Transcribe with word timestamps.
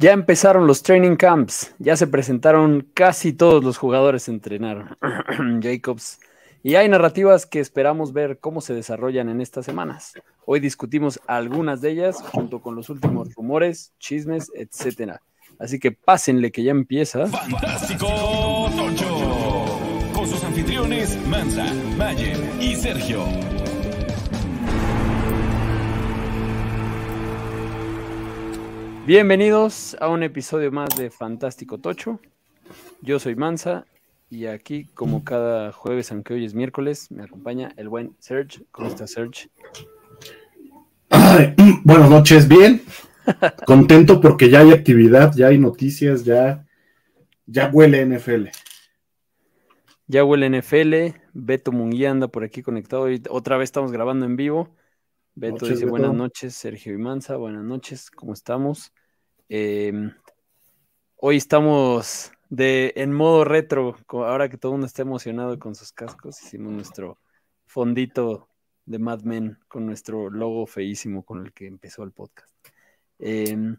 Ya 0.00 0.12
empezaron 0.12 0.68
los 0.68 0.84
training 0.84 1.16
camps, 1.16 1.74
ya 1.80 1.96
se 1.96 2.06
presentaron 2.06 2.86
casi 2.94 3.32
todos 3.32 3.64
los 3.64 3.78
jugadores 3.78 4.28
entrenaron. 4.28 4.96
Jacobs. 5.60 6.20
Y 6.62 6.76
hay 6.76 6.88
narrativas 6.88 7.46
que 7.46 7.58
esperamos 7.58 8.12
ver 8.12 8.38
cómo 8.38 8.60
se 8.60 8.74
desarrollan 8.74 9.28
en 9.28 9.40
estas 9.40 9.64
semanas. 9.64 10.12
Hoy 10.44 10.60
discutimos 10.60 11.18
algunas 11.26 11.80
de 11.80 11.90
ellas 11.90 12.22
junto 12.30 12.62
con 12.62 12.76
los 12.76 12.90
últimos 12.90 13.34
rumores, 13.34 13.92
chismes, 13.98 14.52
etcétera. 14.54 15.20
Así 15.58 15.80
que 15.80 15.90
pásenle 15.90 16.52
que 16.52 16.62
ya 16.62 16.70
empieza. 16.70 17.26
Fantástico 17.26 18.06
Tocho. 18.76 19.80
Con 20.14 20.28
sus 20.28 20.44
anfitriones 20.44 21.18
Mansa, 21.26 21.74
Mayer 21.96 22.38
y 22.60 22.76
Sergio. 22.76 23.24
Bienvenidos 29.08 29.96
a 30.02 30.08
un 30.10 30.22
episodio 30.22 30.70
más 30.70 30.90
de 30.94 31.08
Fantástico 31.08 31.78
Tocho. 31.78 32.20
Yo 33.00 33.18
soy 33.18 33.36
Mansa 33.36 33.86
y 34.28 34.44
aquí, 34.44 34.84
como 34.92 35.24
cada 35.24 35.72
jueves, 35.72 36.12
aunque 36.12 36.34
hoy 36.34 36.44
es 36.44 36.52
miércoles, 36.52 37.10
me 37.10 37.22
acompaña 37.22 37.72
el 37.78 37.88
buen 37.88 38.14
Serge. 38.18 38.66
¿Cómo 38.70 38.88
está 38.88 39.06
Serge? 39.06 39.48
Ay, 41.08 41.54
buenas 41.84 42.10
noches, 42.10 42.46
bien. 42.46 42.82
Contento 43.64 44.20
porque 44.20 44.50
ya 44.50 44.60
hay 44.60 44.72
actividad, 44.72 45.32
ya 45.34 45.46
hay 45.46 45.56
noticias, 45.56 46.22
ya, 46.22 46.66
ya 47.46 47.70
huele 47.72 48.04
NFL. 48.04 48.48
Ya 50.06 50.22
huele 50.22 50.50
NFL. 50.50 51.18
Beto 51.32 51.72
Munguía 51.72 52.10
anda 52.10 52.28
por 52.28 52.44
aquí 52.44 52.60
conectado. 52.60 53.10
Y 53.10 53.22
otra 53.30 53.56
vez 53.56 53.68
estamos 53.68 53.90
grabando 53.90 54.26
en 54.26 54.36
vivo. 54.36 54.68
Beto 55.38 55.52
Noches, 55.52 55.68
dice 55.68 55.84
Beto. 55.84 55.90
buenas 55.90 56.14
noches, 56.14 56.54
Sergio 56.56 56.92
y 56.94 56.98
Mansa, 56.98 57.36
buenas 57.36 57.62
noches, 57.62 58.10
¿cómo 58.10 58.32
estamos? 58.32 58.92
Eh, 59.48 59.92
hoy 61.14 61.36
estamos 61.36 62.32
de, 62.48 62.92
en 62.96 63.12
modo 63.12 63.44
retro, 63.44 63.96
ahora 64.08 64.48
que 64.48 64.58
todo 64.58 64.72
el 64.72 64.74
mundo 64.74 64.88
está 64.88 65.02
emocionado 65.02 65.56
con 65.60 65.76
sus 65.76 65.92
cascos, 65.92 66.42
hicimos 66.42 66.72
nuestro 66.72 67.20
fondito 67.66 68.48
de 68.84 68.98
Mad 68.98 69.20
Men 69.20 69.58
con 69.68 69.86
nuestro 69.86 70.28
logo 70.28 70.66
feísimo 70.66 71.24
con 71.24 71.46
el 71.46 71.52
que 71.52 71.68
empezó 71.68 72.02
el 72.02 72.10
podcast. 72.10 72.52
Eh, 73.20 73.76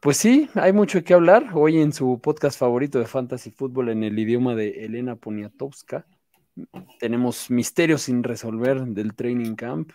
pues 0.00 0.16
sí, 0.16 0.50
hay 0.54 0.72
mucho 0.72 1.04
que 1.04 1.14
hablar. 1.14 1.50
Hoy 1.54 1.80
en 1.80 1.92
su 1.92 2.20
podcast 2.20 2.58
favorito 2.58 2.98
de 2.98 3.06
Fantasy 3.06 3.52
Football 3.52 3.90
en 3.90 4.02
el 4.02 4.18
idioma 4.18 4.56
de 4.56 4.86
Elena 4.86 5.14
Poniatowska, 5.14 6.04
tenemos 6.98 7.48
misterios 7.48 8.02
sin 8.02 8.24
resolver 8.24 8.82
del 8.86 9.14
training 9.14 9.54
camp, 9.54 9.92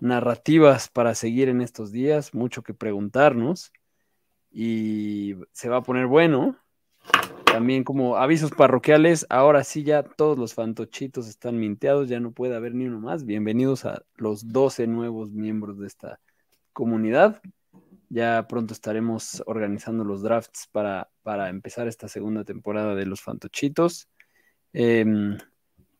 narrativas 0.00 0.88
para 0.88 1.14
seguir 1.14 1.48
en 1.48 1.60
estos 1.60 1.92
días, 1.92 2.34
mucho 2.34 2.62
que 2.62 2.74
preguntarnos 2.74 3.72
y 4.50 5.36
se 5.52 5.68
va 5.68 5.78
a 5.78 5.82
poner 5.82 6.06
bueno. 6.06 6.56
También 7.44 7.82
como 7.82 8.16
avisos 8.16 8.52
parroquiales, 8.52 9.26
ahora 9.28 9.64
sí 9.64 9.82
ya 9.82 10.04
todos 10.04 10.38
los 10.38 10.54
fantochitos 10.54 11.28
están 11.28 11.58
minteados, 11.58 12.08
ya 12.08 12.20
no 12.20 12.30
puede 12.32 12.54
haber 12.54 12.74
ni 12.74 12.86
uno 12.86 13.00
más. 13.00 13.24
Bienvenidos 13.24 13.84
a 13.84 14.04
los 14.16 14.52
12 14.52 14.86
nuevos 14.86 15.32
miembros 15.32 15.78
de 15.78 15.88
esta 15.88 16.20
comunidad. 16.72 17.42
Ya 18.08 18.46
pronto 18.48 18.72
estaremos 18.72 19.42
organizando 19.46 20.04
los 20.04 20.22
drafts 20.22 20.68
para, 20.70 21.10
para 21.22 21.48
empezar 21.48 21.88
esta 21.88 22.08
segunda 22.08 22.44
temporada 22.44 22.94
de 22.94 23.06
los 23.06 23.20
fantochitos. 23.20 24.08
Em, 24.72 25.36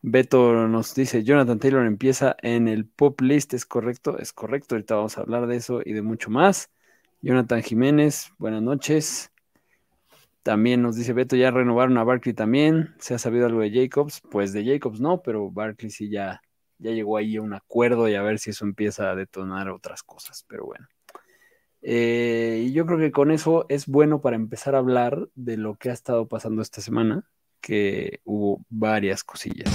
Beto 0.03 0.67
nos 0.67 0.95
dice, 0.95 1.23
Jonathan 1.23 1.59
Taylor 1.59 1.85
empieza 1.85 2.35
en 2.41 2.67
el 2.67 2.87
pop 2.87 3.21
list, 3.21 3.53
¿es 3.53 3.65
correcto? 3.67 4.17
Es 4.17 4.33
correcto, 4.33 4.73
ahorita 4.73 4.95
vamos 4.95 5.17
a 5.17 5.21
hablar 5.21 5.45
de 5.45 5.57
eso 5.57 5.81
y 5.85 5.93
de 5.93 6.01
mucho 6.01 6.31
más. 6.31 6.71
Jonathan 7.21 7.61
Jiménez, 7.61 8.31
buenas 8.39 8.63
noches. 8.63 9.31
También 10.41 10.81
nos 10.81 10.95
dice 10.95 11.13
Beto, 11.13 11.35
ya 11.35 11.51
renovaron 11.51 11.99
a 11.99 12.03
Barkley 12.03 12.33
también. 12.33 12.95
¿Se 12.97 13.13
ha 13.13 13.19
sabido 13.19 13.45
algo 13.45 13.61
de 13.61 13.71
Jacobs? 13.71 14.21
Pues 14.31 14.53
de 14.53 14.65
Jacobs 14.65 14.99
no, 14.99 15.21
pero 15.21 15.51
Barkley 15.51 15.91
sí 15.91 16.09
ya, 16.09 16.41
ya 16.79 16.91
llegó 16.91 17.17
ahí 17.17 17.35
a 17.35 17.43
un 17.43 17.53
acuerdo 17.53 18.09
y 18.09 18.15
a 18.15 18.23
ver 18.23 18.39
si 18.39 18.49
eso 18.49 18.65
empieza 18.65 19.11
a 19.11 19.15
detonar 19.15 19.69
otras 19.69 20.01
cosas, 20.01 20.43
pero 20.47 20.65
bueno. 20.65 20.87
Eh, 21.83 22.63
y 22.65 22.73
yo 22.73 22.87
creo 22.87 22.97
que 22.97 23.11
con 23.11 23.29
eso 23.29 23.67
es 23.69 23.85
bueno 23.85 24.19
para 24.19 24.35
empezar 24.35 24.73
a 24.73 24.79
hablar 24.79 25.29
de 25.35 25.57
lo 25.57 25.75
que 25.75 25.91
ha 25.91 25.93
estado 25.93 26.27
pasando 26.27 26.63
esta 26.63 26.81
semana, 26.81 27.23
que 27.59 28.21
hubo 28.23 28.65
varias 28.69 29.23
cosillas. 29.23 29.69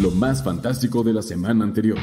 Lo 0.00 0.10
más 0.10 0.42
fantástico 0.42 1.02
de 1.02 1.12
la 1.12 1.20
semana 1.20 1.62
anterior. 1.62 1.98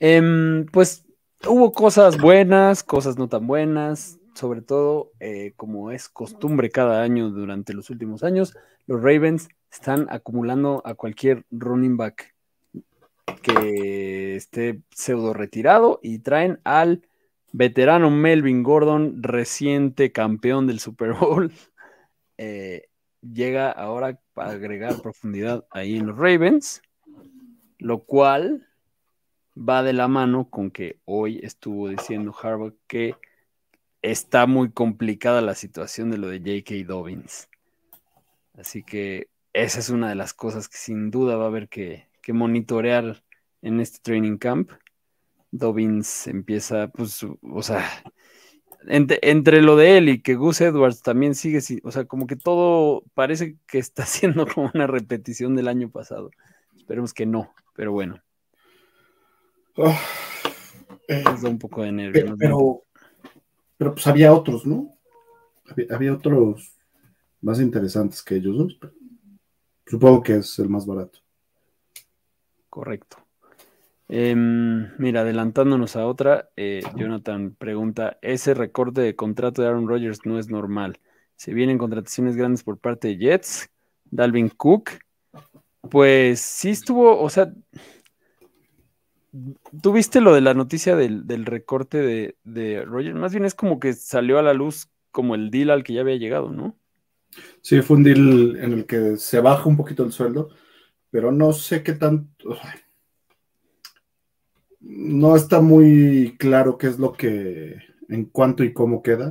Em, 0.00 0.64
pues 0.72 1.04
hubo 1.46 1.72
cosas 1.72 2.18
buenas, 2.18 2.82
cosas 2.82 3.18
no 3.18 3.28
tan 3.28 3.46
buenas, 3.46 4.18
sobre 4.34 4.62
todo, 4.62 5.12
eh, 5.20 5.52
como 5.56 5.90
es 5.90 6.08
costumbre 6.08 6.70
cada 6.70 7.02
año 7.02 7.28
durante 7.28 7.74
los 7.74 7.90
últimos 7.90 8.24
años, 8.24 8.56
los 8.86 9.02
Ravens 9.02 9.48
están 9.70 10.06
acumulando 10.08 10.80
a 10.86 10.94
cualquier 10.94 11.44
running 11.50 11.98
back 11.98 12.34
que 13.42 14.36
esté 14.36 14.80
pseudo 14.90 15.34
retirado 15.34 16.00
y 16.02 16.20
traen 16.20 16.60
al 16.64 17.02
veterano 17.52 18.10
Melvin 18.10 18.62
Gordon, 18.62 19.22
reciente 19.22 20.12
campeón 20.12 20.66
del 20.66 20.80
Super 20.80 21.12
Bowl. 21.12 21.52
Eh, 22.38 22.88
llega 23.22 23.70
ahora 23.70 24.18
para 24.34 24.50
agregar 24.50 25.00
profundidad 25.00 25.64
ahí 25.70 25.96
en 25.96 26.06
los 26.06 26.16
Ravens, 26.16 26.82
lo 27.78 28.00
cual 28.04 28.66
va 29.56 29.82
de 29.82 29.92
la 29.92 30.08
mano 30.08 30.48
con 30.50 30.70
que 30.70 30.98
hoy 31.04 31.40
estuvo 31.42 31.88
diciendo 31.88 32.34
Harbaugh 32.40 32.74
que 32.86 33.16
está 34.00 34.46
muy 34.46 34.70
complicada 34.70 35.40
la 35.40 35.54
situación 35.54 36.10
de 36.10 36.18
lo 36.18 36.28
de 36.28 36.38
J.K. 36.38 36.86
Dobbins. 36.86 37.48
Así 38.54 38.82
que 38.82 39.28
esa 39.52 39.78
es 39.78 39.90
una 39.90 40.08
de 40.08 40.14
las 40.14 40.34
cosas 40.34 40.68
que 40.68 40.78
sin 40.78 41.10
duda 41.10 41.36
va 41.36 41.44
a 41.44 41.48
haber 41.48 41.68
que, 41.68 42.08
que 42.20 42.32
monitorear 42.32 43.22
en 43.60 43.80
este 43.80 43.98
training 44.00 44.38
camp. 44.38 44.72
Dobbins 45.50 46.26
empieza, 46.26 46.88
pues, 46.88 47.22
o 47.22 47.62
sea, 47.62 47.84
entre, 48.88 49.18
entre 49.22 49.62
lo 49.62 49.76
de 49.76 49.98
él 49.98 50.08
y 50.08 50.22
que 50.22 50.34
Gus 50.34 50.60
Edwards 50.60 51.02
también 51.02 51.34
sigue, 51.34 51.60
si- 51.60 51.80
o 51.84 51.90
sea, 51.92 52.04
como 52.04 52.26
que 52.26 52.36
todo 52.36 53.02
parece 53.14 53.56
que 53.66 53.78
está 53.78 54.04
siendo 54.06 54.46
como 54.46 54.70
una 54.74 54.86
repetición 54.86 55.54
del 55.56 55.68
año 55.68 55.90
pasado. 55.90 56.30
Esperemos 56.76 57.12
que 57.14 57.26
no, 57.26 57.52
pero 57.74 57.92
bueno, 57.92 58.20
Ah, 59.78 59.98
eh, 61.08 61.22
nos 61.24 61.42
da 61.42 61.48
un 61.48 61.58
poco 61.58 61.82
de 61.82 61.92
nervio. 61.92 62.36
pero, 62.38 62.82
pero 63.78 63.94
pues 63.94 64.06
había 64.06 64.32
otros, 64.32 64.66
¿no? 64.66 64.94
Había, 65.66 65.86
había 65.94 66.12
otros 66.14 66.76
más 67.40 67.58
interesantes 67.60 68.22
que 68.22 68.36
ellos 68.36 68.56
dos. 68.58 68.76
pero 68.80 68.92
Supongo 69.86 70.22
que 70.22 70.36
es 70.36 70.58
el 70.58 70.68
más 70.68 70.86
barato. 70.86 71.20
Correcto. 72.68 73.21
Em, 74.14 74.90
mira, 74.98 75.22
adelantándonos 75.22 75.96
a 75.96 76.04
otra, 76.04 76.50
eh, 76.58 76.82
Jonathan 76.96 77.54
pregunta, 77.54 78.18
ese 78.20 78.52
recorte 78.52 79.00
de 79.00 79.16
contrato 79.16 79.62
de 79.62 79.68
Aaron 79.68 79.88
Rodgers 79.88 80.26
no 80.26 80.38
es 80.38 80.50
normal. 80.50 81.00
Se 81.36 81.54
vienen 81.54 81.78
contrataciones 81.78 82.36
grandes 82.36 82.62
por 82.62 82.76
parte 82.76 83.08
de 83.08 83.16
Jets, 83.16 83.70
Dalvin 84.10 84.50
Cook. 84.50 84.90
Pues 85.88 86.40
sí 86.40 86.68
estuvo, 86.68 87.22
o 87.22 87.30
sea, 87.30 87.54
¿tuviste 89.80 90.20
lo 90.20 90.34
de 90.34 90.42
la 90.42 90.52
noticia 90.52 90.94
del, 90.94 91.46
recorte 91.46 91.96
de, 91.96 92.36
de 92.44 92.84
Rodgers? 92.84 93.16
Más 93.16 93.32
bien 93.32 93.46
es 93.46 93.54
como 93.54 93.80
que 93.80 93.94
salió 93.94 94.38
a 94.38 94.42
la 94.42 94.52
luz 94.52 94.90
como 95.10 95.34
el 95.34 95.50
deal 95.50 95.70
al 95.70 95.84
que 95.84 95.94
ya 95.94 96.02
había 96.02 96.16
llegado, 96.16 96.50
¿no? 96.50 96.76
Sí, 97.62 97.80
fue 97.80 97.96
un 97.96 98.02
deal 98.02 98.56
en 98.60 98.74
el 98.74 98.84
que 98.84 99.16
se 99.16 99.40
baja 99.40 99.70
un 99.70 99.78
poquito 99.78 100.04
el 100.04 100.12
sueldo, 100.12 100.50
pero 101.10 101.32
no 101.32 101.54
sé 101.54 101.82
qué 101.82 101.94
tanto. 101.94 102.58
No 104.82 105.36
está 105.36 105.60
muy 105.60 106.36
claro 106.38 106.76
qué 106.76 106.88
es 106.88 106.98
lo 106.98 107.12
que, 107.12 107.76
en 108.08 108.24
cuánto 108.26 108.64
y 108.64 108.72
cómo 108.72 109.02
queda, 109.02 109.30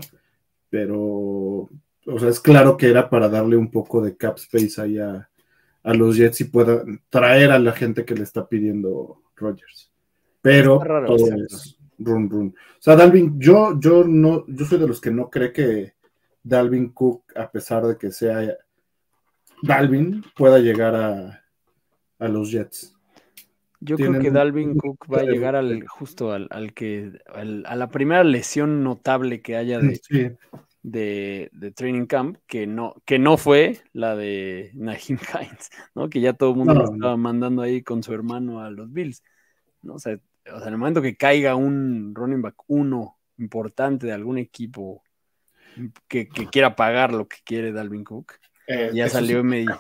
pero, 0.70 0.90
o 0.90 2.20
sea, 2.20 2.30
es 2.30 2.40
claro 2.40 2.78
que 2.78 2.90
era 2.90 3.10
para 3.10 3.30
darle 3.30 3.58
un 3.58 3.70
poco 3.70 4.02
de 4.02 4.16
cap 4.16 4.38
space 4.38 4.82
ahí 4.82 4.98
a, 4.98 5.30
a 5.84 5.94
los 5.94 6.16
Jets 6.16 6.42
y 6.42 6.46
pueda 6.46 6.84
traer 7.10 7.52
a 7.52 7.60
la 7.60 7.74
gente 7.74 8.06
que 8.06 8.16
le 8.16 8.24
está 8.24 8.48
pidiendo 8.48 9.22
Rodgers. 9.36 9.92
Pero 10.42 10.80
raro, 10.80 11.08
todo 11.08 11.28
es 11.36 11.78
run 12.00 12.30
run. 12.30 12.56
O 12.58 12.82
sea, 12.82 12.96
Dalvin, 12.96 13.40
yo, 13.40 13.80
yo 13.80 14.04
no, 14.04 14.46
yo 14.48 14.66
soy 14.66 14.80
de 14.80 14.88
los 14.88 15.00
que 15.00 15.12
no 15.12 15.30
cree 15.30 15.52
que 15.52 15.94
Dalvin 16.44 16.90
Cook, 16.90 17.24
a 17.36 17.52
pesar 17.52 17.86
de 17.86 17.98
que 17.98 18.12
sea 18.12 18.58
Dalvin, 19.62 20.24
pueda 20.36 20.60
llegar 20.60 20.96
a, 20.96 21.44
a 22.20 22.28
los 22.28 22.52
Jets. 22.52 22.96
Yo 23.84 23.98
creo 23.98 24.20
que 24.20 24.30
Dalvin 24.30 24.78
Cook 24.78 25.08
va 25.12 25.22
a 25.22 25.24
llegar 25.24 25.56
al 25.56 25.88
justo 25.88 26.32
al, 26.32 26.48
al 26.52 26.74
que 26.74 27.12
al- 27.34 27.64
a 27.66 27.76
la 27.76 27.90
primera 27.90 28.24
lesión 28.24 28.84
notable 28.84 29.42
que 29.42 29.58
haya 29.58 29.80
de, 29.80 29.96
Sí, 29.96 30.30
de, 30.84 31.50
de 31.52 31.72
training 31.72 32.06
camp, 32.06 32.38
que 32.46 32.68
no, 32.68 32.96
que 33.06 33.18
no 33.18 33.38
fue 33.38 33.82
la 33.92 34.16
de 34.16 34.72
Naheem 34.76 35.18
Hines, 35.18 35.70
¿no? 35.96 36.10
Que 36.10 36.22
ya 36.22 36.34
todo 36.34 36.52
el 36.52 36.58
mundo 36.58 36.74
No, 36.76 36.80
lo 36.82 36.94
estaba 36.94 37.18
mandando 37.18 37.64
ahí 37.64 37.82
con 37.82 38.04
su 38.04 38.14
hermano 38.14 38.62
a 38.62 38.70
los 38.70 38.92
Bills. 38.94 39.24
¿no? 39.82 39.96
O 39.96 40.00
sea, 40.00 40.20
o 40.46 40.58
sea, 40.60 40.68
en 40.68 40.74
el 40.74 40.78
momento 40.78 41.02
que 41.02 41.18
caiga 41.18 41.56
un 41.56 42.14
running 42.16 42.42
back 42.42 42.56
uno 42.68 43.18
importante 43.38 44.06
de 44.06 44.14
algún 44.14 44.38
equipo 44.38 45.04
que, 46.08 46.28
quiera 46.28 46.76
pagar 46.76 47.14
lo 47.14 47.28
que 47.28 47.38
quiere 47.44 47.72
Dalvin 47.72 48.04
Cook, 48.04 48.34
eh, 48.68 48.92
ya 48.94 49.10
salió 49.10 49.44
medio. 49.44 49.80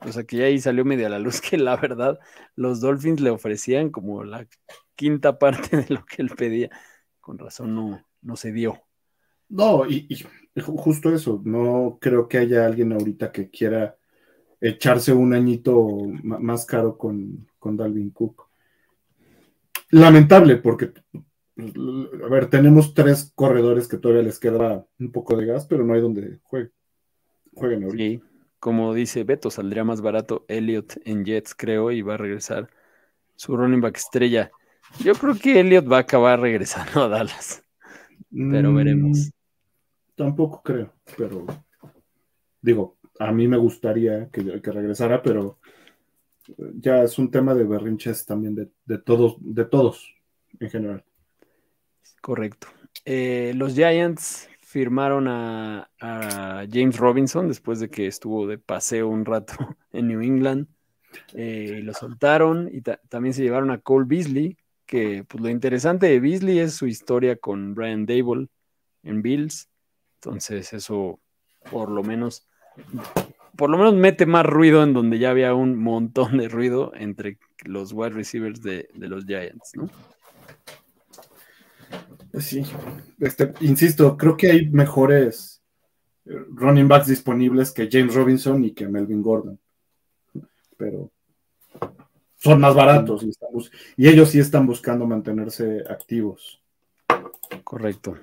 O 0.00 0.12
sea, 0.12 0.24
que 0.24 0.36
ya 0.36 0.44
ahí 0.44 0.58
salió 0.58 0.84
medio 0.84 1.06
a 1.06 1.10
la 1.10 1.18
luz 1.18 1.40
que 1.50 1.58
la 1.58 1.76
verdad 1.76 2.18
los 2.54 2.80
Dolphins 2.80 3.20
le 3.20 3.30
ofrecían 3.30 3.90
como 3.90 4.24
la 4.24 4.46
quinta 4.94 5.38
parte 5.38 5.76
de 5.76 5.94
lo 5.94 6.04
que 6.04 6.22
él 6.22 6.30
pedía. 6.36 6.70
Con 7.20 7.38
razón 7.38 7.74
no, 7.74 8.06
no 8.22 8.36
se 8.36 8.52
dio. 8.52 8.82
No, 9.48 9.88
y, 9.88 10.08
justo 10.60 11.14
eso, 11.14 11.40
no 11.44 11.98
creo 12.00 12.28
que 12.28 12.38
haya 12.38 12.66
alguien 12.66 12.92
ahorita 12.92 13.30
que 13.30 13.48
quiera 13.48 13.96
echarse 14.60 15.12
un 15.12 15.34
añito 15.34 15.86
más 16.22 16.66
caro 16.66 16.96
con, 16.98 17.48
con 17.58 17.76
Dalvin 17.76 18.10
Cook. 18.10 18.48
Lamentable, 19.90 20.56
porque, 20.56 20.92
a 21.56 22.28
ver, 22.28 22.50
tenemos 22.50 22.92
tres 22.92 23.32
corredores 23.36 23.86
que 23.86 23.98
todavía 23.98 24.24
les 24.24 24.40
queda 24.40 24.84
un 24.98 25.12
poco 25.12 25.36
de 25.36 25.46
gas, 25.46 25.66
pero 25.66 25.84
no 25.84 25.94
hay 25.94 26.00
donde 26.00 26.40
jueguen. 26.42 26.72
Jueguen 27.54 27.84
ahorita. 27.84 28.04
Sí, 28.04 28.35
como 28.66 28.92
dice 28.94 29.22
Beto, 29.22 29.48
saldría 29.48 29.84
más 29.84 30.00
barato 30.00 30.44
Elliot 30.48 31.00
en 31.04 31.24
Jets, 31.24 31.54
creo, 31.54 31.92
y 31.92 32.02
va 32.02 32.14
a 32.14 32.16
regresar 32.16 32.68
su 33.36 33.56
running 33.56 33.80
back 33.80 33.96
estrella. 33.96 34.50
Yo 35.04 35.14
creo 35.14 35.36
que 35.36 35.60
Elliot 35.60 35.88
va 35.88 35.98
a 35.98 36.00
acabar 36.00 36.40
regresando 36.40 37.04
a 37.04 37.08
Dallas, 37.08 37.62
pero 38.28 38.72
mm, 38.72 38.74
veremos. 38.74 39.30
Tampoco 40.16 40.62
creo, 40.64 40.92
pero 41.16 41.46
digo, 42.60 42.96
a 43.20 43.30
mí 43.30 43.46
me 43.46 43.56
gustaría 43.56 44.28
que, 44.30 44.42
regresara, 44.42 45.22
pero 45.22 45.60
ya 46.74 47.04
es 47.04 47.20
un 47.20 47.30
tema 47.30 47.54
de 47.54 47.62
berrinches 47.62 48.26
también 48.26 48.56
de, 48.56 48.98
todos, 48.98 49.36
de 49.38 49.64
todos 49.64 50.12
en 50.58 50.70
general. 50.70 51.04
Correcto. 52.20 52.66
Eh, 53.04 53.52
los 53.54 53.74
Giants 53.74 54.48
firmaron 54.76 55.26
a, 55.26 55.88
James 56.70 56.98
Robinson 56.98 57.48
después 57.48 57.80
de 57.80 57.88
que 57.88 58.06
estuvo 58.06 58.46
de 58.46 58.58
paseo 58.58 59.08
un 59.08 59.24
rato 59.24 59.54
en 59.92 60.08
New 60.08 60.20
England. 60.20 60.66
Eh, 61.32 61.80
lo 61.82 61.94
soltaron 61.94 62.68
y 62.70 62.82
también 62.82 63.32
se 63.32 63.42
llevaron 63.42 63.70
a 63.70 63.80
Cole 63.80 64.04
Beasley, 64.06 64.58
que 64.84 65.24
pues 65.26 65.42
lo 65.42 65.48
interesante 65.48 66.08
de 66.08 66.20
Beasley 66.20 66.58
es 66.58 66.74
su 66.74 66.86
historia 66.86 67.36
con 67.36 67.74
Brian 67.74 68.04
Dable 68.04 68.48
en 69.02 69.22
Bills. 69.22 69.70
Entonces 70.16 70.70
eso 70.74 71.20
por 71.70 71.90
lo 71.90 72.02
menos 72.02 72.46
por 73.56 73.70
lo 73.70 73.78
menos 73.78 73.94
mete 73.94 74.26
más 74.26 74.44
ruido 74.44 74.82
en 74.82 74.92
donde 74.92 75.18
ya 75.18 75.30
había 75.30 75.54
un 75.54 75.78
montón 75.78 76.36
de 76.36 76.50
ruido 76.50 76.92
entre 76.94 77.38
los 77.64 77.94
wide 77.94 78.10
receivers 78.10 78.60
de, 78.60 78.90
de 78.92 79.08
los 79.08 79.24
Giants, 79.24 79.70
¿no? 79.74 79.88
Sí, 82.38 82.62
este, 83.18 83.52
insisto, 83.60 84.16
creo 84.16 84.36
que 84.36 84.50
hay 84.50 84.68
mejores 84.68 85.62
eh, 86.26 86.34
running 86.50 86.88
backs 86.88 87.06
disponibles 87.06 87.72
que 87.72 87.88
James 87.90 88.14
Robinson 88.14 88.64
y 88.64 88.72
que 88.72 88.88
Melvin 88.88 89.22
Gordon. 89.22 89.58
Pero 90.76 91.10
son 92.36 92.60
más 92.60 92.74
baratos 92.74 93.24
y, 93.24 94.08
ellos 94.08 94.30
sí 94.30 94.38
están 94.38 94.66
buscando 94.66 95.06
mantenerse 95.06 95.82
activos. 95.88 96.62
Correcto. 97.64 98.16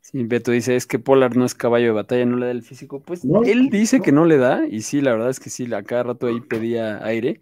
Sí, 0.00 0.24
Beto 0.24 0.50
dice, 0.50 0.74
es 0.74 0.86
que 0.86 0.98
Polar 0.98 1.36
no 1.36 1.44
es 1.44 1.54
caballo 1.54 1.86
de 1.86 1.92
batalla, 1.92 2.26
no 2.26 2.36
le 2.36 2.46
da 2.46 2.52
el 2.52 2.62
físico. 2.62 3.00
Pues 3.00 3.22
él 3.44 3.70
dice 3.70 4.00
que 4.00 4.10
no 4.10 4.24
le 4.24 4.38
da, 4.38 4.66
y 4.66 4.82
sí, 4.82 5.00
la 5.00 5.12
verdad 5.12 5.30
es 5.30 5.38
que 5.38 5.50
sí, 5.50 5.72
a 5.72 5.82
cada 5.84 6.02
rato 6.02 6.26
ahí 6.26 6.40
pedía 6.40 7.04
aire, 7.04 7.40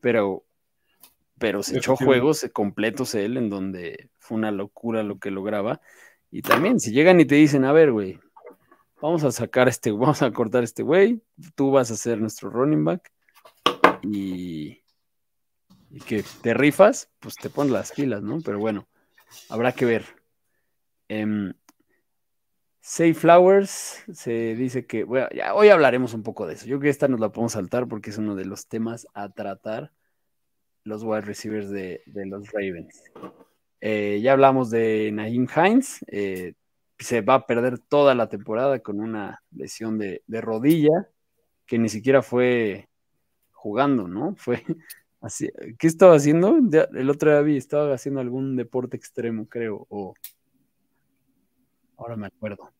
pero, 0.00 0.44
pero 1.40 1.62
se 1.62 1.78
echó 1.78 1.96
juegos 1.96 2.48
completos 2.52 3.14
él 3.14 3.38
en 3.38 3.48
donde 3.48 4.10
fue 4.18 4.36
una 4.36 4.50
locura 4.50 5.02
lo 5.02 5.18
que 5.18 5.30
lograba. 5.30 5.80
Y 6.30 6.42
también, 6.42 6.78
si 6.78 6.92
llegan 6.92 7.18
y 7.18 7.24
te 7.24 7.34
dicen, 7.34 7.64
a 7.64 7.72
ver, 7.72 7.92
güey, 7.92 8.20
vamos 9.00 9.24
a 9.24 9.32
sacar 9.32 9.66
este, 9.66 9.90
vamos 9.90 10.20
a 10.20 10.30
cortar 10.32 10.62
este 10.62 10.82
güey, 10.82 11.22
tú 11.54 11.70
vas 11.70 11.90
a 11.90 11.96
ser 11.96 12.20
nuestro 12.20 12.50
running 12.50 12.84
back 12.84 13.10
y, 14.02 14.82
y 15.88 16.00
que 16.06 16.22
te 16.42 16.52
rifas, 16.52 17.10
pues 17.20 17.36
te 17.36 17.48
pones 17.48 17.72
las 17.72 17.92
pilas, 17.92 18.22
¿no? 18.22 18.40
Pero 18.44 18.58
bueno, 18.58 18.86
habrá 19.48 19.72
que 19.72 19.86
ver. 19.86 20.04
Eh, 21.08 21.54
Say 22.82 23.14
Flowers 23.14 24.04
se 24.12 24.54
dice 24.56 24.86
que, 24.86 25.04
bueno, 25.04 25.28
ya, 25.34 25.54
hoy 25.54 25.70
hablaremos 25.70 26.12
un 26.12 26.22
poco 26.22 26.46
de 26.46 26.54
eso. 26.54 26.66
Yo 26.66 26.78
creo 26.78 26.80
que 26.80 26.88
esta 26.90 27.08
nos 27.08 27.20
la 27.20 27.30
podemos 27.30 27.52
saltar 27.52 27.88
porque 27.88 28.10
es 28.10 28.18
uno 28.18 28.34
de 28.34 28.44
los 28.44 28.68
temas 28.68 29.06
a 29.14 29.30
tratar 29.30 29.92
los 30.84 31.02
wide 31.02 31.22
receivers 31.22 31.70
de, 31.70 32.02
los 32.06 32.50
Ravens. 32.52 33.02
Eh, 33.80 34.20
ya 34.22 34.32
hablamos 34.32 34.70
de 34.70 35.10
Naheem 35.12 35.46
Hines. 35.54 36.04
Eh, 36.08 36.54
se 36.98 37.22
va 37.22 37.34
a 37.34 37.46
perder 37.46 37.78
toda 37.78 38.14
la 38.14 38.28
temporada 38.28 38.80
con 38.80 39.00
una 39.00 39.42
lesión 39.52 39.98
de, 39.98 40.22
rodilla 40.28 41.08
que 41.66 41.78
ni 41.78 41.88
siquiera 41.88 42.22
fue 42.22 42.88
jugando, 43.52 44.08
¿no? 44.08 44.34
Fue 44.36 44.64
así. 45.20 45.50
¿Qué 45.78 45.86
estaba 45.86 46.16
haciendo? 46.16 46.58
el 46.58 47.10
otro 47.10 47.30
día 47.30 47.40
vi, 47.42 47.56
estaba 47.56 47.94
haciendo 47.94 48.20
algún 48.20 48.56
deporte 48.56 48.96
extremo, 48.96 49.46
creo, 49.48 49.86
o 49.88 50.14
ahora 51.96 52.16
me 52.16 52.26
acuerdo. 52.26 52.72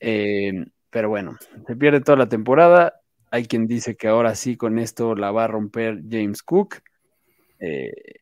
Eh, 0.00 0.66
pero 0.90 1.08
bueno, 1.08 1.36
se 1.66 1.76
pierde 1.76 2.00
toda 2.00 2.18
la 2.18 2.28
temporada. 2.28 3.00
Hay 3.30 3.46
quien 3.46 3.66
dice 3.66 3.96
que 3.96 4.08
ahora 4.08 4.34
sí 4.34 4.56
con 4.56 4.78
esto 4.78 5.14
la 5.14 5.30
va 5.30 5.44
a 5.44 5.48
romper 5.48 6.02
James 6.08 6.42
Cook. 6.42 6.82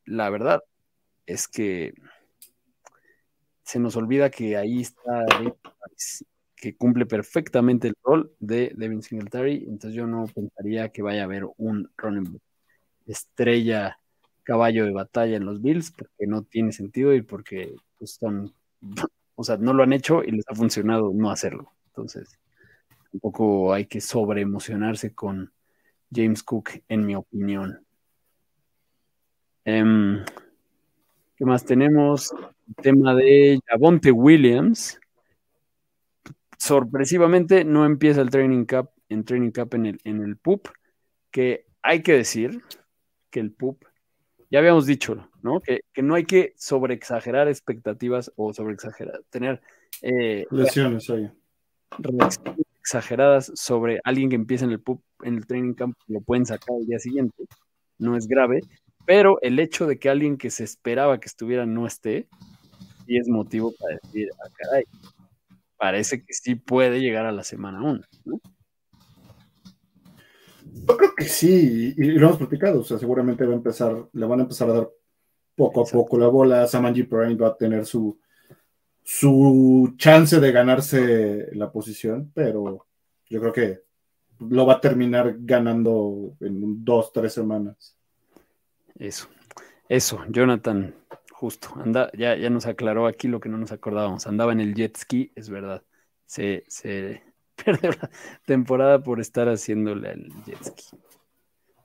La 0.04 0.30
verdad, 0.30 0.62
es 1.26 1.48
que 1.48 1.94
se 3.62 3.78
nos 3.78 3.96
olvida 3.96 4.30
que 4.30 4.56
ahí 4.56 4.80
está 4.80 5.26
que 6.56 6.76
cumple 6.76 7.06
perfectamente 7.06 7.88
el 7.88 7.94
rol 8.02 8.32
de 8.38 8.72
Devin 8.76 9.02
Singletary, 9.02 9.64
entonces 9.66 9.94
yo 9.94 10.06
no 10.06 10.26
pensaría 10.26 10.90
que 10.90 11.02
vaya 11.02 11.22
a 11.22 11.24
haber 11.24 11.46
un 11.56 11.90
running 11.96 12.38
estrella 13.06 13.98
caballo 14.42 14.84
de 14.84 14.92
batalla 14.92 15.36
en 15.36 15.44
los 15.44 15.62
Bills, 15.62 15.92
porque 15.92 16.26
no 16.26 16.42
tiene 16.42 16.72
sentido 16.72 17.14
y 17.14 17.22
porque 17.22 17.74
pues, 17.98 18.18
o 19.36 19.44
sea, 19.44 19.56
no 19.56 19.72
lo 19.72 19.82
han 19.82 19.92
hecho 19.92 20.22
y 20.24 20.32
les 20.32 20.44
ha 20.48 20.54
funcionado 20.54 21.12
no 21.14 21.30
hacerlo. 21.30 21.72
Entonces, 21.86 22.38
tampoco 23.12 23.72
hay 23.72 23.86
que 23.86 24.00
sobreemocionarse 24.00 25.14
con 25.14 25.52
James 26.12 26.42
Cook, 26.42 26.70
en 26.88 27.06
mi 27.06 27.14
opinión. 27.14 27.84
Em, 29.64 30.24
¿Qué 31.36 31.44
más 31.44 31.64
tenemos? 31.64 32.32
El 32.68 32.74
tema 32.82 33.14
de 33.14 33.60
Javonte 33.66 34.12
Williams. 34.12 35.00
Sorpresivamente 36.58 37.64
no 37.64 37.86
empieza 37.86 38.20
el 38.20 38.30
training 38.30 38.66
cup 38.66 38.90
en 39.10 39.24
training 39.24 39.50
cup 39.50 39.74
en 39.74 39.86
el, 39.86 40.00
en 40.04 40.22
el 40.22 40.36
PUP, 40.36 40.68
que 41.30 41.66
hay 41.82 42.02
que 42.02 42.14
decir 42.14 42.62
que 43.30 43.40
el 43.40 43.52
PUP, 43.52 43.84
ya 44.50 44.60
habíamos 44.60 44.86
dicho, 44.86 45.28
¿no? 45.42 45.60
Que, 45.60 45.82
no 46.02 46.14
hay 46.14 46.24
que 46.24 46.54
sobreexagerar 46.56 47.48
expectativas 47.48 48.32
o 48.36 48.54
sobreexagerar, 48.54 49.20
tener 49.30 49.60
eh, 50.02 50.46
lesiones 50.50 51.10
ahí. 51.10 51.30
exageradas 52.80 53.52
sobre 53.54 54.00
alguien 54.04 54.30
que 54.30 54.36
empieza 54.36 54.64
en 54.64 54.72
el 54.72 54.80
PUP, 54.80 55.02
en 55.22 55.36
el 55.36 55.46
training 55.46 55.74
camp, 55.74 55.96
lo 56.06 56.20
pueden 56.20 56.46
sacar 56.46 56.76
el 56.78 56.86
día 56.86 56.98
siguiente, 56.98 57.44
no 57.98 58.16
es 58.16 58.26
grave, 58.26 58.60
pero 59.10 59.40
el 59.42 59.58
hecho 59.58 59.88
de 59.88 59.98
que 59.98 60.08
alguien 60.08 60.38
que 60.38 60.50
se 60.50 60.62
esperaba 60.62 61.18
que 61.18 61.26
estuviera 61.26 61.66
no 61.66 61.84
esté, 61.84 62.28
sí 63.04 63.16
es 63.16 63.26
motivo 63.26 63.74
para 63.76 63.98
decir, 64.00 64.28
ah, 64.38 64.48
caray, 64.56 64.84
parece 65.76 66.24
que 66.24 66.32
sí 66.32 66.54
puede 66.54 67.00
llegar 67.00 67.26
a 67.26 67.32
la 67.32 67.42
semana 67.42 67.82
1. 67.82 68.00
Yo 70.62 70.96
creo 70.96 71.10
que 71.16 71.24
sí, 71.24 71.92
y, 71.96 72.04
lo 72.12 72.28
hemos 72.28 72.38
platicado, 72.38 72.82
o 72.82 72.84
sea, 72.84 72.98
seguramente 72.98 73.44
va 73.44 73.52
a 73.52 73.56
empezar, 73.56 74.08
le 74.12 74.26
van 74.26 74.38
a 74.38 74.42
empezar 74.44 74.70
a 74.70 74.74
dar 74.74 74.90
poco 75.56 75.80
a 75.80 75.90
poco 75.90 76.16
la 76.16 76.28
bola, 76.28 76.68
Samanji 76.68 77.02
Prime 77.02 77.34
va 77.34 77.48
a 77.48 77.56
tener 77.56 77.86
su, 77.86 78.16
su 79.02 79.92
chance 79.96 80.38
de 80.38 80.52
ganarse 80.52 81.48
la 81.56 81.72
posición, 81.72 82.30
pero 82.32 82.86
yo 83.28 83.40
creo 83.40 83.52
que 83.52 83.80
lo 84.38 84.66
va 84.66 84.74
a 84.74 84.80
terminar 84.80 85.34
ganando 85.40 86.36
en 86.38 86.84
dos, 86.84 87.12
tres 87.12 87.32
semanas. 87.32 87.96
Eso, 89.00 89.28
eso, 89.88 90.22
Jonathan, 90.28 90.94
justo, 91.32 91.70
anda, 91.82 92.10
ya, 92.12 92.36
ya 92.36 92.50
nos 92.50 92.66
aclaró 92.66 93.06
aquí 93.06 93.28
lo 93.28 93.40
que 93.40 93.48
no 93.48 93.56
nos 93.56 93.72
acordábamos, 93.72 94.26
andaba 94.26 94.52
en 94.52 94.60
el 94.60 94.74
jet 94.74 94.94
ski, 94.94 95.32
es 95.34 95.48
verdad, 95.48 95.82
se, 96.26 96.64
se 96.68 97.22
perdió 97.64 97.92
la 97.92 98.10
temporada 98.44 99.02
por 99.02 99.18
estar 99.18 99.48
haciéndole 99.48 100.10
al 100.10 100.28
jet 100.44 100.62
ski. 100.62 100.98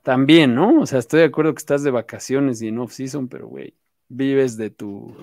También, 0.02 0.54
¿no? 0.54 0.82
O 0.82 0.86
sea, 0.86 0.98
estoy 0.98 1.20
de 1.20 1.26
acuerdo 1.26 1.54
que 1.54 1.60
estás 1.60 1.82
de 1.82 1.90
vacaciones 1.90 2.60
y 2.60 2.68
en 2.68 2.78
off-season, 2.78 3.28
pero, 3.28 3.48
güey, 3.48 3.74
vives 4.08 4.58
de 4.58 4.68
tu, 4.68 5.16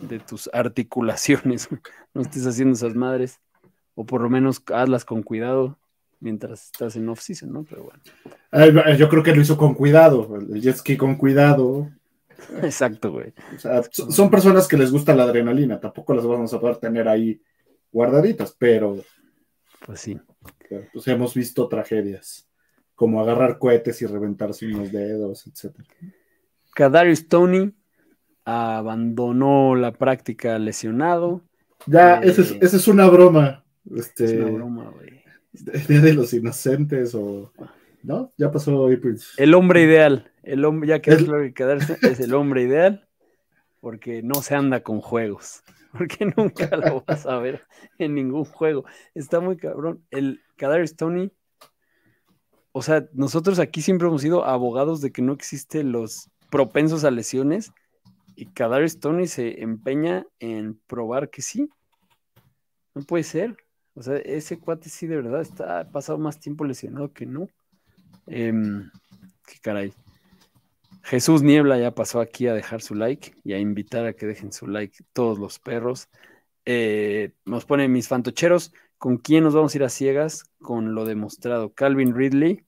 de 0.00 0.20
tus 0.20 0.48
articulaciones, 0.52 1.68
no 2.14 2.22
estés 2.22 2.46
haciendo 2.46 2.74
esas 2.74 2.94
madres, 2.94 3.40
o 3.96 4.06
por 4.06 4.22
lo 4.22 4.30
menos 4.30 4.62
hazlas 4.72 5.04
con 5.04 5.24
cuidado, 5.24 5.76
mientras 6.20 6.66
estás 6.66 6.96
en 6.96 7.08
off-season, 7.08 7.52
¿no? 7.52 7.64
Pero 7.68 7.84
bueno. 8.52 8.96
yo 8.96 9.08
creo 9.08 9.22
que 9.22 9.34
lo 9.34 9.40
hizo 9.42 9.56
con 9.56 9.74
cuidado, 9.74 10.36
el 10.36 10.60
jet 10.60 10.76
ski 10.76 10.96
con 10.96 11.16
cuidado, 11.16 11.90
Exacto, 12.62 13.12
güey. 13.12 13.34
O 13.54 13.58
sea, 13.58 13.82
so- 13.90 14.10
son 14.10 14.30
personas 14.30 14.66
que 14.66 14.76
les 14.78 14.90
gusta 14.90 15.14
la 15.14 15.24
adrenalina, 15.24 15.78
tampoco 15.78 16.14
las 16.14 16.24
vamos 16.26 16.52
a 16.54 16.60
poder 16.60 16.76
tener 16.76 17.06
ahí 17.08 17.40
guardaditas, 17.92 18.54
pero, 18.58 18.96
Pues 19.84 20.00
sí. 20.00 20.18
pues 20.92 21.06
hemos 21.08 21.34
visto 21.34 21.68
tragedias, 21.68 22.48
como 22.94 23.20
agarrar 23.20 23.58
cohetes 23.58 24.00
y 24.02 24.06
reventarse 24.06 24.66
unos 24.66 24.90
dedos, 24.92 25.46
etcétera. 25.46 25.88
Kadarius 26.74 27.28
Tony 27.28 27.74
abandonó 28.44 29.74
la 29.74 29.92
práctica 29.92 30.58
lesionado. 30.58 31.42
Ya, 31.86 32.20
Eh, 32.20 32.28
esa 32.30 32.42
es, 32.42 32.74
es 32.74 32.88
una 32.88 33.08
broma. 33.08 33.64
Este, 33.94 34.24
Es 34.24 34.32
una 34.32 34.50
broma, 34.50 34.90
güey. 34.90 35.19
Día 35.52 36.00
de 36.00 36.14
los 36.14 36.32
inocentes 36.32 37.14
o... 37.14 37.52
¿No? 38.02 38.32
Ya 38.38 38.50
pasó 38.50 38.86
April. 38.86 39.20
El 39.36 39.54
hombre 39.54 39.82
ideal. 39.82 40.32
El 40.42 40.64
hombre, 40.64 40.88
ya 40.88 41.02
que 41.02 41.10
El- 41.10 41.16
es 41.18 41.28
lo 41.28 41.38
que 41.38 41.54
es 42.08 42.20
el 42.20 42.32
hombre 42.34 42.62
ideal, 42.62 43.06
porque 43.80 44.22
no 44.22 44.36
se 44.36 44.54
anda 44.54 44.82
con 44.82 45.00
juegos. 45.00 45.62
Porque 45.92 46.24
nunca 46.36 46.76
lo 46.76 47.02
vas 47.04 47.26
a 47.26 47.38
ver 47.40 47.62
en 47.98 48.14
ningún 48.14 48.44
juego. 48.44 48.84
Está 49.12 49.40
muy 49.40 49.56
cabrón. 49.56 50.06
El 50.12 50.40
Kadarius 50.56 50.94
Tony. 50.94 51.32
O 52.70 52.80
sea, 52.82 53.08
nosotros 53.12 53.58
aquí 53.58 53.82
siempre 53.82 54.06
hemos 54.06 54.22
sido 54.22 54.44
abogados 54.44 55.00
de 55.00 55.10
que 55.10 55.20
no 55.20 55.32
existen 55.32 55.90
los 55.90 56.30
propensos 56.48 57.02
a 57.02 57.10
lesiones. 57.10 57.72
Y 58.36 58.46
Kadarius 58.46 59.00
Tony 59.00 59.26
se 59.26 59.62
empeña 59.62 60.24
en 60.38 60.80
probar 60.86 61.28
que 61.28 61.42
sí. 61.42 61.68
No 62.94 63.02
puede 63.02 63.24
ser. 63.24 63.56
O 64.00 64.02
sea, 64.02 64.16
ese 64.16 64.58
cuate 64.58 64.88
sí 64.88 65.06
de 65.06 65.16
verdad 65.16 65.42
está 65.42 65.86
pasado 65.92 66.16
más 66.16 66.40
tiempo 66.40 66.64
lesionado 66.64 67.12
que 67.12 67.26
no. 67.26 67.50
Em, 68.26 68.90
qué 69.46 69.58
caray. 69.60 69.92
Jesús 71.02 71.42
Niebla 71.42 71.78
ya 71.78 71.94
pasó 71.94 72.22
aquí 72.22 72.46
a 72.46 72.54
dejar 72.54 72.80
su 72.80 72.94
like 72.94 73.34
y 73.44 73.52
a 73.52 73.58
invitar 73.58 74.06
a 74.06 74.14
que 74.14 74.24
dejen 74.24 74.54
su 74.54 74.66
like 74.68 75.04
todos 75.12 75.38
los 75.38 75.58
perros. 75.58 76.08
Eh, 76.64 77.34
nos 77.44 77.66
pone 77.66 77.88
mis 77.88 78.08
fantocheros. 78.08 78.72
¿Con 78.96 79.18
quién 79.18 79.44
nos 79.44 79.52
vamos 79.52 79.74
a 79.74 79.76
ir 79.76 79.84
a 79.84 79.90
ciegas? 79.90 80.44
Con 80.62 80.94
lo 80.94 81.04
demostrado. 81.04 81.74
Calvin 81.74 82.14
Ridley. 82.14 82.64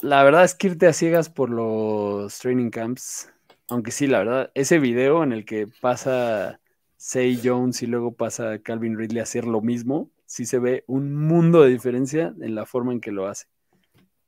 La 0.00 0.24
verdad 0.24 0.42
es 0.42 0.56
que 0.56 0.66
irte 0.66 0.88
a 0.88 0.92
ciegas 0.92 1.30
por 1.30 1.50
los 1.50 2.36
training 2.40 2.70
camps. 2.70 3.32
Aunque 3.68 3.92
sí, 3.92 4.08
la 4.08 4.18
verdad, 4.18 4.50
ese 4.54 4.80
video 4.80 5.22
en 5.22 5.30
el 5.30 5.44
que 5.44 5.68
pasa 5.80 6.58
Say 6.98 7.40
Jones 7.42 7.80
y 7.82 7.86
luego 7.86 8.12
pasa 8.12 8.58
Calvin 8.58 8.98
Ridley 8.98 9.20
a 9.20 9.22
hacer 9.22 9.46
lo 9.46 9.60
mismo, 9.60 10.10
sí 10.26 10.44
se 10.44 10.58
ve 10.58 10.82
un 10.88 11.14
mundo 11.14 11.62
de 11.62 11.70
diferencia 11.70 12.34
en 12.40 12.56
la 12.56 12.66
forma 12.66 12.92
en 12.92 13.00
que 13.00 13.12
lo 13.12 13.28
hace. 13.28 13.46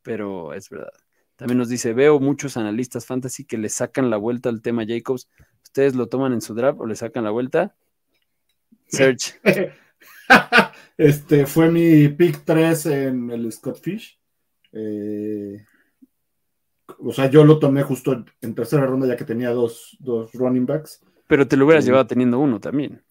Pero 0.03 0.55
es 0.55 0.71
verdad. 0.71 0.93
También 1.35 1.59
nos 1.59 1.69
dice, 1.69 1.93
veo 1.93 2.21
muchos 2.21 2.57
analistas 2.57 3.07
fantasy 3.07 3.45
que 3.45 3.59
le 3.59 3.69
sacan 3.69 4.09
la 4.09 4.19
vuelta 4.19 4.49
al 4.49 4.63
tema 4.63 4.85
Jacobs. 4.87 5.29
¿Ustedes 5.65 5.97
lo 5.97 6.07
toman 6.07 6.33
en 6.33 6.41
su 6.41 6.55
draft 6.55 6.81
o 6.81 6.87
le 6.87 6.95
sacan 6.95 7.25
la 7.25 7.31
vuelta? 7.31 7.75
Search. 8.87 9.41
este 10.97 11.47
fue 11.47 11.71
mi 11.71 12.09
pick 12.09 12.45
3 12.45 12.87
en 12.87 13.31
el 13.31 13.51
Scott 13.51 13.81
Fish. 13.81 14.17
Eh, 14.73 15.67
o 17.01 17.13
sea, 17.13 17.29
yo 17.29 17.45
lo 17.45 17.59
tomé 17.59 17.83
justo 17.83 18.13
en, 18.13 18.27
en 18.41 18.55
tercera 18.55 18.87
ronda 18.87 19.09
ya 19.09 19.17
que 19.17 19.25
tenía 19.25 19.51
dos, 19.51 19.97
dos 19.99 20.33
running 20.35 20.67
backs. 20.67 21.01
Pero 21.31 21.47
te 21.47 21.57
lo 21.57 21.65
hubieras 21.65 21.85
Sí. 21.85 21.91
llevado 21.91 22.09
teniendo 22.09 22.41
uno 22.41 22.59
también. 22.59 23.03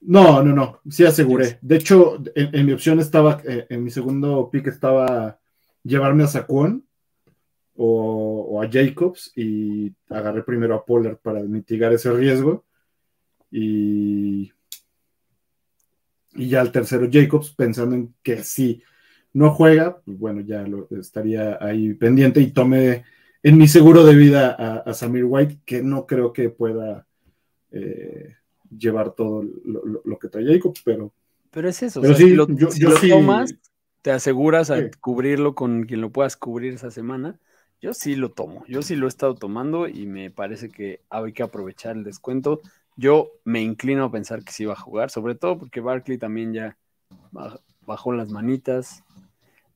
No, 0.00 0.42
no, 0.42 0.54
no, 0.54 0.80
sí 0.90 1.04
aseguré. 1.04 1.58
De 1.60 1.76
hecho, 1.76 2.16
en, 2.34 2.54
en 2.54 2.66
mi 2.66 2.72
opción 2.72 2.98
estaba, 2.98 3.42
eh, 3.46 3.66
en 3.68 3.84
mi 3.84 3.90
segundo 3.90 4.48
pick 4.50 4.66
estaba 4.68 5.38
llevarme 5.82 6.24
a 6.24 6.26
Saquon 6.26 6.82
o, 7.76 8.46
o 8.50 8.62
a 8.62 8.68
Jacobs 8.70 9.32
y 9.36 9.92
agarré 10.08 10.42
primero 10.42 10.74
a 10.74 10.84
Pollard 10.84 11.18
para 11.18 11.40
mitigar 11.42 11.92
ese 11.92 12.10
riesgo. 12.10 12.64
Y, 13.50 14.50
y 16.34 16.48
ya 16.48 16.62
el 16.62 16.72
tercero 16.72 17.06
Jacobs, 17.12 17.52
pensando 17.54 17.94
en 17.96 18.14
que 18.22 18.42
si 18.42 18.82
no 19.34 19.50
juega, 19.50 20.00
pues 20.04 20.18
bueno, 20.18 20.40
ya 20.40 20.62
lo, 20.66 20.88
estaría 20.98 21.58
ahí 21.60 21.92
pendiente 21.94 22.40
y 22.40 22.50
tomé 22.52 23.04
en 23.44 23.58
mi 23.58 23.68
seguro 23.68 24.04
de 24.04 24.16
vida 24.16 24.56
a, 24.58 24.78
a 24.78 24.94
Samir 24.94 25.24
White, 25.26 25.60
que 25.64 25.82
no 25.82 26.06
creo 26.06 26.32
que 26.32 26.50
pueda 26.50 27.06
eh, 27.70 28.34
llevar 28.76 29.14
todo 29.14 29.42
lo, 29.64 29.84
lo- 29.86 30.02
lo 30.04 30.18
que 30.18 30.28
trae 30.28 30.46
Jacobs, 30.46 30.82
pero 30.84 31.12
Pero 31.50 31.68
es 31.68 31.82
eso. 31.82 32.00
o 32.00 32.02
Pero 32.02 32.14
sea, 32.14 32.26
sí, 32.26 32.30
si 32.30 32.36
lo, 32.36 32.48
yo- 32.48 32.70
si 32.70 32.80
yo 32.80 32.90
lo 32.90 32.96
sí- 32.96 33.08
tomas, 33.10 33.54
te 34.02 34.10
aseguras 34.10 34.70
a 34.70 34.78
Sí. 34.82 34.90
cubrirlo 35.00 35.54
con 35.54 35.84
quien 35.84 36.00
lo 36.00 36.10
puedas 36.10 36.36
cubrir 36.36 36.74
esa 36.74 36.90
semana. 36.90 37.38
Yo 37.80 37.92
sí 37.94 38.16
lo 38.16 38.30
tomo. 38.32 38.64
Yo 38.66 38.82
sí 38.82 38.96
lo 38.96 39.06
he 39.06 39.08
estado 39.08 39.34
tomando 39.34 39.88
y 39.88 40.06
me 40.06 40.30
parece 40.30 40.70
que 40.70 41.00
hay 41.10 41.32
que 41.32 41.42
aprovechar 41.42 41.96
el 41.96 42.04
descuento. 42.04 42.60
Yo 42.96 43.30
me 43.44 43.60
inclino 43.62 44.04
a 44.04 44.10
pensar 44.12 44.42
que 44.44 44.52
sí 44.52 44.64
va 44.64 44.72
a 44.74 44.76
jugar, 44.76 45.10
sobre 45.10 45.34
todo 45.34 45.58
porque 45.58 45.80
Barkley 45.80 46.16
también 46.18 46.52
ya 46.54 46.76
baj- 47.32 47.60
bajó 47.86 48.12
las 48.12 48.30
manitas. 48.30 49.04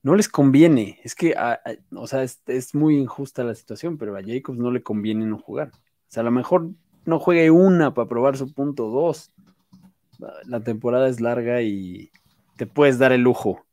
No 0.02 0.14
les 0.14 0.28
conviene. 0.28 1.00
Es 1.02 1.14
que, 1.14 1.34
a- 1.36 1.54
a- 1.64 1.76
o 1.96 2.06
sea, 2.06 2.22
es, 2.22 2.74
muy 2.74 2.96
injusta 2.96 3.44
la 3.44 3.54
situación, 3.54 3.98
pero 3.98 4.16
a 4.16 4.22
Jacobs 4.22 4.58
no 4.58 4.70
le 4.70 4.82
conviene 4.82 5.26
no 5.26 5.38
jugar. 5.38 5.72
O 5.74 6.10
sea, 6.10 6.20
a 6.20 6.24
lo 6.24 6.30
mejor 6.30 6.70
no 7.04 7.18
juegue 7.18 7.50
una 7.50 7.94
para 7.94 8.08
probar 8.08 8.36
su 8.36 8.52
punto 8.52 8.88
dos. 8.88 9.32
La 10.44 10.60
temporada 10.60 11.08
es 11.08 11.20
larga 11.20 11.62
y 11.62 12.10
te 12.56 12.66
puedes 12.66 12.98
dar 12.98 13.12
el 13.12 13.22
lujo, 13.22 13.64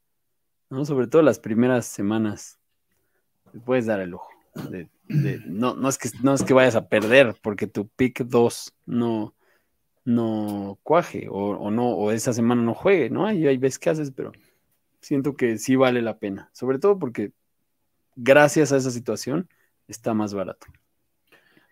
¿no? 0.70 0.86
Sobre 0.86 1.08
todo 1.08 1.22
las 1.22 1.40
primeras 1.40 1.86
semanas. 1.86 2.60
Te 3.52 3.60
puedes 3.60 3.86
dar 3.86 4.00
el 4.00 4.12
lujo. 4.12 4.30
de- 4.70 4.88
de- 5.10 5.42
no, 5.48 5.76
no, 5.76 5.90
es 5.90 5.98
que, 5.98 6.10
no 6.24 6.34
es 6.34 6.44
que 6.44 6.54
vayas 6.54 6.76
a 6.76 6.88
perder 6.88 7.36
porque 7.42 7.68
tu 7.68 7.90
pick 7.90 8.24
2 8.24 8.74
no, 8.86 9.36
no 10.06 10.80
cuaje 10.84 11.28
o, 11.30 11.58
o 11.58 11.72
no, 11.72 11.90
o 11.90 12.12
esa 12.12 12.32
semana 12.32 12.62
no 12.62 12.74
juegue, 12.74 13.10
¿no? 13.10 13.26
Ahí 13.26 13.46
hay 13.48 13.58
veces 13.58 13.80
que 13.80 13.90
haces, 13.90 14.12
pero 14.12 14.32
siento 15.06 15.36
que 15.36 15.60
sí 15.60 15.76
vale 15.76 16.02
la 16.02 16.18
pena. 16.18 16.50
Sobre 16.52 16.80
todo 16.80 16.98
porque 16.98 17.32
gracias 18.16 18.72
a 18.72 18.78
esa 18.78 18.90
situación 18.90 19.48
está 19.88 20.16
más 20.16 20.34
barato. 20.34 20.66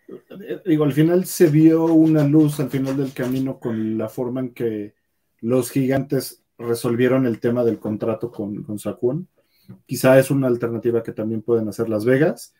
eh, 0.08 0.60
digo, 0.64 0.84
al 0.84 0.92
final 0.92 1.24
se 1.24 1.48
vio 1.48 1.84
una 1.86 2.22
luz 2.28 2.60
al 2.60 2.70
final 2.70 2.96
del 2.96 3.12
camino 3.12 3.58
con 3.58 3.98
la 3.98 4.08
forma 4.08 4.38
en 4.38 4.54
que 4.54 4.94
los 5.40 5.72
gigantes 5.72 6.44
resolvieron 6.58 7.26
el 7.26 7.40
tema 7.40 7.64
del 7.64 7.80
contrato 7.80 8.30
con, 8.30 8.62
con. 8.62 9.28
Quizá 9.84 10.16
es 10.16 10.30
una 10.30 10.46
alternativa 10.46 11.02
que 11.02 11.12
también 11.12 11.42
pueden 11.42 11.68
hacer 11.68 11.88
Las 11.88 12.04
Vegas. 12.04 12.54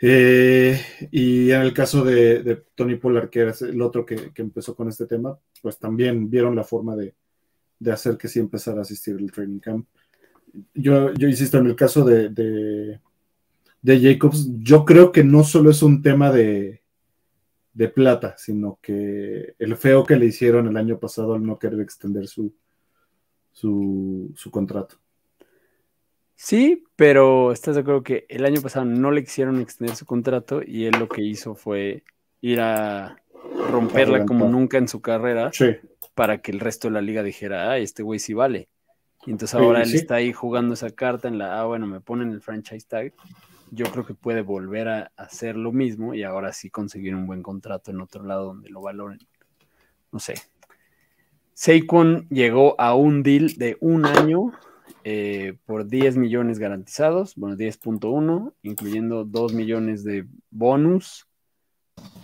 Eh, 0.00 0.78
y 1.10 1.50
en 1.50 1.62
el 1.62 1.72
caso 1.72 2.04
de, 2.04 2.42
de 2.44 2.56
Tony 2.76 2.96
Pollard, 2.96 3.30
que 3.30 3.48
es 3.48 3.62
el 3.62 3.82
otro 3.82 4.06
que, 4.06 4.32
que 4.32 4.42
empezó 4.42 4.76
con 4.76 4.88
este 4.88 5.06
tema, 5.06 5.36
pues 5.60 5.76
también 5.76 6.30
vieron 6.30 6.54
la 6.54 6.62
forma 6.62 6.94
de, 6.94 7.16
de 7.78 7.92
hacer 7.92 8.16
que 8.16 8.28
sí 8.28 8.38
empezara 8.38 8.78
a 8.78 8.82
asistir 8.82 9.16
el 9.16 9.30
training 9.30 9.60
camp. 9.60 9.86
Yo, 10.74 11.12
yo 11.14 11.28
insisto, 11.28 11.58
en 11.58 11.66
el 11.66 11.76
caso 11.76 12.04
de, 12.04 12.30
de, 12.30 13.00
de 13.82 14.00
Jacobs, 14.00 14.48
yo 14.58 14.84
creo 14.84 15.12
que 15.12 15.22
no 15.22 15.44
solo 15.44 15.70
es 15.70 15.82
un 15.82 16.02
tema 16.02 16.30
de, 16.32 16.82
de 17.72 17.88
plata, 17.88 18.34
sino 18.38 18.78
que 18.80 19.54
el 19.58 19.76
feo 19.76 20.04
que 20.04 20.16
le 20.16 20.26
hicieron 20.26 20.66
el 20.66 20.76
año 20.78 20.98
pasado 20.98 21.34
al 21.34 21.44
no 21.44 21.58
querer 21.58 21.80
extender 21.80 22.26
su, 22.26 22.54
su, 23.52 24.32
su 24.34 24.50
contrato. 24.50 24.96
Sí, 26.34 26.84
pero 26.96 27.52
estás 27.52 27.74
de 27.74 27.82
acuerdo 27.82 28.02
que 28.02 28.26
el 28.28 28.44
año 28.44 28.60
pasado 28.60 28.84
no 28.86 29.10
le 29.10 29.24
quisieron 29.24 29.60
extender 29.60 29.96
su 29.96 30.06
contrato 30.06 30.62
y 30.64 30.84
él 30.84 30.94
lo 30.98 31.08
que 31.08 31.22
hizo 31.22 31.54
fue 31.54 32.04
ir 32.40 32.60
a 32.60 33.22
romperla 33.70 34.24
como 34.26 34.48
nunca 34.48 34.78
en 34.78 34.88
su 34.88 35.00
carrera 35.00 35.50
Sí, 35.52 35.76
para 36.16 36.38
que 36.38 36.50
el 36.50 36.60
resto 36.60 36.88
de 36.88 36.94
la 36.94 37.02
liga 37.02 37.22
dijera, 37.22 37.70
ah, 37.70 37.78
este 37.78 38.02
güey 38.02 38.18
sí 38.18 38.32
vale. 38.32 38.68
Y 39.26 39.30
entonces 39.32 39.56
Sí, 39.58 39.62
ahora 39.62 39.82
él 39.82 39.90
sí. 39.90 39.96
está 39.98 40.14
ahí 40.16 40.32
jugando 40.32 40.72
esa 40.72 40.90
carta 40.90 41.28
en 41.28 41.36
la, 41.36 41.60
ah, 41.60 41.66
bueno, 41.66 41.86
me 41.86 42.00
ponen 42.00 42.30
el 42.32 42.40
franchise 42.40 42.86
tag. 42.88 43.12
Yo 43.70 43.84
creo 43.92 44.06
que 44.06 44.14
puede 44.14 44.40
volver 44.40 44.88
a 44.88 45.12
hacer 45.16 45.56
lo 45.56 45.72
mismo 45.72 46.14
y 46.14 46.22
ahora 46.22 46.54
sí 46.54 46.70
conseguir 46.70 47.14
un 47.14 47.26
buen 47.26 47.42
contrato 47.42 47.90
en 47.90 48.00
otro 48.00 48.24
lado 48.24 48.46
donde 48.46 48.70
lo 48.70 48.80
valoren. 48.80 49.18
No 50.10 50.18
sé. 50.18 50.34
Saquon 51.52 52.26
llegó 52.30 52.80
a 52.80 52.94
un 52.94 53.22
deal 53.22 53.54
de 53.58 53.76
un 53.80 54.06
año 54.06 54.52
eh, 55.04 55.58
por 55.66 55.86
10 55.86 56.16
millones 56.16 56.58
garantizados, 56.58 57.34
bueno, 57.36 57.56
10.1, 57.56 58.54
incluyendo 58.62 59.24
2 59.24 59.52
millones 59.52 60.02
de 60.02 60.26
bonus 60.50 61.26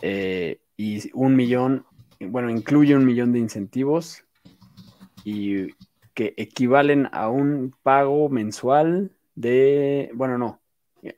eh, 0.00 0.60
y 0.78 1.10
un 1.14 1.36
millón, 1.36 1.84
bueno, 2.30 2.50
incluye 2.50 2.96
un 2.96 3.04
millón 3.04 3.32
de 3.32 3.38
incentivos 3.38 4.24
y 5.24 5.68
que 6.14 6.34
equivalen 6.36 7.08
a 7.12 7.28
un 7.28 7.74
pago 7.82 8.28
mensual 8.28 9.12
de, 9.34 10.10
bueno, 10.14 10.38
no, 10.38 10.60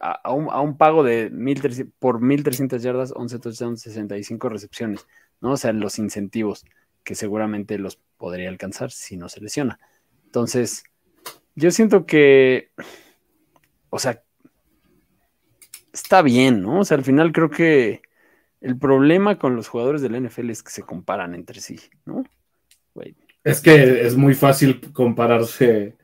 a, 0.00 0.32
un, 0.32 0.48
a 0.50 0.60
un 0.60 0.76
pago 0.76 1.02
de 1.02 1.30
1300 1.30 1.94
por 1.98 2.20
1.300 2.20 2.78
yardas, 2.78 3.12
11 3.14 3.38
touchdowns, 3.38 3.80
65 3.82 4.48
recepciones, 4.48 5.06
¿no? 5.40 5.52
O 5.52 5.56
sea, 5.56 5.72
los 5.72 5.98
incentivos 5.98 6.64
que 7.02 7.14
seguramente 7.14 7.78
los 7.78 7.96
podría 8.16 8.48
alcanzar 8.48 8.90
si 8.90 9.16
no 9.16 9.28
se 9.28 9.40
lesiona. 9.40 9.78
Entonces, 10.24 10.84
yo 11.54 11.70
siento 11.70 12.06
que, 12.06 12.70
o 13.90 13.98
sea, 13.98 14.22
está 15.92 16.22
bien, 16.22 16.62
¿no? 16.62 16.80
O 16.80 16.84
sea, 16.84 16.96
al 16.96 17.04
final 17.04 17.32
creo 17.32 17.50
que 17.50 18.02
el 18.64 18.78
problema 18.78 19.38
con 19.38 19.56
los 19.56 19.68
jugadores 19.68 20.00
de 20.00 20.08
la 20.08 20.18
NFL 20.18 20.48
es 20.48 20.62
que 20.62 20.70
se 20.70 20.82
comparan 20.82 21.34
entre 21.34 21.60
sí, 21.60 21.78
¿no? 22.06 22.24
Es 23.44 23.60
que 23.60 24.06
es 24.06 24.16
muy 24.16 24.32
fácil 24.32 24.90
compararse. 24.90 25.94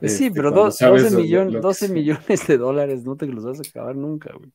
Pues 0.00 0.16
sí, 0.16 0.28
este, 0.28 0.34
pero 0.34 0.50
12, 0.50 1.88
millones 1.90 2.46
de 2.46 2.56
dólares 2.56 3.04
no 3.04 3.16
te 3.16 3.26
los 3.26 3.44
vas 3.44 3.58
a 3.58 3.68
acabar 3.68 3.96
nunca, 3.96 4.32
güey. 4.32 4.50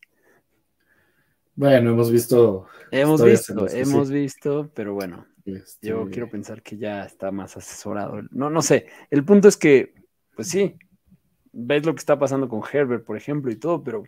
Bueno, 1.54 1.92
hemos 1.92 2.12
visto. 2.12 2.66
Hemos 2.90 3.24
visto, 3.24 3.68
hemos 3.70 4.10
visto, 4.10 4.72
pero 4.74 4.96
bueno, 4.96 5.28
este, 5.46 5.90
yo 5.90 6.10
quiero 6.10 6.32
pensar 6.32 6.64
que 6.64 6.78
ya 6.78 7.06
está 7.06 7.32
más 7.32 7.58
asesorado. 7.58 8.24
No, 8.32 8.50
no 8.50 8.64
sé. 8.64 8.88
El 9.12 9.24
punto 9.24 9.48
es 9.48 9.58
que, 9.58 9.94
pues 10.36 10.48
sí, 10.48 10.80
ves 11.52 11.86
lo 11.86 11.94
que 11.94 12.00
está 12.00 12.18
pasando 12.18 12.50
con 12.50 12.64
Herbert, 12.74 13.06
por 13.06 13.18
ejemplo, 13.18 13.52
y 13.52 13.58
todo, 13.58 13.84
pero 13.84 14.04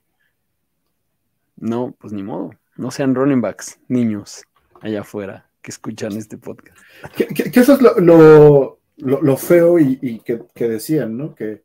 no, 1.56 1.96
pues 2.00 2.14
ni 2.14 2.24
modo. 2.24 2.50
No 2.76 2.92
sean 2.92 3.16
running 3.16 3.42
backs, 3.42 3.80
niños, 3.88 4.44
allá 4.82 5.02
afuera 5.02 5.50
que 5.64 5.72
escuchan 5.72 6.12
este 6.14 6.38
podcast. 6.38 6.78
Que, 7.16 7.60
eso 7.60 7.74
es 7.74 7.82
lo, 7.82 8.80
lo, 8.98 9.38
feo 9.38 9.80
y, 9.80 10.20
que, 10.20 10.68
decían, 10.68 11.18
¿no? 11.18 11.34
Que, 11.34 11.64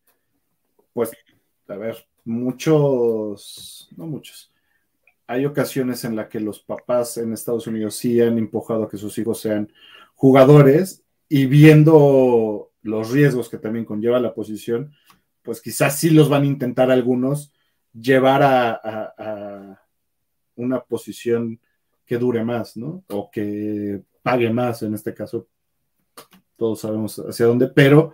pues, 0.93 1.11
a 1.67 1.77
ver, 1.77 1.97
muchos, 2.25 3.89
no 3.97 4.07
muchos, 4.07 4.53
hay 5.27 5.45
ocasiones 5.45 6.05
en 6.05 6.17
las 6.17 6.29
que 6.29 6.41
los 6.41 6.61
papás 6.61 7.19
en 7.19 7.33
Estados 7.33 7.67
Unidos 7.67 7.97
sí 7.97 8.21
han 8.21 8.39
empujado 8.39 8.85
a 8.85 8.89
que 8.89 8.97
sus 8.97 9.19
hijos 9.19 9.41
sean 9.41 9.71
jugadores 10.15 11.03
y 11.29 11.47
viendo 11.47 12.71
los 12.83 13.11
riesgos 13.11 13.49
que 13.51 13.59
también 13.59 13.85
conlleva 13.85 14.21
la 14.21 14.33
posición, 14.33 14.93
pues 15.43 15.61
quizás 15.61 15.99
sí 15.99 16.11
los 16.11 16.29
van 16.29 16.45
a 16.45 16.47
intentar 16.47 16.91
algunos 16.91 17.53
llevar 17.93 18.43
a 18.43 19.83
una 20.59 20.81
posición 20.81 21.61
que 22.05 22.19
dure 22.19 22.45
más, 22.45 22.77
¿no? 22.77 23.05
O 23.09 23.31
que 23.31 24.03
pague 24.23 24.51
más, 24.51 24.83
en 24.83 24.95
este 24.95 25.15
caso, 25.15 25.49
todos 26.57 26.81
sabemos 26.81 27.19
hacia 27.19 27.47
dónde, 27.47 27.69
pero 27.69 28.13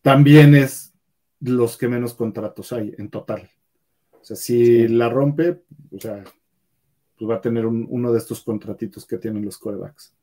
también 0.00 0.54
es 0.54 0.94
los 1.40 1.76
que 1.76 1.88
menos 1.88 2.14
contratos 2.14 2.72
hay 2.72 2.94
en 2.98 3.10
total. 3.10 3.50
O 4.12 4.24
sea, 4.24 4.36
si 4.36 4.88
la 4.88 5.08
rompe, 5.08 5.62
o 5.90 5.98
sea, 5.98 6.22
pues 7.16 7.30
va 7.30 7.36
a 7.36 7.40
tener 7.40 7.66
uno 7.66 8.12
de 8.12 8.18
estos 8.18 8.42
contratitos 8.42 9.06
que 9.06 9.18
tienen 9.18 9.44
los 9.44 9.58
corebacks. 9.58 10.14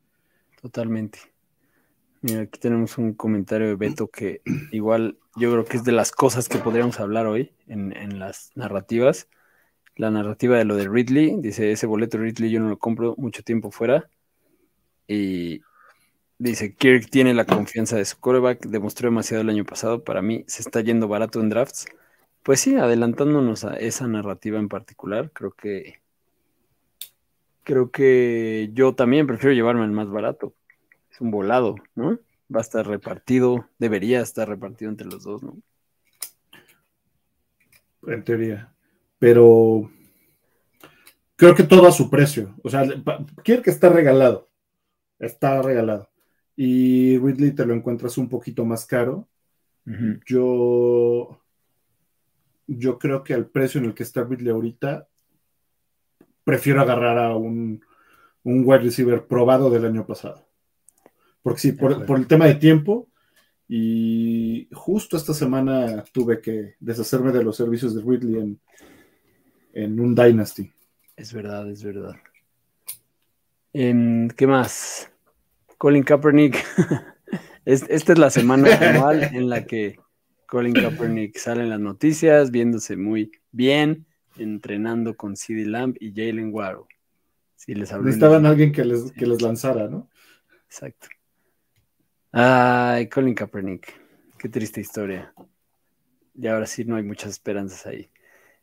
Totalmente. 0.62 1.18
Mira, 2.22 2.42
aquí 2.42 2.58
tenemos 2.58 2.98
un 2.98 3.14
comentario 3.14 3.68
de 3.68 3.76
Beto 3.76 4.08
que 4.08 4.42
igual 4.72 5.18
yo 5.36 5.52
creo 5.52 5.64
que 5.64 5.76
es 5.76 5.84
de 5.84 5.92
las 5.92 6.10
cosas 6.10 6.48
que 6.48 6.58
podríamos 6.58 6.98
hablar 6.98 7.26
hoy 7.26 7.52
en, 7.66 7.96
en 7.96 8.18
las 8.18 8.50
narrativas 8.56 9.28
la 9.98 10.10
narrativa 10.10 10.56
de 10.56 10.64
lo 10.64 10.76
de 10.76 10.88
Ridley. 10.88 11.36
Dice, 11.40 11.72
ese 11.72 11.86
boleto 11.86 12.18
Ridley 12.18 12.50
yo 12.50 12.60
no 12.60 12.70
lo 12.70 12.78
compro 12.78 13.14
mucho 13.18 13.42
tiempo 13.42 13.70
fuera. 13.70 14.08
Y 15.06 15.60
dice, 16.38 16.74
Kirk 16.74 17.10
tiene 17.10 17.34
la 17.34 17.44
confianza 17.44 17.96
de 17.96 18.04
su 18.04 18.18
coreback, 18.18 18.66
demostró 18.66 19.08
demasiado 19.08 19.42
el 19.42 19.50
año 19.50 19.64
pasado. 19.64 20.04
Para 20.04 20.22
mí 20.22 20.44
se 20.46 20.62
está 20.62 20.80
yendo 20.80 21.08
barato 21.08 21.40
en 21.40 21.50
drafts. 21.50 21.86
Pues 22.44 22.60
sí, 22.60 22.76
adelantándonos 22.76 23.64
a 23.64 23.74
esa 23.74 24.06
narrativa 24.06 24.58
en 24.58 24.68
particular, 24.68 25.30
creo 25.32 25.52
que 25.52 26.00
creo 27.64 27.90
que 27.90 28.70
yo 28.72 28.94
también 28.94 29.26
prefiero 29.26 29.52
llevarme 29.54 29.84
el 29.84 29.90
más 29.90 30.08
barato. 30.08 30.54
Es 31.10 31.20
un 31.20 31.30
volado, 31.30 31.74
¿no? 31.94 32.18
Va 32.54 32.60
a 32.60 32.62
estar 32.62 32.86
repartido, 32.86 33.68
debería 33.78 34.20
estar 34.22 34.48
repartido 34.48 34.90
entre 34.90 35.06
los 35.06 35.24
dos, 35.24 35.42
¿no? 35.42 35.58
En 38.06 38.24
teoría 38.24 38.72
pero 39.18 39.90
creo 41.36 41.54
que 41.54 41.62
todo 41.62 41.86
a 41.86 41.92
su 41.92 42.10
precio. 42.10 42.54
O 42.62 42.68
sea, 42.68 42.84
quiere 43.42 43.62
que 43.62 43.70
está 43.70 43.88
regalado. 43.88 44.48
Está 45.18 45.62
regalado. 45.62 46.10
Y 46.56 47.18
Ridley 47.18 47.52
te 47.52 47.64
lo 47.64 47.74
encuentras 47.74 48.18
un 48.18 48.28
poquito 48.28 48.64
más 48.64 48.86
caro. 48.86 49.28
Yo, 50.26 51.40
yo 52.66 52.98
creo 52.98 53.24
que 53.24 53.32
al 53.32 53.46
precio 53.46 53.80
en 53.80 53.86
el 53.86 53.94
que 53.94 54.02
está 54.02 54.22
Ridley 54.22 54.50
ahorita, 54.50 55.08
prefiero 56.44 56.82
agarrar 56.82 57.18
a 57.18 57.34
un, 57.34 57.82
un 58.42 58.62
wide 58.66 58.80
receiver 58.80 59.26
probado 59.26 59.70
del 59.70 59.86
año 59.86 60.06
pasado. 60.06 60.46
Porque 61.42 61.60
sí, 61.60 61.72
por, 61.72 62.04
por, 62.04 62.18
el 62.18 62.26
tema 62.26 62.46
de 62.46 62.56
tiempo, 62.56 63.08
y 63.66 64.68
justo 64.72 65.16
esta 65.16 65.32
semana 65.32 66.04
tuve 66.12 66.42
que 66.42 66.74
deshacerme 66.80 67.32
de 67.32 67.44
los 67.44 67.56
servicios 67.56 67.94
de 67.94 68.02
Ridley 68.02 68.42
en, 68.42 68.60
en 69.72 70.00
un 70.00 70.14
Dynasty. 70.14 70.70
Es 71.16 71.32
verdad, 71.32 71.68
es 71.70 71.82
verdad. 71.82 72.16
¿Qué 73.72 74.46
más? 74.46 75.10
Colin 75.76 76.02
Kaepernick. 76.02 76.64
esta 77.64 78.12
es 78.12 78.18
la 78.18 78.30
semana 78.30 78.74
anual 78.80 79.22
en 79.22 79.48
la 79.48 79.66
que 79.66 79.98
Colin 80.46 80.72
Kaepernick 80.72 81.36
sale 81.36 81.62
en 81.62 81.70
las 81.70 81.80
noticias, 81.80 82.50
viéndose 82.50 82.96
muy 82.96 83.32
bien, 83.52 84.06
entrenando 84.38 85.16
con 85.16 85.36
CD 85.36 85.66
Lamb 85.66 85.96
y 86.00 86.10
Jalen 86.10 86.52
Waddle. 86.52 86.86
Si 87.54 87.74
les 87.74 87.92
Necesitaban 87.92 88.46
alguien 88.46 88.72
que 88.72 88.84
les, 88.84 89.12
que 89.12 89.26
les 89.26 89.42
lanzara, 89.42 89.88
¿no? 89.88 90.08
Exacto. 90.66 91.08
Ay, 92.32 93.08
Colin 93.08 93.34
Kaepernick. 93.34 93.92
Qué 94.38 94.48
triste 94.48 94.80
historia. 94.80 95.32
Y 96.34 96.46
ahora 96.46 96.66
sí 96.66 96.84
no 96.84 96.96
hay 96.96 97.02
muchas 97.02 97.30
esperanzas 97.30 97.86
ahí. 97.86 98.08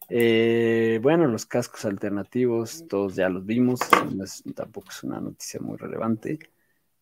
Eh, 0.10 1.00
bueno, 1.02 1.28
los 1.28 1.46
cascos 1.46 1.86
alternativos, 1.86 2.86
todos 2.88 3.16
ya 3.16 3.30
los 3.30 3.46
vimos, 3.46 3.80
tampoco 4.54 4.90
es 4.90 5.04
una 5.04 5.20
noticia 5.20 5.60
muy 5.60 5.78
relevante. 5.78 6.40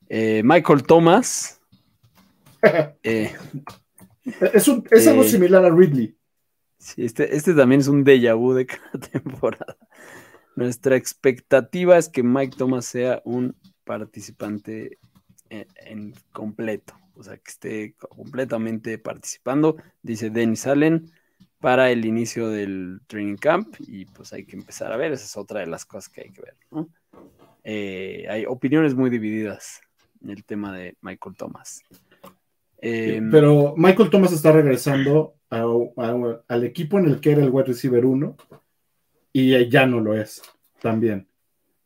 Eh, 0.09 0.41
Michael 0.43 0.83
Thomas. 0.83 1.59
Eh, 3.03 3.29
es, 4.53 5.07
algo 5.09 5.25
similar 5.25 5.65
a 5.65 5.69
Ridley. 5.69 6.15
Sí, 6.77 7.03
este, 7.03 7.35
este 7.35 7.53
también 7.53 7.81
es 7.81 7.89
un 7.89 8.05
déjà 8.05 8.37
vu 8.37 8.53
de 8.53 8.65
cada 8.67 8.91
temporada. 9.11 9.75
Nuestra 10.55 10.95
expectativa 10.95 11.97
es 11.97 12.07
que 12.07 12.23
Mike 12.23 12.55
Thomas 12.57 12.85
sea 12.85 13.21
un 13.25 13.57
participante 13.83 14.97
en 15.49 16.13
completo, 16.31 16.93
o 17.15 17.23
sea, 17.23 17.35
que 17.35 17.51
esté 17.51 17.95
completamente 17.95 18.97
participando, 18.97 19.75
dice 20.01 20.29
Dennis 20.29 20.65
Allen 20.65 21.11
para 21.63 21.91
el 21.91 22.04
inicio 22.04 22.49
del 22.49 22.99
training 23.08 23.38
camp 23.38 23.78
y 23.80 24.04
pues 24.04 24.34
hay 24.34 24.43
que 24.43 24.58
empezar 24.58 24.91
a 24.91 24.97
ver, 24.97 25.13
esa 25.13 25.23
es 25.23 25.38
otra 25.38 25.62
de 25.62 25.67
las 25.67 25.86
cosas 25.86 26.10
que 26.10 26.19
hay 26.23 26.30
que 26.30 26.41
ver, 26.41 26.56
eh, 27.63 28.26
hay 28.30 28.45
opiniones 28.45 28.95
muy 28.95 29.10
divididas 29.10 29.80
en 30.21 30.32
el 30.32 30.43
tema 30.43 30.76
de 30.76 30.97
Michael 30.99 31.38
Thomas. 31.38 31.82
Em, 32.80 33.32
pero 33.32 33.76
Michael 33.78 34.10
Thomas 34.10 34.34
está 34.34 34.52
regresando 34.52 35.36
al 35.47 36.63
equipo 36.65 36.99
en 36.99 37.06
el 37.06 37.21
que 37.21 37.32
era 37.32 37.41
el 37.41 37.49
wide 37.49 37.67
receiver 37.67 38.06
1 38.06 38.36
y 39.32 39.69
ya 39.69 39.86
no 39.86 40.02
lo 40.02 40.15
es 40.15 40.41
también. 40.82 41.30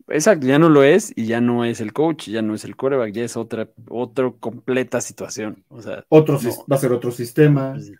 Exacto, 0.07 0.47
ya 0.47 0.57
no 0.57 0.69
lo 0.69 0.83
es 0.83 1.13
y 1.15 1.27
ya 1.27 1.39
no 1.39 1.65
es 1.65 1.81
el 1.81 1.93
coach, 1.93 2.29
ya 2.29 2.41
no 2.41 2.55
es 2.55 2.65
el 2.65 2.75
coreback, 2.75 3.11
ya 3.11 3.23
es 3.23 3.37
otra, 3.37 3.69
otra 3.89 4.33
completa 4.39 5.01
situación. 5.01 5.63
O 5.67 5.83
sea, 5.83 6.03
otro, 6.09 6.39
va 6.71 6.77
a 6.77 6.79
ser 6.79 6.93
otro 6.93 7.11
sistema. 7.11 7.73
Pues 7.73 7.91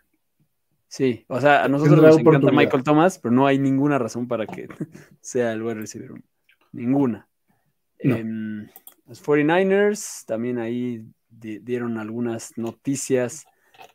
Sí, 0.87 1.25
o 1.27 1.41
sea, 1.41 1.63
a 1.63 1.67
nosotros 1.67 2.01
nos 2.01 2.17
encanta 2.17 2.51
Michael 2.51 2.83
Thomas, 2.83 3.19
pero 3.19 3.33
no 3.33 3.45
hay 3.45 3.59
ninguna 3.59 3.97
razón 3.97 4.27
para 4.27 4.47
que 4.47 4.67
sea 5.21 5.51
el 5.51 5.61
wide 5.61 5.75
receiver 5.75 6.11
Ninguna. 6.71 7.27
Em, 7.99 8.67
los 9.07 9.23
49ers 9.23 10.25
también 10.25 10.59
ahí 10.59 11.05
dieron 11.29 11.97
algunas 11.97 12.57
noticias. 12.57 13.45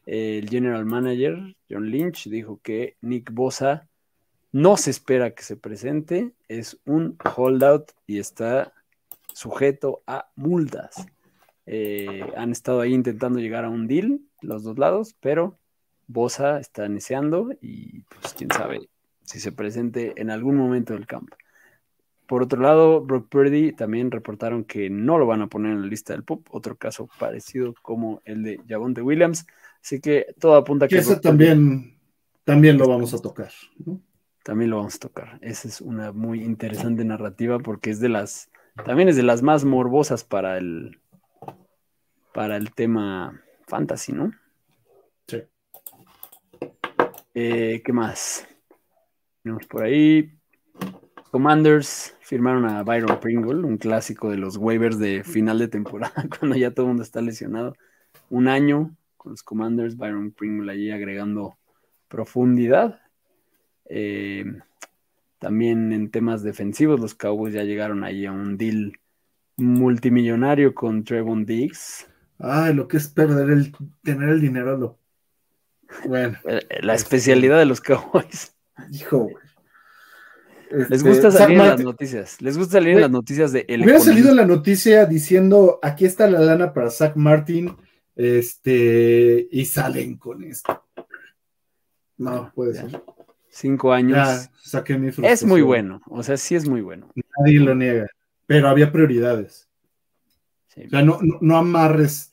el 0.06 0.48
general 0.48 0.84
manager, 0.84 1.56
John 1.68 1.90
Lynch, 1.90 2.28
dijo 2.28 2.60
que 2.62 2.96
Nick 3.00 3.32
Bosa 3.32 3.88
no 4.52 4.76
se 4.76 4.90
espera 4.90 5.34
que 5.34 5.42
se 5.42 5.56
presente, 5.56 6.32
es 6.46 6.78
un 6.84 7.16
holdout 7.36 7.92
y 8.06 8.18
está 8.18 8.72
sujeto 9.32 10.02
a 10.06 10.30
multas. 10.36 11.06
Eh, 11.64 12.22
han 12.36 12.52
estado 12.52 12.80
ahí 12.80 12.92
intentando 12.92 13.38
llegar 13.38 13.64
a 13.64 13.70
un 13.70 13.86
deal, 13.86 14.20
los 14.40 14.62
dos 14.62 14.78
lados, 14.78 15.16
pero 15.20 15.58
Bosa 16.06 16.58
está 16.58 16.86
iniciando 16.86 17.52
y 17.60 18.02
pues 18.02 18.34
quién 18.34 18.50
sabe 18.50 18.88
si 19.24 19.40
se 19.40 19.52
presente 19.52 20.12
en 20.16 20.30
algún 20.30 20.56
momento 20.56 20.94
del 20.94 21.06
campo. 21.06 21.36
Por 22.26 22.42
otro 22.42 22.60
lado, 22.60 23.02
Brock 23.02 23.28
Purdy 23.28 23.72
también 23.72 24.10
reportaron 24.10 24.64
que 24.64 24.88
no 24.88 25.18
lo 25.18 25.26
van 25.26 25.42
a 25.42 25.48
poner 25.48 25.72
en 25.72 25.82
la 25.82 25.86
lista 25.86 26.12
del 26.12 26.24
PUP, 26.24 26.46
otro 26.50 26.76
caso 26.76 27.08
parecido 27.18 27.74
como 27.82 28.22
el 28.24 28.42
de 28.42 28.60
de 28.66 29.02
Williams. 29.02 29.46
Así 29.82 30.00
que 30.00 30.34
todo 30.38 30.54
apunta 30.54 30.86
a 30.86 30.88
que. 30.88 30.98
ese 30.98 31.16
también, 31.16 31.98
también 32.44 32.78
lo 32.78 32.88
vamos 32.88 33.12
a 33.12 33.18
tocar. 33.18 33.50
También 34.42 34.70
lo 34.70 34.78
vamos 34.78 34.96
a 34.96 34.98
tocar. 34.98 35.38
Esa 35.42 35.68
es 35.68 35.80
una 35.80 36.12
muy 36.12 36.42
interesante 36.42 37.04
narrativa 37.04 37.58
porque 37.58 37.90
es 37.90 38.00
de 38.00 38.08
las. 38.08 38.50
También 38.86 39.08
es 39.08 39.16
de 39.16 39.24
las 39.24 39.42
más 39.42 39.64
morbosas 39.64 40.24
para 40.24 40.56
el. 40.56 41.00
Para 42.32 42.56
el 42.56 42.72
tema 42.72 43.42
fantasy, 43.66 44.12
¿no? 44.12 44.32
Eh, 47.34 47.82
¿Qué 47.84 47.92
más? 47.92 48.46
Tenemos 49.42 49.66
por 49.66 49.84
ahí. 49.84 50.32
Commanders 51.30 52.14
firmaron 52.20 52.66
a 52.66 52.82
Byron 52.82 53.18
Pringle, 53.20 53.66
un 53.66 53.78
clásico 53.78 54.30
de 54.30 54.36
los 54.36 54.58
waivers 54.58 54.98
de 54.98 55.24
final 55.24 55.58
de 55.58 55.68
temporada, 55.68 56.12
cuando 56.38 56.56
ya 56.56 56.72
todo 56.72 56.86
el 56.86 56.88
mundo 56.88 57.02
está 57.02 57.22
lesionado. 57.22 57.74
Un 58.28 58.48
año 58.48 58.94
con 59.16 59.32
los 59.32 59.42
Commanders, 59.42 59.96
Byron 59.96 60.32
Pringle 60.32 60.70
allí 60.70 60.90
agregando 60.90 61.56
profundidad. 62.08 63.00
Eh, 63.86 64.44
también 65.38 65.92
en 65.92 66.10
temas 66.10 66.42
defensivos, 66.42 67.00
los 67.00 67.14
Cowboys 67.14 67.54
ya 67.54 67.64
llegaron 67.64 68.04
ahí 68.04 68.26
a 68.26 68.32
un 68.32 68.58
deal 68.58 68.92
multimillonario 69.56 70.74
con 70.74 71.04
Trevon 71.04 71.46
Diggs. 71.46 72.06
Ay, 72.38 72.74
lo 72.74 72.88
que 72.88 72.98
es 72.98 73.08
perder 73.08 73.50
el, 73.50 73.72
tener 74.02 74.28
el 74.28 74.40
dinero, 74.40 74.76
lo. 74.76 75.01
Bueno. 76.06 76.38
Eh, 76.44 76.60
La 76.82 76.94
especialidad 76.94 77.58
de 77.58 77.66
los 77.66 77.80
Cowboys. 77.80 78.54
Hijo, 78.92 79.18
güey. 79.18 79.34
Les 80.70 80.90
Este, 80.90 81.08
gusta 81.08 81.30
salir 81.30 81.58
en 81.60 81.66
las 81.68 81.80
noticias. 81.84 82.40
Les 82.40 82.56
gusta 82.56 82.72
salir 82.78 82.94
en 82.94 83.00
las 83.02 83.10
noticias 83.10 83.52
de 83.52 83.66
el 83.68 83.82
Hubiera 83.82 84.00
salido 84.00 84.34
la 84.34 84.46
noticia 84.46 85.04
diciendo 85.04 85.78
aquí 85.82 86.06
está 86.06 86.26
la 86.30 86.40
lana 86.40 86.72
para 86.72 86.90
Zach 86.90 87.14
Martin, 87.14 87.76
este, 88.16 89.48
y 89.50 89.64
salen 89.66 90.16
con 90.16 90.42
esto. 90.44 90.82
No, 92.16 92.50
puede 92.54 92.74
Ya. 92.74 92.88
ser. 92.88 93.02
Cinco 93.50 93.92
años. 93.92 94.16
Ya, 94.16 94.50
saqué 94.62 94.96
mi 94.96 95.10
es 95.22 95.44
muy 95.44 95.60
bueno. 95.60 96.00
O 96.06 96.22
sea, 96.22 96.38
sí 96.38 96.54
es 96.54 96.66
muy 96.66 96.80
bueno. 96.80 97.12
Nadie 97.38 97.60
lo 97.60 97.74
niega. 97.74 98.06
Pero 98.46 98.68
había 98.70 98.90
prioridades. 98.90 99.68
Sí. 100.68 100.84
O 100.86 100.88
sea, 100.88 101.02
no, 101.02 101.18
no, 101.20 101.36
no 101.42 101.56
amarres 101.58 102.32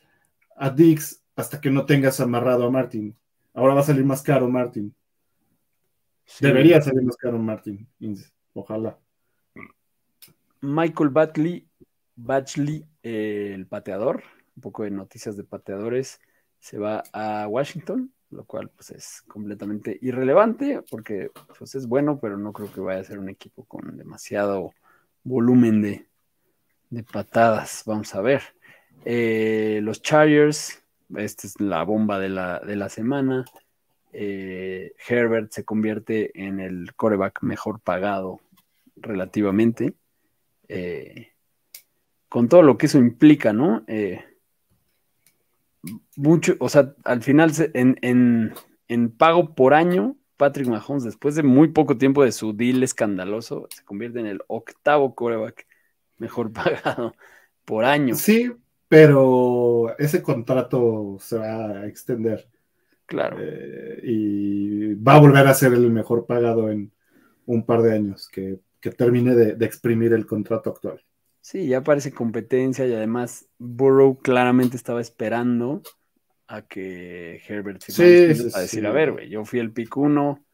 a 0.55 0.69
Dix 0.69 1.21
hasta 1.35 1.59
que 1.59 1.69
no 1.71 1.85
tengas 1.85 2.21
amarrado 2.21 2.65
a 2.65 2.71
Martin. 2.71 3.15
Ahora 3.53 3.73
va 3.73 3.81
a 3.81 3.83
salir 3.83 4.05
más 4.05 4.21
caro 4.21 4.47
Martin. 4.49 4.93
Sí. 6.25 6.45
Debería 6.45 6.81
salir 6.81 7.03
más 7.03 7.17
caro 7.17 7.39
Martin. 7.39 7.87
Ojalá. 8.53 8.97
Michael 10.61 11.09
Batley, 11.09 11.67
Batchley, 12.15 12.85
eh, 13.01 13.51
el 13.55 13.65
pateador, 13.67 14.23
un 14.55 14.61
poco 14.61 14.83
de 14.83 14.91
noticias 14.91 15.37
de 15.37 15.43
pateadores, 15.43 16.19
se 16.59 16.77
va 16.77 17.03
a 17.13 17.47
Washington, 17.47 18.13
lo 18.29 18.45
cual 18.45 18.69
pues 18.69 18.91
es 18.91 19.21
completamente 19.27 19.97
irrelevante 20.01 20.83
porque 20.89 21.31
pues 21.57 21.75
es 21.75 21.87
bueno, 21.87 22.19
pero 22.19 22.37
no 22.37 22.53
creo 22.53 22.71
que 22.71 22.81
vaya 22.81 22.99
a 22.99 23.05
ser 23.05 23.19
un 23.19 23.29
equipo 23.29 23.63
con 23.63 23.97
demasiado 23.97 24.73
volumen 25.23 25.81
de, 25.81 26.07
de 26.89 27.03
patadas. 27.03 27.83
Vamos 27.85 28.13
a 28.13 28.21
ver. 28.21 28.41
Eh, 29.05 29.79
los 29.81 30.01
Chargers, 30.01 30.83
esta 31.17 31.47
es 31.47 31.59
la 31.59 31.83
bomba 31.83 32.19
de 32.19 32.29
la, 32.29 32.59
de 32.59 32.75
la 32.75 32.89
semana. 32.89 33.45
Eh, 34.13 34.93
Herbert 35.07 35.51
se 35.51 35.63
convierte 35.65 36.31
en 36.47 36.59
el 36.59 36.93
coreback 36.95 37.41
mejor 37.43 37.79
pagado 37.79 38.39
relativamente. 38.95 39.93
eh, 40.67 41.31
con 42.27 42.47
todo 42.47 42.61
lo 42.61 42.77
que 42.77 42.85
eso 42.85 42.99
implica, 42.99 43.53
¿no? 43.53 43.83
Eh, 43.87 44.23
mucho, 46.15 46.55
o 46.59 46.69
sea, 46.69 46.93
al 47.05 47.23
final 47.23 47.53
se- 47.53 47.71
en, 47.73 47.97
en- 48.01 48.53
en 48.87 49.09
pago 49.11 49.55
por 49.55 49.73
año, 49.73 50.15
Patrick 50.37 50.67
Mahomes, 50.67 51.03
después 51.03 51.35
de 51.35 51.43
muy 51.43 51.69
poco 51.69 51.97
tiempo 51.97 52.23
de 52.23 52.31
su 52.31 52.53
deal 52.53 52.83
escandaloso, 52.83 53.67
se 53.71 53.83
convierte 53.83 54.19
en 54.19 54.25
el 54.27 54.41
octavo 54.47 55.15
coreback 55.15 55.65
mejor 56.17 56.51
pagado 56.53 57.15
por 57.65 57.85
año. 57.85 58.15
Sí, 58.15 58.51
pero 58.89 59.97
ese 59.99 60.23
contrato 60.23 61.17
se 61.21 61.37
va 61.39 61.81
a 61.81 61.87
extender. 61.87 62.49
Claro. 63.05 63.37
eh, 63.37 64.01
y 64.03 64.93
va 64.95 65.15
a 65.15 65.19
volver 65.21 65.47
a 65.47 65.53
ser 65.53 65.73
el 65.73 65.89
mejor 65.91 66.25
pagado 66.27 66.69
en 66.71 66.91
un 67.45 67.65
par 67.65 67.81
de 67.83 67.93
años 67.93 68.29
que, 68.29 68.59
que 68.81 68.91
termine 68.91 69.35
de, 69.35 69.55
de 69.55 69.65
exprimir 69.65 70.13
el 70.13 70.25
contrato 70.27 70.71
actual. 70.71 71.03
Sí, 71.41 71.67
ya 71.67 71.83
parece 71.83 72.13
competencia 72.13 72.85
y 72.85 72.93
además 72.93 73.47
Burrow 73.57 74.19
claramente 74.21 74.77
estaba 74.77 75.01
esperando 75.01 75.81
a 76.47 76.63
que 76.67 77.41
Herbert 77.47 77.81
Sí, 77.87 78.03
los 78.27 78.37
sí, 78.37 78.49
para 78.51 78.63
decir, 78.63 78.81
sí. 78.81 78.85
a 78.85 78.91
ver, 78.91 79.11
güey, 79.13 79.29
yo 79.29 79.45
fui 79.45 79.59
el 79.59 79.71
pick 79.73 79.95
uno, 79.97 80.45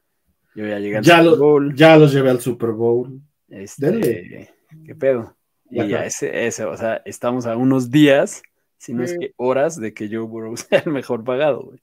yo 0.55 0.67
ya 0.67 0.79
llegué 0.79 0.97
al 0.97 1.03
Ya 1.03 1.17
Super 1.21 1.23
lo, 1.23 1.37
Bowl, 1.37 1.75
ya 1.75 1.97
los 1.97 2.13
llevé 2.13 2.29
al 2.31 2.39
Super 2.41 2.71
Bowl. 2.71 3.21
este, 3.49 3.85
denle. 3.91 4.49
¿qué 4.85 4.95
pedo? 4.95 5.37
Y 5.69 5.88
ya 5.88 6.06
ese, 6.06 6.45
ese, 6.47 6.63
o 6.65 6.78
sea, 6.78 7.01
estamos 7.06 7.45
a 7.45 7.58
unos 7.58 7.89
días, 7.89 8.43
si 8.78 8.93
no 8.93 9.04
es 9.04 9.17
que 9.17 9.34
horas, 9.38 9.80
de 9.80 9.93
que 9.93 10.08
Joe 10.08 10.19
Burrow 10.28 10.56
sea 10.58 10.80
el 10.86 10.91
mejor 10.91 11.23
pagado, 11.23 11.63
güey. 11.63 11.80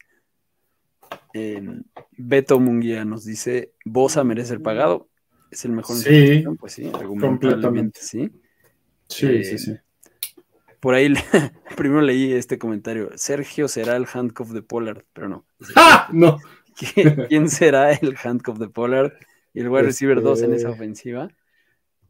Em, 1.35 1.83
Beto 2.17 2.61
Munguía 2.61 3.05
nos 3.05 3.25
dice, 3.25 3.73
Bosa 3.85 4.25
merece 4.25 4.49
ser 4.51 4.63
pagado, 4.63 5.09
es 5.51 5.65
el 5.65 5.73
mejor 5.73 5.97
Sí, 5.97 6.05
posición?". 6.05 6.57
pues 6.57 6.73
sí, 6.73 6.91
argumentablemente 6.95 8.01
sí. 8.01 8.31
Sí, 9.09 9.27
Eh, 9.27 9.45
sí, 9.45 9.59
sí. 9.59 9.77
Por 10.81 10.95
ahí 10.95 11.09
le- 11.11 11.21
primero 11.77 12.01
leí 12.03 12.33
este 12.33 12.59
comentario. 12.59 13.11
Sergio 13.17 13.69
será 13.69 13.97
el 13.97 14.07
handcuff 14.13 14.51
de 14.51 14.63
Pollard, 14.63 15.05
pero 15.13 15.29
no. 15.29 15.45
¡Ah! 15.77 16.09
No. 16.13 16.39
¿Quién, 16.95 17.27
quién 17.29 17.51
será 17.51 17.93
el 17.93 18.17
handcuff 18.23 18.59
de 18.59 18.69
Pollard 18.69 19.13
y 19.55 19.61
el 19.61 19.69
wide 19.69 19.83
receiver 19.85 20.23
2 20.23 20.43
en 20.43 20.55
esa 20.55 20.69
Este- 20.69 20.81
ofensiva? 20.81 21.29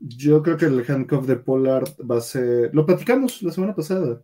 Yo 0.05 0.43
creo 0.43 0.57
que 0.57 0.67
el 0.67 0.85
handcuff 0.89 1.27
de 1.27 1.37
Pollard 1.37 1.89
va 2.11 2.19
a 2.19 2.21
ser. 2.21 2.75
Lo 2.75 2.85
platicamos 2.85 3.43
la 3.43 3.53
semana 3.53 3.75
pasada. 3.75 4.23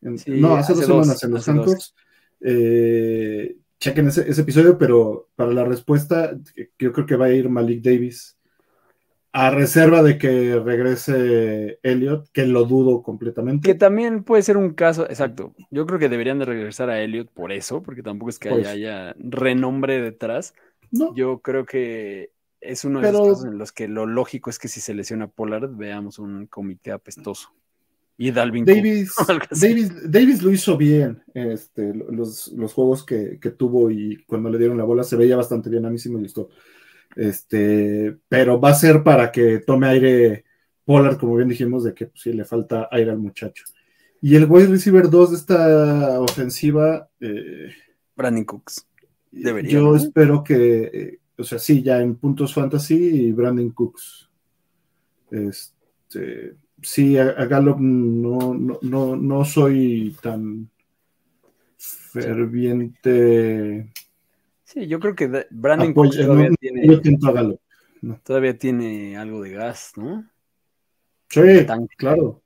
En- 0.00 0.18
Sí, 0.18 0.32
no, 0.40 0.54
hace, 0.56 0.72
hace 0.72 0.86
dos 0.86 0.88
dos, 0.88 1.06
semanas 1.06 1.24
en 1.24 1.30
los 1.32 1.48
handcuffs. 1.48 1.94
Eh, 2.40 3.56
chequen 3.78 4.08
ese, 4.08 4.28
ese 4.28 4.40
episodio, 4.42 4.78
pero 4.78 5.28
para 5.36 5.52
la 5.52 5.64
respuesta, 5.64 6.36
yo 6.78 6.92
creo 6.92 7.06
que 7.06 7.16
va 7.16 7.26
a 7.26 7.32
ir 7.32 7.48
Malik 7.48 7.82
Davis. 7.82 8.36
A 9.32 9.50
reserva 9.50 10.02
de 10.02 10.18
que 10.18 10.58
regrese 10.58 11.78
Elliot, 11.84 12.28
que 12.32 12.46
lo 12.46 12.64
dudo 12.64 13.00
completamente. 13.02 13.68
Que 13.68 13.76
también 13.76 14.24
puede 14.24 14.42
ser 14.42 14.56
un 14.56 14.74
caso, 14.74 15.08
exacto. 15.08 15.54
Yo 15.70 15.86
creo 15.86 16.00
que 16.00 16.08
deberían 16.08 16.40
de 16.40 16.46
regresar 16.46 16.90
a 16.90 17.00
Elliot 17.00 17.30
por 17.30 17.52
eso, 17.52 17.80
porque 17.80 18.02
tampoco 18.02 18.30
es 18.30 18.40
que 18.40 18.48
haya, 18.48 18.70
haya 18.70 19.14
renombre 19.18 20.00
detrás. 20.00 20.54
No, 20.90 21.14
Yo 21.14 21.38
creo 21.38 21.64
que 21.64 22.32
es 22.60 22.84
uno 22.84 23.00
de 23.00 23.06
Pero- 23.06 23.18
los 23.20 23.28
casos 23.28 23.44
en 23.46 23.58
los 23.58 23.72
que 23.72 23.88
lo 23.88 24.06
lógico 24.06 24.50
es 24.50 24.58
que 24.58 24.68
si 24.68 24.80
se 24.80 24.94
lesiona 24.94 25.28
Pollard, 25.28 25.70
veamos 25.74 26.18
un 26.18 26.46
comité 26.46 26.92
apestoso. 26.92 27.52
Y 28.18 28.32
Dalvin. 28.32 28.66
Davis. 28.66 29.14
Davis, 29.60 30.10
Davis 30.10 30.42
lo 30.42 30.50
hizo 30.52 30.76
bien. 30.76 31.22
Este, 31.32 31.94
los, 31.94 32.48
los 32.48 32.74
juegos 32.74 33.04
que, 33.04 33.38
que 33.40 33.50
tuvo 33.50 33.90
y 33.90 34.22
cuando 34.26 34.50
le 34.50 34.58
dieron 34.58 34.76
la 34.76 34.84
bola 34.84 35.04
se 35.04 35.16
veía 35.16 35.36
bastante 35.36 35.70
bien. 35.70 35.86
A 35.86 35.90
mí 35.90 35.98
sí 35.98 36.10
me 36.10 36.20
gustó. 36.20 36.50
Este, 37.16 38.16
pero 38.28 38.60
va 38.60 38.70
a 38.70 38.74
ser 38.74 39.02
para 39.02 39.32
que 39.32 39.60
tome 39.60 39.88
aire 39.88 40.44
Pollard, 40.84 41.18
como 41.18 41.36
bien 41.36 41.48
dijimos, 41.48 41.84
de 41.84 41.94
que 41.94 42.06
pues, 42.06 42.20
sí 42.20 42.32
le 42.32 42.44
falta 42.44 42.88
aire 42.90 43.10
al 43.10 43.18
muchacho. 43.18 43.64
Y 44.20 44.36
el 44.36 44.44
wide 44.44 44.66
receiver 44.66 45.08
2 45.08 45.30
de 45.30 45.36
esta 45.36 46.20
ofensiva, 46.20 47.08
eh, 47.20 47.70
Brandon 48.14 48.44
Cooks. 48.44 48.86
Debería, 49.30 49.70
yo 49.70 49.96
espero 49.96 50.44
que, 50.44 50.90
eh, 50.92 51.19
o 51.40 51.44
sea, 51.44 51.58
sí, 51.58 51.82
ya 51.82 52.00
en 52.00 52.14
puntos 52.16 52.54
fantasy 52.54 52.94
y 52.96 53.32
Brandon 53.32 53.70
Cooks. 53.70 54.28
Este, 55.30 56.54
sí, 56.82 57.16
a, 57.18 57.30
a 57.30 57.46
Gallup 57.46 57.78
no, 57.80 58.54
no, 58.54 58.78
no, 58.82 59.16
no 59.16 59.44
soy 59.44 60.16
tan 60.22 60.70
ferviente. 62.60 63.90
Sí, 64.64 64.86
yo 64.86 65.00
creo 65.00 65.14
que 65.14 65.46
Brandon 65.50 65.90
apoyo- 65.92 66.10
Cooks 66.10 66.16
todavía, 66.26 66.50
no- 66.50 66.56
tiene, 66.56 66.86
todavía 68.22 68.58
tiene 68.58 69.16
algo 69.16 69.42
de 69.42 69.50
gas, 69.50 69.92
¿no? 69.96 70.28
Sí, 71.28 71.40
claro. 71.96 72.42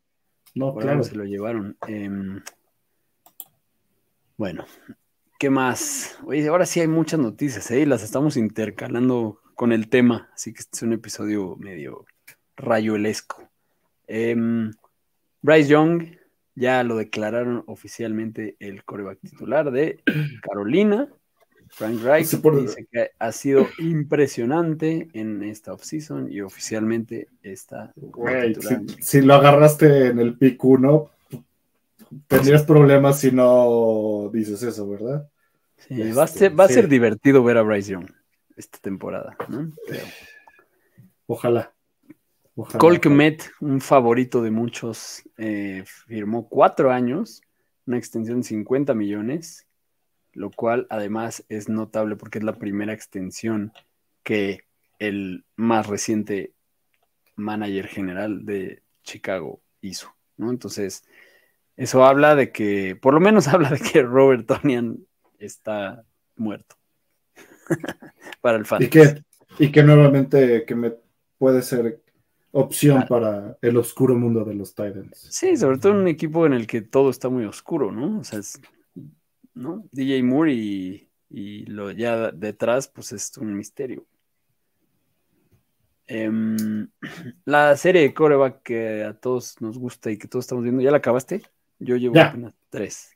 No, 0.55 0.73
Por 0.75 0.83
claro. 0.83 1.03
se 1.03 1.17
lo 1.17 1.25
llevaron. 1.25 1.77
Em, 1.89 2.41
bueno, 4.37 4.65
¿qué 5.39 5.51
más? 5.51 6.19
Oye, 6.25 6.47
ahora 6.49 6.67
sí 6.67 6.81
hay 6.81 6.89
muchas 6.89 7.21
noticias, 7.21 7.71
¿eh? 7.71 7.81
Y 7.81 7.87
las 7.87 8.03
estamos 8.03 8.37
intercalando 8.37 9.41
con 9.55 9.73
el 9.73 9.89
tema, 9.89 10.31
así 10.35 10.53
que 10.53 10.61
este 10.61 10.77
es 10.77 10.83
un 10.83 10.93
episodio 10.93 11.57
medio 11.57 12.05
rayuelesco. 12.57 13.49
Em, 14.07 14.73
Bryce 15.43 15.69
Young 15.69 16.17
ya 16.55 16.83
lo 16.85 16.97
declararon 16.97 17.65
oficialmente 17.67 18.57
el 18.61 18.85
coreback 18.85 19.21
titular 19.21 19.71
de 19.71 20.01
Carolina. 20.43 21.09
Frank 21.71 22.03
Reich 22.03 22.31
dice 22.31 22.87
que 22.91 23.11
ha 23.19 23.33
sido 23.33 23.67
impresionante 23.79 25.09
en 25.13 25.43
esta 25.43 25.73
offseason 25.73 26.31
y 26.31 26.41
oficialmente 26.41 27.27
está 27.43 27.93
si, 28.61 29.03
si 29.03 29.21
lo 29.23 29.35
agarraste 29.35 30.09
en 30.09 30.21
el 30.21 30.39
pick 30.39 30.63
1, 30.63 31.11
tendrías 32.27 32.63
problemas 32.65 33.21
si 33.21 33.31
no 33.33 34.31
dices 34.33 34.63
eso, 34.63 34.89
¿verdad? 34.89 35.29
Sí, 35.77 36.13
va, 36.13 36.23
a 36.23 36.25
Este, 36.27 36.39
ser, 36.39 36.59
va 36.59 36.65
a 36.65 36.69
sí. 36.69 36.75
ser 36.75 36.89
divertido 36.89 37.43
ver 37.43 37.59
a 37.59 37.63
Bryce 37.63 37.93
Young 37.93 38.11
esta 38.57 38.79
temporada. 38.79 39.37
¿no? 39.49 39.73
Pero 39.87 40.05
Ojalá. 41.27 41.73
Ojalá. 42.55 42.79
Cole 42.79 43.01
Kmet, 43.01 43.51
un 43.61 43.81
favorito 43.81 44.41
de 44.43 44.51
muchos, 44.51 45.23
eh, 45.39 45.85
firmó 46.07 46.49
cuatro 46.49 46.93
años, 46.93 47.43
una 47.87 47.99
extensión 47.99 48.41
de 48.41 48.47
50 48.47 48.95
millones, 48.95 49.67
lo 50.33 50.51
cual 50.51 50.87
además 50.91 51.45
es 51.49 51.69
notable 51.69 52.17
porque 52.17 52.39
es 52.39 52.45
la 52.45 52.57
primera 52.59 52.93
extensión 52.93 53.73
que 54.23 54.65
el 54.99 55.45
más 55.57 55.87
reciente 55.89 56.53
manager 57.37 57.89
general 57.89 58.45
de 58.45 58.83
Chicago 59.03 59.61
hizo, 59.81 60.15
¿no? 60.37 60.51
Entonces, 60.51 61.05
eso 61.77 62.05
habla 62.05 62.35
de 62.35 62.53
que, 62.53 62.97
por 62.97 63.15
lo 63.15 63.21
menos 63.21 63.49
habla 63.49 63.71
de 63.71 63.81
que 63.81 64.03
Robert 64.03 64.47
Tonian 64.47 64.99
está 65.39 66.05
muerto 66.37 66.77
para 68.41 68.59
el 68.59 68.67
fantasy. 68.67 68.87
Y 68.87 68.91
que, 68.91 69.25
y 69.59 69.73
que 69.73 69.83
nuevamente 69.83 70.65
que 70.65 70.75
me 70.75 70.93
puede 71.39 71.63
ser 71.63 72.01
opción 72.53 72.99
ah. 73.03 73.07
para 73.09 73.59
el 73.61 73.77
oscuro 73.77 74.15
mundo 74.15 74.45
de 74.45 74.55
los 74.55 74.75
Titans. 74.75 75.27
Sí, 75.31 75.57
sobre 75.57 75.79
todo 75.79 75.93
en 75.93 75.99
un 75.99 76.09
equipo 76.09 76.47
en 76.47 76.53
el 76.53 76.67
que 76.67 76.83
todo 76.83 77.11
está 77.11 77.29
muy 77.29 77.45
oscuro, 77.45 77.91
¿no? 77.91 78.21
O 78.21 78.25
sea, 78.25 78.39
es, 78.39 78.61
¿no? 79.55 79.85
DJ 79.91 80.23
Moore 80.23 80.53
y, 80.53 81.09
y 81.29 81.67
lo 81.67 81.91
ya 81.91 82.31
detrás, 82.31 82.89
pues 82.89 83.13
es 83.13 83.37
un 83.39 83.57
misterio. 83.57 84.07
Em, 86.07 86.89
la 87.45 87.77
serie 87.77 88.03
de 88.03 88.15
coreback 88.15 88.63
que 88.63 89.05
a 89.05 89.15
todos 89.15 89.61
nos 89.61 89.79
gusta 89.79 90.11
y 90.11 90.19
que 90.19 90.29
todos 90.29 90.45
estamos 90.45 90.63
viendo, 90.63 90.83
¿ya 90.83 90.91
la 90.91 90.99
acabaste? 90.99 91.43
Yo 91.79 91.97
llevo 91.97 92.19
apenas 92.21 92.55
tres. 92.71 93.13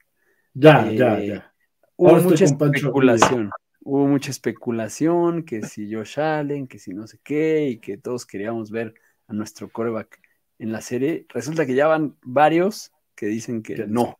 Ya, 0.55 0.91
ya, 0.91 1.21
eh, 1.21 1.27
ya. 1.29 1.55
Hubo 1.97 2.17
mucha 2.17 2.45
especulación. 2.45 3.51
Hubo 3.81 4.07
mucha 4.07 4.31
especulación 4.31 5.45
que 5.45 5.63
si 5.63 5.93
Josh 5.93 6.21
Allen, 6.21 6.67
que 6.67 6.79
si 6.79 6.93
no 6.93 7.07
sé 7.07 7.19
qué, 7.23 7.69
y 7.69 7.79
que 7.79 7.97
todos 7.97 8.27
queríamos 8.27 8.71
ver 8.71 8.95
a 9.27 9.33
nuestro 9.33 9.71
coreback 9.71 10.21
en 10.59 10.73
la 10.73 10.81
serie. 10.81 11.27
Resulta 11.29 11.65
que 11.65 11.75
ya 11.75 11.87
van 11.87 12.17
varios 12.23 12.93
que 13.15 13.27
dicen 13.27 13.63
que 13.63 13.87
no. 13.87 14.19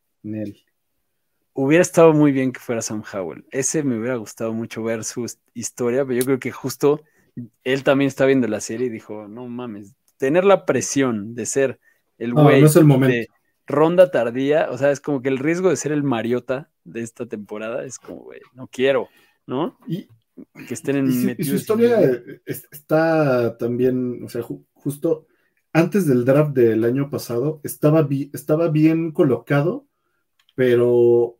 Hubiera 1.53 1.81
estado 1.81 2.13
muy 2.13 2.31
bien 2.31 2.51
que 2.51 2.59
fuera 2.59 2.81
Sam 2.81 3.03
Howell. 3.11 3.45
Ese 3.51 3.83
me 3.83 3.97
hubiera 3.99 4.15
gustado 4.15 4.53
mucho 4.53 4.81
ver 4.81 5.03
su 5.03 5.25
historia, 5.53 6.05
pero 6.05 6.19
yo 6.19 6.25
creo 6.25 6.39
que 6.39 6.51
justo 6.51 7.03
él 7.63 7.83
también 7.83 8.07
está 8.07 8.25
viendo 8.25 8.47
la 8.47 8.61
serie 8.61 8.87
y 8.87 8.89
dijo, 8.89 9.27
no 9.27 9.47
mames, 9.47 9.93
tener 10.17 10.45
la 10.45 10.65
presión 10.65 11.35
de 11.35 11.45
ser 11.45 11.79
el 12.17 12.33
güey 12.33 12.61
de 12.61 13.27
ronda 13.69 14.09
tardía, 14.11 14.69
o 14.71 14.77
sea, 14.77 14.91
es 14.91 14.99
como 14.99 15.21
que 15.21 15.29
el 15.29 15.37
riesgo 15.37 15.69
de 15.69 15.77
ser 15.77 15.91
el 15.91 16.03
Mariota 16.03 16.69
de 16.83 17.01
esta 17.01 17.27
temporada 17.27 17.85
es 17.85 17.99
como, 17.99 18.23
güey, 18.23 18.41
no 18.53 18.67
quiero, 18.67 19.07
¿no? 19.45 19.77
Y 19.87 20.07
que 20.67 20.73
estén 20.73 20.95
en 20.95 21.35
y, 21.37 21.43
su 21.43 21.55
historia 21.55 21.99
está 22.45 23.57
también, 23.57 24.23
o 24.23 24.29
sea, 24.29 24.41
justo 24.73 25.27
antes 25.71 26.07
del 26.07 26.25
draft 26.25 26.51
del 26.51 26.83
año 26.83 27.09
pasado 27.09 27.61
estaba, 27.63 28.07
estaba 28.33 28.69
bien 28.69 29.11
colocado, 29.11 29.85
pero 30.55 31.37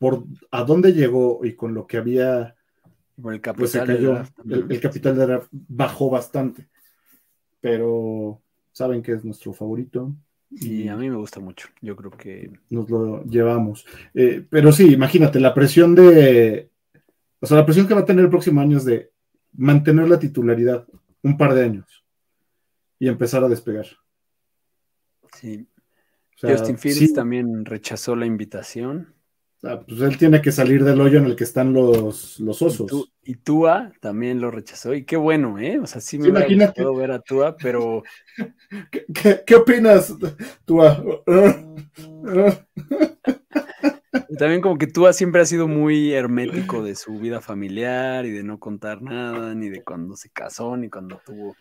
por 0.00 0.24
a 0.50 0.64
dónde 0.64 0.92
llegó 0.92 1.44
y 1.44 1.54
con 1.54 1.74
lo 1.74 1.86
que 1.86 1.96
había 1.96 2.56
el 3.18 3.40
capital 3.40 3.54
pues 3.54 3.70
se 3.70 3.84
cayó, 3.84 4.20
el, 4.48 4.80
capital 4.80 5.16
de 5.16 5.26
draft 5.26 5.48
bajó 5.52 6.10
bastante. 6.10 6.68
Pero 7.60 8.42
saben 8.72 9.00
que 9.02 9.12
es 9.12 9.24
nuestro 9.24 9.52
favorito. 9.52 10.12
Y 10.60 10.88
a 10.88 10.96
mí 10.96 11.08
me 11.08 11.16
gusta 11.16 11.40
mucho. 11.40 11.68
Yo 11.80 11.96
creo 11.96 12.10
que. 12.10 12.52
Nos 12.70 12.88
lo 12.90 13.24
llevamos. 13.24 13.86
Eh, 14.14 14.44
pero 14.48 14.72
sí, 14.72 14.92
imagínate, 14.92 15.40
la 15.40 15.54
presión 15.54 15.94
de. 15.94 16.70
O 17.40 17.46
sea, 17.46 17.56
la 17.56 17.64
presión 17.64 17.88
que 17.88 17.94
va 17.94 18.00
a 18.00 18.04
tener 18.04 18.24
el 18.24 18.30
próximo 18.30 18.60
año 18.60 18.76
es 18.76 18.84
de 18.84 19.10
mantener 19.54 20.08
la 20.08 20.18
titularidad 20.18 20.86
un 21.22 21.36
par 21.36 21.54
de 21.54 21.64
años 21.64 22.04
y 22.98 23.08
empezar 23.08 23.42
a 23.42 23.48
despegar. 23.48 23.86
Sí. 25.34 25.66
Justin 26.40 26.78
Fields 26.78 27.14
también 27.14 27.64
rechazó 27.64 28.16
la 28.16 28.26
invitación. 28.26 29.14
pues 29.60 30.00
él 30.00 30.18
tiene 30.18 30.42
que 30.42 30.52
salir 30.52 30.84
del 30.84 31.00
hoyo 31.00 31.18
en 31.18 31.26
el 31.26 31.36
que 31.36 31.44
están 31.44 31.72
los, 31.72 32.40
los 32.40 32.62
osos. 32.62 33.11
Y, 33.24 33.36
Tua 33.36 33.92
también 34.00 34.40
lo 34.40 34.50
rechazó. 34.50 34.94
Y 34.94 35.04
qué 35.04 35.16
bueno, 35.16 35.58
¿eh? 35.58 35.78
O 35.78 35.86
sea, 35.86 36.00
sí 36.00 36.18
me 36.18 36.30
hubiera 36.30 36.74
ver 36.92 37.12
a 37.12 37.20
Tua, 37.20 37.56
pero. 37.56 38.02
¿Qué, 38.90 39.42
qué 39.46 39.54
opinas, 39.54 40.14
Tua? 40.64 41.02
También 44.38 44.60
como 44.60 44.78
que 44.78 44.86
Tua 44.86 45.12
siempre 45.12 45.40
ha 45.40 45.46
sido 45.46 45.68
muy 45.68 46.12
hermético 46.12 46.82
de 46.82 46.94
su 46.94 47.18
vida 47.18 47.40
familiar 47.40 48.26
y 48.26 48.30
de 48.30 48.42
no 48.42 48.58
contar 48.58 49.02
nada, 49.02 49.54
ni 49.54 49.68
de 49.68 49.82
cuando 49.82 50.16
se 50.16 50.30
casó, 50.30 50.76
ni 50.76 50.90
cuando 50.90 51.20
tuvo 51.24 51.56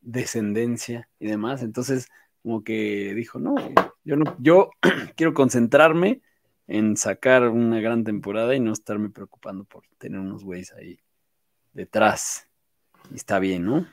descendencia 0.00 1.08
y 1.18 1.26
demás. 1.26 1.62
Entonces, 1.62 2.08
como 2.42 2.62
que 2.64 3.12
dijo, 3.14 3.38
no, 3.38 3.54
yo 4.04 4.16
no, 4.16 4.36
yo 4.38 4.70
quiero 5.16 5.34
concentrarme 5.34 6.22
en 6.66 6.96
sacar 6.96 7.48
una 7.48 7.80
gran 7.80 8.04
temporada 8.04 8.54
y 8.54 8.60
no 8.60 8.72
estarme 8.72 9.10
preocupando 9.10 9.64
por 9.64 9.84
tener 9.98 10.20
unos 10.20 10.44
güeyes 10.44 10.72
ahí 10.72 10.98
detrás. 11.72 12.48
Y 13.12 13.16
está 13.16 13.38
bien, 13.38 13.64
¿no? 13.64 13.86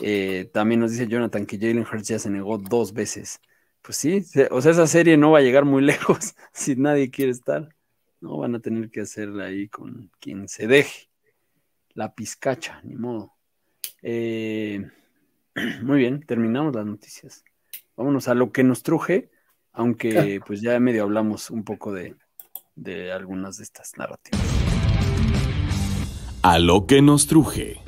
Eh, 0.00 0.50
también 0.52 0.80
nos 0.80 0.90
dice 0.90 1.06
Jonathan 1.06 1.46
que 1.46 1.58
Jalen 1.58 1.86
Hurts 1.90 2.08
ya 2.08 2.18
se 2.18 2.30
negó 2.30 2.58
dos 2.58 2.92
veces. 2.92 3.40
Pues 3.82 3.96
sí, 3.96 4.24
o 4.50 4.60
sea, 4.60 4.72
esa 4.72 4.86
serie 4.86 5.16
no 5.16 5.30
va 5.30 5.38
a 5.38 5.42
llegar 5.42 5.64
muy 5.64 5.82
lejos 5.84 6.34
si 6.52 6.76
nadie 6.76 7.10
quiere 7.10 7.32
estar. 7.32 7.74
No 8.20 8.38
van 8.38 8.54
a 8.54 8.60
tener 8.60 8.90
que 8.90 9.02
hacerla 9.02 9.44
ahí 9.44 9.68
con 9.68 10.10
quien 10.20 10.48
se 10.48 10.66
deje. 10.66 11.08
La 11.94 12.14
pizcacha, 12.14 12.80
ni 12.82 12.96
modo. 12.96 13.34
Eh, 14.02 14.84
Muy 15.82 15.98
bien, 15.98 16.20
terminamos 16.20 16.74
las 16.74 16.84
noticias. 16.84 17.44
Vámonos 17.96 18.28
a 18.28 18.34
lo 18.34 18.52
que 18.52 18.62
nos 18.62 18.82
truje, 18.82 19.30
aunque 19.76 20.40
pues 20.46 20.60
ya 20.60 20.80
medio 20.80 21.04
hablamos 21.04 21.50
un 21.50 21.62
poco 21.62 21.92
de, 21.92 22.16
de 22.74 23.12
algunas 23.12 23.58
de 23.58 23.64
estas 23.64 23.92
narrativas. 23.96 24.40
A 26.42 26.58
lo 26.58 26.86
que 26.86 27.02
nos 27.02 27.26
truje. 27.26 27.80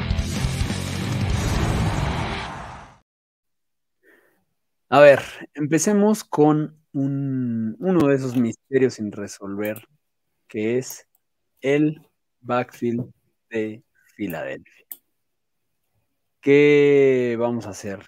A 4.90 5.00
ver, 5.00 5.20
empecemos 5.54 6.24
con 6.24 6.78
un, 6.92 7.76
uno 7.78 8.08
de 8.08 8.16
esos 8.16 8.36
misterios 8.36 8.94
sin 8.94 9.12
resolver, 9.12 9.86
que 10.46 10.78
es 10.78 11.06
el 11.60 12.00
backfield 12.40 13.12
de 13.50 13.82
Filadelfia. 14.16 14.86
¿Qué 16.40 17.36
vamos 17.38 17.66
a 17.66 17.70
hacer? 17.70 18.06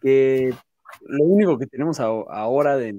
Que 0.00 0.54
lo 1.02 1.24
único 1.24 1.58
que 1.58 1.66
tenemos 1.66 2.00
ahora 2.00 2.76
de, 2.76 2.94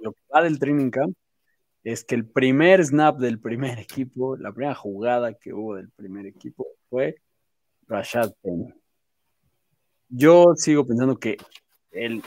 lo 0.00 0.12
que 0.12 0.20
va 0.34 0.42
del 0.42 0.58
training 0.58 0.90
camp 0.90 1.16
es 1.84 2.04
que 2.04 2.14
el 2.14 2.26
primer 2.26 2.84
snap 2.84 3.18
del 3.18 3.40
primer 3.40 3.78
equipo, 3.78 4.36
la 4.36 4.52
primera 4.52 4.74
jugada 4.74 5.34
que 5.34 5.52
hubo 5.52 5.76
del 5.76 5.90
primer 5.90 6.26
equipo 6.26 6.66
fue 6.88 7.16
Rashad 7.88 8.32
Penny. 8.42 8.72
Yo 10.08 10.54
sigo 10.56 10.86
pensando 10.86 11.18
que 11.18 11.38
el 11.90 12.22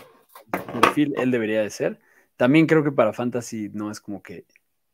perfil 0.81 1.13
él 1.17 1.31
debería 1.31 1.61
de 1.61 1.69
ser. 1.69 1.99
También 2.35 2.67
creo 2.67 2.83
que 2.83 2.91
para 2.91 3.13
Fantasy 3.13 3.69
no 3.73 3.91
es 3.91 4.01
como 4.01 4.21
que 4.21 4.45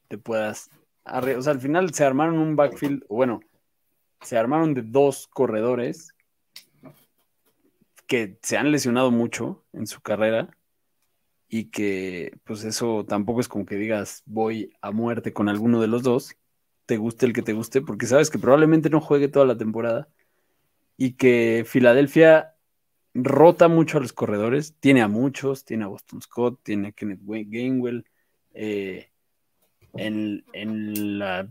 te 0.08 0.18
puedas. 0.18 0.70
O 1.06 1.42
sea, 1.42 1.54
al 1.54 1.60
final 1.60 1.94
se 1.94 2.06
armaron 2.06 2.38
un 2.38 2.56
backfield, 2.56 3.06
bueno, 3.08 3.40
se 4.22 4.38
armaron 4.38 4.74
de 4.74 4.84
dos 4.84 5.28
corredores 5.28 6.14
que 8.12 8.38
se 8.42 8.58
han 8.58 8.74
lesionado 8.74 9.10
mucho 9.10 9.64
en 9.72 9.88
su 9.88 10.02
carrera 10.02 10.50
y 11.48 11.70
que 11.72 12.38
pues 12.44 12.66
eso 12.66 13.06
tampoco 13.08 13.40
es 13.40 13.48
como 13.48 13.66
que 13.66 13.78
digas 13.78 14.24
voy 14.26 14.74
a 14.82 14.92
muerte 14.92 15.32
con 15.32 15.48
alguno 15.48 15.80
de 15.80 15.88
los 15.88 16.04
dos, 16.04 16.36
te 16.86 16.98
guste 16.98 17.26
el 17.26 17.32
que 17.32 17.42
te 17.42 17.54
guste, 17.54 17.80
porque 17.80 18.08
sabes 18.08 18.30
que 18.30 18.38
probablemente 18.38 18.90
no 18.90 19.00
juegue 19.00 19.30
toda 19.30 19.46
la 19.46 19.56
temporada 19.56 20.10
y 20.98 21.14
que 21.14 21.64
Filadelfia 21.66 22.58
rota 23.14 23.70
mucho 23.70 23.98
a 23.98 24.02
los 24.02 24.12
corredores, 24.12 24.76
tiene 24.82 25.02
a 25.02 25.08
muchos, 25.08 25.64
tiene 25.64 25.86
a 25.86 25.88
Boston 25.88 26.22
Scott, 26.22 26.60
tiene 26.64 26.90
a 26.90 26.92
Kenneth 26.92 27.22
Gainwell, 27.24 28.04
eh, 28.54 29.08
en, 29.94 30.44
la, 31.18 31.48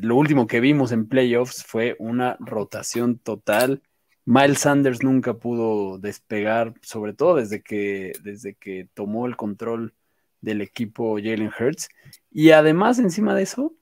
lo 0.00 0.16
último 0.16 0.46
que 0.46 0.60
vimos 0.60 0.90
en 0.90 1.06
playoffs 1.06 1.64
fue 1.64 1.96
una 1.98 2.38
rotación 2.40 3.18
total. 3.18 3.82
Miles 4.30 4.58
Sanders 4.58 5.02
nunca 5.02 5.32
pudo 5.32 5.96
despegar, 5.96 6.74
sobre 6.82 7.14
todo 7.14 7.36
desde 7.36 7.62
que, 7.62 8.12
desde 8.22 8.56
que 8.56 8.86
tomó 8.92 9.26
el 9.26 9.36
control 9.36 9.94
del 10.42 10.60
equipo 10.60 11.16
Jalen 11.16 11.50
Hurts. 11.58 11.88
Y 12.30 12.50
además, 12.50 12.98
encima 12.98 13.34
de 13.34 13.44
eso, 13.44 13.72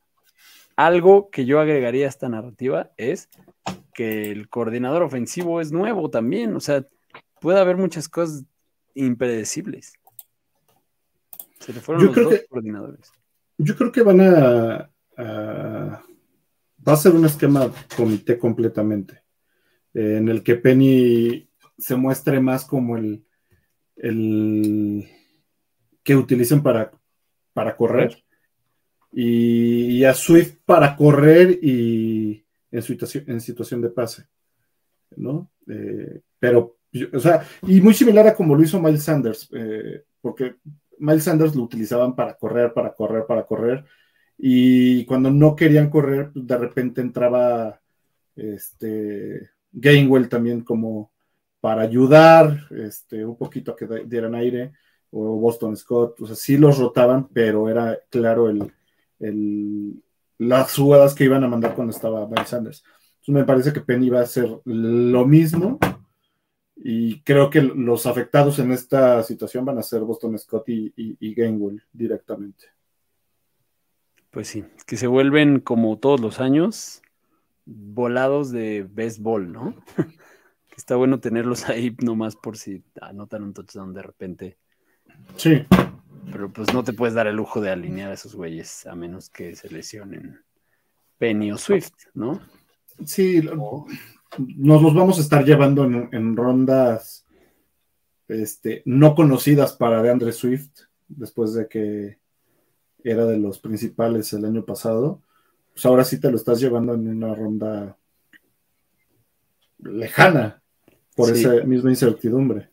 algo 0.77 1.31
que 1.31 1.47
yo 1.47 1.59
agregaría 1.59 2.07
a 2.07 2.09
esta 2.09 2.29
narrativa 2.29 2.93
es 2.97 3.29
que 3.93 4.31
el 4.31 4.49
coordinador 4.49 5.03
ofensivo 5.03 5.61
es 5.61 5.73
nuevo 5.73 6.11
también. 6.11 6.55
O 6.55 6.61
sea, 6.61 6.87
puede 7.41 7.59
haber 7.59 7.77
muchas 7.77 8.09
cosas 8.09 8.45
impredecibles. 8.95 9.95
Se 11.59 11.73
le 11.73 11.81
fueron 11.81 12.07
los 12.07 12.15
dos 12.15 12.41
coordinadores. 12.49 13.11
Yo 13.59 13.75
creo 13.75 13.91
que 13.91 14.03
van 14.03 14.21
a, 14.21 14.91
va 15.19 16.93
a 16.93 16.97
ser 16.97 17.17
un 17.17 17.25
esquema 17.25 17.69
comité 17.97 18.39
completamente, 18.39 19.26
eh, 19.97 20.19
en 20.19 20.29
el 20.29 20.43
que 20.43 20.57
Penny 20.57 21.49
se 21.79 21.97
muestre 21.97 22.39
más 22.39 22.67
como 22.67 22.99
el, 22.99 23.25
el 23.97 25.09
que 26.03 26.15
utilicen 26.15 26.63
para, 26.63 26.93
para 27.55 27.75
correr 27.75 28.23
y, 29.11 30.05
a 30.05 30.13
Swift 30.13 30.59
para 30.67 30.95
correr 30.95 31.59
y 31.63 32.45
en 32.71 32.83
situación, 32.83 33.25
en 33.29 33.41
situación 33.41 33.81
de 33.81 33.89
pase. 33.89 34.27
¿no? 35.17 35.51
Eh, 35.67 36.21
pero, 36.39 36.77
o 37.15 37.19
sea, 37.19 37.43
y 37.63 37.81
muy 37.81 37.95
similar 37.95 38.27
a 38.27 38.35
como 38.35 38.55
lo 38.55 38.63
hizo 38.63 38.79
Miles 38.79 39.03
Sanders, 39.03 39.49
eh, 39.55 40.05
porque 40.21 40.57
Miles 40.99 41.25
Sanders 41.25 41.57
lo 41.57 41.63
utilizaban 41.63 42.15
para 42.15 42.35
correr, 42.35 42.75
para 42.75 42.93
correr, 42.93 43.25
para 43.27 43.47
correr, 43.47 43.85
y 44.37 45.07
cuando 45.07 45.31
no 45.31 45.57
querían 45.57 45.89
correr, 45.89 46.33
pues, 46.35 46.47
de 46.47 46.59
repente 46.59 47.01
entraba 47.01 47.81
este 48.35 49.56
Gainwell 49.77 50.29
también 50.29 50.63
como 50.63 51.13
para 51.61 51.83
ayudar 51.83 52.67
este, 52.71 53.25
un 53.25 53.37
poquito 53.37 53.73
a 53.73 53.77
que 53.77 53.87
dieran 54.07 54.35
aire, 54.35 54.73
o 55.11 55.37
Boston 55.37 55.77
Scott, 55.77 56.21
o 56.21 56.27
sea, 56.27 56.35
sí 56.35 56.57
los 56.57 56.79
rotaban, 56.79 57.29
pero 57.29 57.69
era 57.69 57.99
claro 58.11 58.49
el, 58.49 58.73
el, 59.21 60.03
las 60.39 60.75
jugadas 60.75 61.15
que 61.15 61.25
iban 61.25 61.45
a 61.45 61.49
mandar 61.49 61.75
cuando 61.75 61.93
estaba 61.93 62.27
Miles 62.27 62.49
Sanders. 62.49 62.85
Entonces 63.21 63.35
me 63.35 63.45
parece 63.45 63.73
que 63.73 63.81
Penny 63.81 64.11
va 64.11 64.21
a 64.21 64.25
hacer 64.25 64.49
lo 64.65 65.27
mismo 65.27 65.79
y 66.77 67.21
creo 67.23 67.51
que 67.51 67.63
los 67.63 68.07
afectados 68.07 68.59
en 68.59 68.73
esta 68.73 69.23
situación 69.23 69.65
van 69.65 69.79
a 69.79 69.83
ser 69.83 70.01
Boston 70.01 70.39
Scott 70.39 70.69
y, 70.69 70.93
y, 70.97 71.35
Gainwell 71.35 71.83
directamente. 71.93 72.67
Pues 74.31 74.49
sí, 74.49 74.65
que 74.87 74.97
se 74.97 75.07
vuelven 75.07 75.61
como 75.61 75.99
todos 75.99 76.21
los 76.21 76.41
años 76.41 77.03
volados 77.67 78.51
de 78.51 78.87
béisbol, 78.89 79.53
¿no? 79.53 79.75
que 79.97 80.77
está 80.77 80.97
bueno 80.97 81.21
tenerlos 81.21 81.69
ahí 81.69 81.95
nomás 82.03 82.37
por 82.37 82.57
si 82.57 82.83
anotan 83.01 83.43
un 83.43 83.53
touchdown 83.53 83.93
de 83.93 84.03
repente. 84.03 84.59
Sí. 85.37 85.67
Pero 86.33 86.53
pues 86.53 86.73
no 86.73 86.83
te 86.83 86.93
puedes 86.93 87.15
dar 87.15 87.27
el 87.27 87.37
lujo 87.37 87.61
de 87.61 87.71
alinear 87.71 88.11
a 88.11 88.15
esos 88.15 88.35
güeyes 88.35 88.87
a 88.87 88.95
menos 88.95 89.29
que 89.29 89.55
se 89.55 89.69
lesionen 89.71 90.41
Penny 91.19 91.53
o 91.53 91.59
Swift, 91.59 91.93
¿no? 92.15 92.41
Sí, 93.05 93.43
nos 93.43 94.83
los 94.83 94.95
vamos 94.95 95.19
a 95.19 95.21
estar 95.21 95.45
llevando 95.45 95.85
en, 95.85 96.37
rondas 96.37 97.27
este, 98.29 98.83
no 98.85 99.15
conocidas 99.15 99.75
para 99.75 100.03
DeAndre 100.03 100.33
Swift, 100.33 100.71
después 101.09 101.55
de 101.55 101.69
que 101.69 102.19
era 103.05 103.25
de 103.27 103.39
los 103.39 103.59
principales 103.59 104.33
el 104.33 104.45
año 104.45 104.65
pasado. 104.65 105.23
Pues 105.77 105.85
ahora 105.85 106.05
sí 106.05 106.19
te 106.19 106.31
lo 106.31 106.39
estás 106.39 106.59
llevando 106.59 106.95
en 106.95 107.07
una 107.07 107.35
ronda 107.35 107.99
lejana 109.79 110.63
por 111.15 111.31
esa 111.31 111.65
misma 111.65 111.91
incertidumbre. 111.91 112.71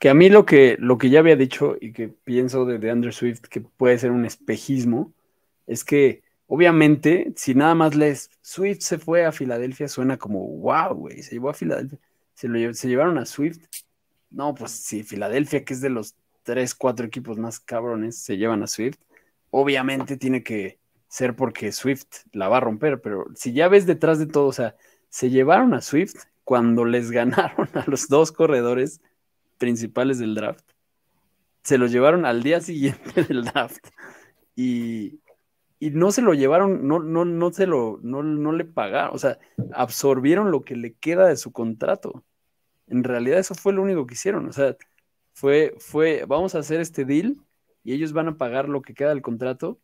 Que 0.00 0.08
a 0.08 0.14
mí 0.14 0.30
lo 0.30 0.46
que, 0.46 0.78
lo 0.78 0.96
que 0.96 1.10
ya 1.10 1.18
había 1.18 1.36
dicho 1.36 1.76
y 1.78 1.92
que 1.92 2.08
pienso 2.08 2.64
de, 2.64 2.78
de 2.78 3.12
Swift 3.12 3.42
que 3.42 3.60
puede 3.60 3.98
ser 3.98 4.12
un 4.12 4.24
espejismo, 4.24 5.12
es 5.66 5.84
que 5.84 6.22
obviamente 6.46 7.34
si 7.36 7.54
nada 7.54 7.74
más 7.74 7.94
lees 7.94 8.30
Swift 8.40 8.80
se 8.80 8.96
fue 8.96 9.26
a 9.26 9.32
Filadelfia, 9.32 9.86
suena 9.86 10.16
como 10.16 10.46
wow, 10.46 10.94
güey, 10.94 11.22
se 11.22 11.32
llevó 11.32 11.50
a 11.50 11.54
Filadelfia, 11.54 11.98
se, 12.32 12.72
se 12.72 12.88
llevaron 12.88 13.18
a 13.18 13.26
Swift. 13.26 13.60
No, 14.30 14.54
pues 14.54 14.70
si 14.70 15.02
Filadelfia, 15.02 15.66
que 15.66 15.74
es 15.74 15.82
de 15.82 15.90
los 15.90 16.16
tres, 16.44 16.74
cuatro 16.74 17.04
equipos 17.04 17.36
más 17.36 17.60
cabrones, 17.60 18.16
se 18.16 18.38
llevan 18.38 18.62
a 18.62 18.66
Swift, 18.66 18.96
obviamente 19.50 20.16
tiene 20.16 20.42
que 20.42 20.78
ser 21.08 21.34
porque 21.34 21.72
Swift 21.72 22.06
la 22.32 22.48
va 22.48 22.58
a 22.58 22.60
romper, 22.60 23.00
pero 23.00 23.26
si 23.34 23.52
ya 23.52 23.68
ves 23.68 23.86
detrás 23.86 24.18
de 24.18 24.26
todo, 24.26 24.46
o 24.46 24.52
sea, 24.52 24.76
se 25.08 25.30
llevaron 25.30 25.74
a 25.74 25.80
Swift 25.80 26.24
cuando 26.44 26.84
les 26.84 27.10
ganaron 27.10 27.68
a 27.74 27.84
los 27.86 28.08
dos 28.08 28.30
corredores 28.30 29.00
principales 29.56 30.18
del 30.18 30.34
draft. 30.34 30.64
Se 31.62 31.78
los 31.78 31.90
llevaron 31.90 32.24
al 32.24 32.42
día 32.42 32.60
siguiente 32.60 33.24
del 33.28 33.44
draft 33.44 33.88
y, 34.54 35.20
no 35.80 36.10
se 36.10 36.22
lo 36.22 36.34
llevaron, 36.34 36.88
no, 36.88 36.98
no, 36.98 37.24
no 37.24 37.52
se 37.52 37.66
lo, 37.66 38.00
no, 38.02 38.22
no 38.22 38.52
le 38.52 38.64
pagaron, 38.64 39.14
o 39.14 39.18
sea, 39.18 39.38
absorbieron 39.72 40.50
lo 40.50 40.62
que 40.62 40.74
le 40.74 40.94
queda 40.94 41.28
de 41.28 41.36
su 41.36 41.52
contrato. 41.52 42.24
En 42.88 43.04
realidad 43.04 43.38
eso 43.38 43.54
fue 43.54 43.72
lo 43.72 43.82
único 43.82 44.04
que 44.06 44.14
hicieron, 44.14 44.48
o 44.48 44.52
sea, 44.52 44.76
fue, 45.34 45.74
fue, 45.78 46.24
vamos 46.26 46.54
a 46.54 46.58
hacer 46.58 46.80
este 46.80 47.04
deal 47.04 47.36
y 47.84 47.92
ellos 47.92 48.12
van 48.12 48.26
a 48.26 48.36
pagar 48.36 48.68
lo 48.68 48.82
que 48.82 48.94
queda 48.94 49.10
del 49.10 49.22
contrato 49.22 49.78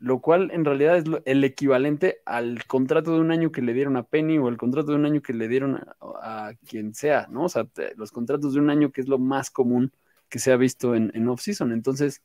lo 0.00 0.20
cual 0.20 0.50
en 0.52 0.64
realidad 0.64 0.96
es 0.96 1.04
el 1.24 1.42
equivalente 1.44 2.18
al 2.24 2.64
contrato 2.66 3.14
de 3.14 3.20
un 3.20 3.32
año 3.32 3.50
que 3.50 3.62
le 3.62 3.74
dieron 3.74 3.96
a 3.96 4.04
Penny 4.04 4.38
o 4.38 4.48
el 4.48 4.56
contrato 4.56 4.92
de 4.92 4.96
un 4.96 5.06
año 5.06 5.22
que 5.22 5.32
le 5.32 5.48
dieron 5.48 5.80
a, 6.00 6.52
quien 6.66 6.94
sea, 6.94 7.26
¿no? 7.30 7.44
O 7.44 7.48
sea, 7.48 7.66
los 7.96 8.12
contratos 8.12 8.54
de 8.54 8.60
un 8.60 8.70
año 8.70 8.92
que 8.92 9.00
es 9.00 9.08
lo 9.08 9.18
más 9.18 9.50
común 9.50 9.92
que 10.28 10.38
se 10.38 10.52
ha 10.52 10.56
visto 10.56 10.94
en, 10.94 11.10
en 11.14 11.28
off-season. 11.28 11.72
Entonces, 11.72 12.22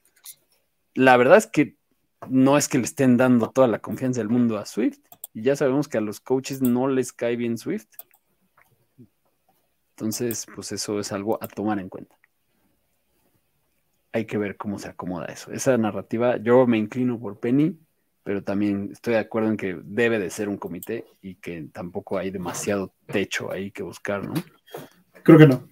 la 0.93 1.17
verdad 1.17 1.37
es 1.37 1.47
que 1.47 1.77
no 2.29 2.57
es 2.57 2.67
que 2.67 2.77
le 2.77 2.85
estén 2.85 3.17
dando 3.17 3.49
toda 3.49 3.67
la 3.67 3.79
confianza 3.79 4.19
del 4.21 4.29
mundo 4.29 4.57
a 4.57 4.65
Swift. 4.65 4.99
Y 5.33 5.41
ya 5.41 5.55
sabemos 5.55 5.87
que 5.87 5.97
a 5.97 6.01
los 6.01 6.19
coaches 6.19 6.61
no 6.61 6.87
les 6.87 7.11
cae 7.11 7.35
bien 7.35 7.57
Swift. 7.57 7.87
Entonces, 9.95 10.45
pues 10.53 10.71
eso 10.71 10.99
es 10.99 11.11
algo 11.11 11.39
a 11.41 11.47
tomar 11.47 11.79
en 11.79 11.89
cuenta 11.89 12.17
hay 14.13 14.25
que 14.25 14.37
ver 14.37 14.55
cómo 14.55 14.79
se 14.79 14.87
acomoda 14.87 15.25
eso. 15.25 15.51
Esa 15.51 15.75
narrativa, 15.77 16.37
yo 16.37 16.65
me 16.67 16.77
inclino 16.77 17.19
por 17.19 17.39
Penny, 17.39 17.77
pero 18.23 18.43
también 18.43 18.89
estoy 18.91 19.15
de 19.15 19.19
acuerdo 19.19 19.49
en 19.49 19.57
que 19.57 19.77
debe 19.83 20.19
de 20.19 20.29
ser 20.29 20.47
un 20.47 20.57
comité 20.57 21.03
y 21.21 21.35
que 21.35 21.67
tampoco 21.73 22.17
hay 22.17 22.29
demasiado 22.29 22.93
techo 23.07 23.51
ahí 23.51 23.71
que 23.71 23.83
buscar, 23.83 24.23
¿no? 24.23 24.33
Creo 25.23 25.37
que 25.39 25.47
no. 25.47 25.67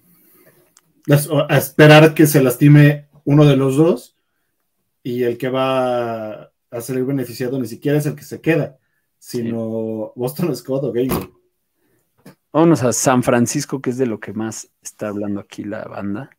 A 1.48 1.56
esperar 1.56 2.14
que 2.14 2.26
se 2.26 2.42
lastime 2.42 3.08
uno 3.24 3.46
de 3.46 3.56
los 3.56 3.76
dos 3.76 4.16
y 5.02 5.22
el 5.22 5.38
que 5.38 5.48
va 5.48 6.42
a 6.42 6.80
salir 6.80 7.04
beneficiado 7.04 7.58
ni 7.58 7.66
siquiera 7.66 7.98
es 7.98 8.06
el 8.06 8.16
que 8.16 8.24
se 8.24 8.40
queda, 8.40 8.76
sino 9.18 10.12
Boston 10.16 10.54
Scott 10.54 10.84
o 10.84 10.92
Gable. 10.92 11.30
Vámonos 12.52 12.82
a 12.82 12.92
San 12.92 13.22
Francisco, 13.22 13.80
que 13.80 13.90
es 13.90 13.98
de 13.98 14.06
lo 14.06 14.20
que 14.20 14.32
más 14.32 14.68
está 14.82 15.08
hablando 15.08 15.40
aquí 15.40 15.64
la 15.64 15.84
banda. 15.84 16.30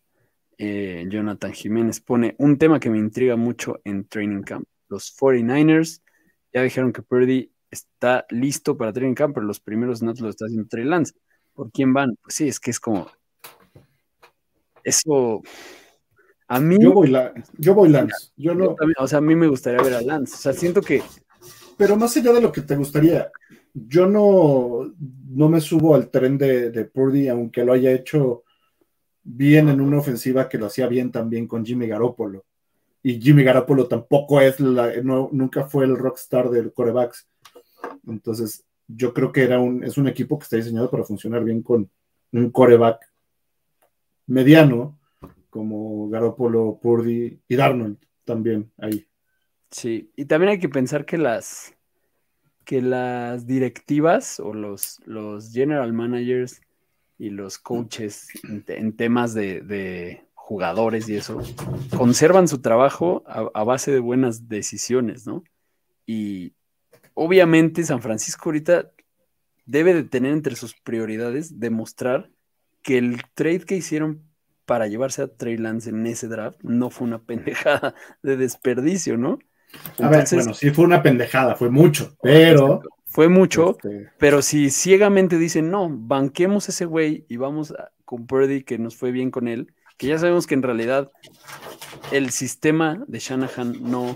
Eh, 0.57 1.05
Jonathan 1.09 1.51
Jiménez 1.51 1.99
pone 1.99 2.35
un 2.37 2.57
tema 2.57 2.79
que 2.79 2.89
me 2.89 2.97
intriga 2.97 3.35
mucho 3.35 3.81
en 3.83 4.07
Training 4.07 4.43
Camp. 4.43 4.65
Los 4.89 5.15
49ers 5.17 6.01
ya 6.53 6.61
dijeron 6.61 6.93
que 6.93 7.01
Purdy 7.01 7.51
está 7.71 8.25
listo 8.29 8.77
para 8.77 8.93
Training 8.93 9.15
Camp, 9.15 9.33
pero 9.33 9.45
los 9.45 9.59
primeros 9.59 9.99
snaps 9.99 10.21
lo 10.21 10.29
está 10.29 10.45
haciendo 10.45 10.67
Trey 10.67 10.85
Lance. 10.85 11.13
¿Por 11.53 11.71
quién 11.71 11.93
van? 11.93 12.15
Pues 12.21 12.35
sí, 12.35 12.47
es 12.47 12.59
que 12.59 12.71
es 12.71 12.79
como. 12.79 13.07
Eso. 14.83 15.41
A 16.47 16.59
mí. 16.59 16.77
Yo 16.79 16.93
voy, 16.93 17.13
yo 17.57 17.73
voy 17.73 17.89
Lance. 17.89 18.31
Yo 18.37 18.53
no... 18.53 18.75
o 18.97 19.07
sea, 19.07 19.17
a 19.17 19.21
mí 19.21 19.35
me 19.35 19.47
gustaría 19.47 19.81
ver 19.81 19.93
a 19.93 20.01
Lance. 20.01 20.35
O 20.35 20.37
sea, 20.37 20.53
siento 20.53 20.81
que. 20.81 21.01
Pero 21.77 21.95
más 21.95 22.15
allá 22.15 22.31
de 22.33 22.41
lo 22.41 22.51
que 22.51 22.61
te 22.61 22.75
gustaría, 22.75 23.31
yo 23.73 24.07
no, 24.07 24.93
no 25.29 25.49
me 25.49 25.59
subo 25.59 25.95
al 25.95 26.09
tren 26.11 26.37
de, 26.37 26.69
de 26.69 26.85
Purdy, 26.85 27.27
aunque 27.27 27.65
lo 27.65 27.73
haya 27.73 27.91
hecho 27.91 28.42
bien 29.23 29.69
en 29.69 29.81
una 29.81 29.99
ofensiva 29.99 30.49
que 30.49 30.57
lo 30.57 30.67
hacía 30.67 30.87
bien 30.87 31.11
también 31.11 31.47
con 31.47 31.65
Jimmy 31.65 31.87
Garoppolo. 31.87 32.45
Y 33.01 33.19
Jimmy 33.21 33.43
Garoppolo 33.43 33.87
tampoco 33.87 34.39
es 34.39 34.59
la, 34.59 34.93
nunca 35.01 35.65
fue 35.65 35.85
el 35.85 35.97
rockstar 35.97 36.49
del 36.49 36.71
corebacks. 36.71 37.27
Entonces, 38.07 38.63
yo 38.87 39.13
creo 39.13 39.31
que 39.31 39.43
era 39.43 39.59
un, 39.59 39.83
es 39.83 39.97
un 39.97 40.07
equipo 40.07 40.37
que 40.37 40.43
está 40.43 40.57
diseñado 40.57 40.89
para 40.89 41.03
funcionar 41.03 41.43
bien 41.43 41.61
con 41.61 41.89
un 42.31 42.49
coreback 42.49 43.11
mediano, 44.27 44.99
como 45.49 46.09
Garoppolo, 46.09 46.79
Purdy 46.81 47.39
y 47.47 47.55
Darnold 47.55 47.97
también 48.23 48.71
ahí. 48.77 49.05
Sí, 49.69 50.11
y 50.15 50.25
también 50.25 50.51
hay 50.51 50.59
que 50.59 50.69
pensar 50.69 51.05
que 51.05 51.17
las 51.17 51.73
que 52.63 52.81
las 52.81 53.45
directivas 53.45 54.39
o 54.39 54.53
los, 54.53 55.01
los 55.05 55.51
general 55.51 55.91
managers 55.91 56.61
y 57.17 57.29
los 57.29 57.57
coaches 57.57 58.27
en, 58.67 58.95
temas 58.95 59.33
de, 59.33 60.25
jugadores 60.33 61.07
y 61.07 61.15
eso, 61.15 61.41
conservan 61.95 62.47
su 62.47 62.59
trabajo 62.59 63.23
a, 63.25 63.63
base 63.63 63.91
de 63.91 63.99
buenas 63.99 64.49
decisiones, 64.49 65.25
¿no? 65.25 65.43
Y 66.05 66.53
obviamente 67.13 67.83
San 67.83 68.01
Francisco 68.01 68.49
ahorita 68.49 68.91
debe 69.65 69.93
de 69.93 70.03
tener 70.03 70.33
entre 70.33 70.55
sus 70.55 70.75
prioridades 70.75 71.59
demostrar 71.59 72.29
que 72.81 72.97
el 72.97 73.21
trade 73.33 73.61
que 73.61 73.77
hicieron 73.77 74.21
para 74.65 74.87
llevarse 74.87 75.21
a 75.21 75.27
Trey 75.27 75.57
Lance 75.57 75.89
en 75.89 76.05
ese 76.07 76.27
draft 76.27 76.59
no 76.61 76.89
fue 76.89 77.07
una 77.07 77.21
pendejada 77.25 77.95
de 78.21 78.37
desperdicio, 78.37 79.17
¿no? 79.17 79.39
a 79.99 80.09
ver, 80.09 80.25
bueno, 80.31 80.53
sí 80.53 80.69
fue 80.69 80.85
una 80.85 81.01
pendejada, 81.01 81.55
fue 81.55 81.71
mucho, 81.71 82.15
pero 82.21 82.81
fue 83.13 83.29
mucho, 83.29 83.77
este, 83.77 84.09
pero 84.17 84.41
si 84.41 84.71
ciegamente 84.71 85.37
dicen, 85.37 85.69
no, 85.69 85.87
banquemos 85.87 86.67
ese 86.67 86.85
güey 86.85 87.25
y 87.29 87.37
vamos 87.37 87.71
con 88.05 88.25
Purdy, 88.25 88.63
que 88.63 88.79
nos 88.79 88.95
fue 88.95 89.11
bien 89.11 89.29
con 89.29 89.47
él, 89.47 89.71
que 89.97 90.07
ya 90.07 90.17
sabemos 90.17 90.47
que 90.47 90.55
en 90.55 90.63
realidad 90.63 91.11
el 92.11 92.31
sistema 92.31 93.05
de 93.07 93.19
Shanahan 93.19 93.83
no, 93.83 94.15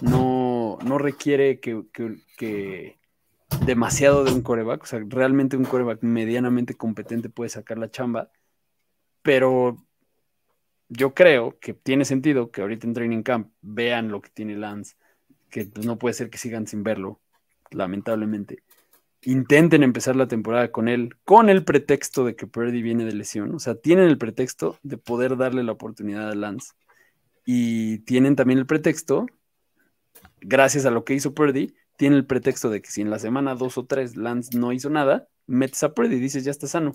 no, 0.00 0.78
no 0.82 0.96
requiere 0.96 1.60
que, 1.60 1.82
que, 2.38 2.96
demasiado 3.66 4.24
de 4.24 4.32
un 4.32 4.40
coreback, 4.40 4.82
o 4.82 4.86
sea, 4.86 5.02
realmente 5.06 5.58
un 5.58 5.66
coreback 5.66 6.02
medianamente 6.02 6.72
competente 6.72 7.28
puede 7.28 7.50
sacar 7.50 7.76
la 7.76 7.90
chamba, 7.90 8.30
pero 9.20 9.76
yo 10.88 11.12
creo 11.12 11.58
que 11.60 11.74
tiene 11.74 12.06
sentido 12.06 12.50
que 12.50 12.62
ahorita 12.62 12.86
en 12.86 12.94
Training 12.94 13.22
Camp 13.24 13.52
vean 13.60 14.08
lo 14.08 14.22
que 14.22 14.30
tiene 14.30 14.56
Lance, 14.56 14.96
que 15.50 15.66
pues 15.66 15.84
no 15.84 15.98
puede 15.98 16.14
ser 16.14 16.30
que 16.30 16.38
sigan 16.38 16.66
sin 16.66 16.82
verlo 16.82 17.21
lamentablemente. 17.72 18.62
intenten 19.24 19.84
empezar 19.84 20.16
la 20.16 20.26
temporada 20.26 20.72
con 20.72 20.88
él, 20.88 21.14
con 21.24 21.48
el 21.48 21.64
pretexto 21.64 22.24
de 22.24 22.34
que 22.34 22.48
Purdy 22.48 22.82
viene 22.82 23.04
de 23.04 23.12
lesión. 23.12 23.54
O 23.54 23.60
sea, 23.60 23.76
tienen 23.76 24.08
el 24.08 24.18
pretexto 24.18 24.78
de 24.82 24.98
poder 24.98 25.36
darle 25.36 25.62
la 25.62 25.72
oportunidad 25.72 26.30
a 26.30 26.34
Lance. 26.34 26.72
Y 27.44 27.98
tienen 28.00 28.34
también 28.36 28.58
el 28.58 28.66
pretexto, 28.66 29.26
gracias 30.40 30.86
a 30.86 30.90
lo 30.90 31.04
que 31.04 31.14
hizo 31.14 31.34
Purdy, 31.34 31.74
tienen 31.96 32.18
el 32.18 32.26
pretexto 32.26 32.68
de 32.68 32.82
que 32.82 32.90
si 32.90 33.00
en 33.00 33.10
la 33.10 33.18
semana 33.18 33.54
dos 33.54 33.78
o 33.78 33.84
tres 33.84 34.16
Lance 34.16 34.58
no 34.58 34.72
hizo 34.72 34.90
nada, 34.90 35.28
metes 35.46 35.82
a 35.84 35.94
Purdy 35.94 36.16
y 36.16 36.20
dices 36.20 36.44
ya 36.44 36.50
está 36.50 36.66
sano. 36.66 36.92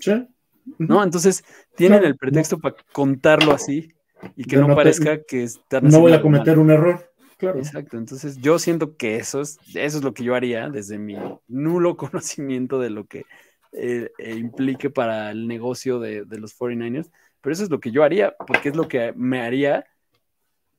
¿No? 0.78 1.02
Entonces 1.02 1.44
tienen 1.76 2.04
el 2.04 2.16
pretexto 2.16 2.58
para 2.58 2.76
contarlo 2.92 3.52
así 3.52 3.94
y 4.36 4.44
que 4.44 4.56
no, 4.56 4.74
parezca 4.74 5.22
que 5.22 5.44
están 5.44 5.88
No 5.88 6.00
voy 6.00 6.12
a 6.12 6.20
cometer 6.20 6.58
un 6.58 6.70
error. 6.70 7.07
Claro. 7.38 7.60
Exacto, 7.60 7.96
entonces 7.96 8.38
yo 8.38 8.58
siento 8.58 8.96
que 8.96 9.14
eso 9.14 9.40
es, 9.40 9.58
eso 9.74 9.98
es 9.98 10.04
lo 10.04 10.12
que 10.12 10.24
yo 10.24 10.34
haría 10.34 10.68
desde 10.68 10.98
mi 10.98 11.16
nulo 11.46 11.96
conocimiento 11.96 12.80
de 12.80 12.90
lo 12.90 13.06
que 13.06 13.24
eh, 13.72 14.10
eh, 14.18 14.34
implique 14.34 14.90
para 14.90 15.30
el 15.30 15.46
negocio 15.46 16.00
de, 16.00 16.24
los 16.30 16.58
49ers, 16.58 17.10
pero 17.40 17.52
eso 17.52 17.62
es 17.62 17.70
lo 17.70 17.78
que 17.78 17.92
yo 17.92 18.02
haría, 18.02 18.34
porque 18.46 18.70
es 18.70 18.76
lo 18.76 18.88
que 18.88 19.12
me 19.14 19.40
haría 19.40 19.86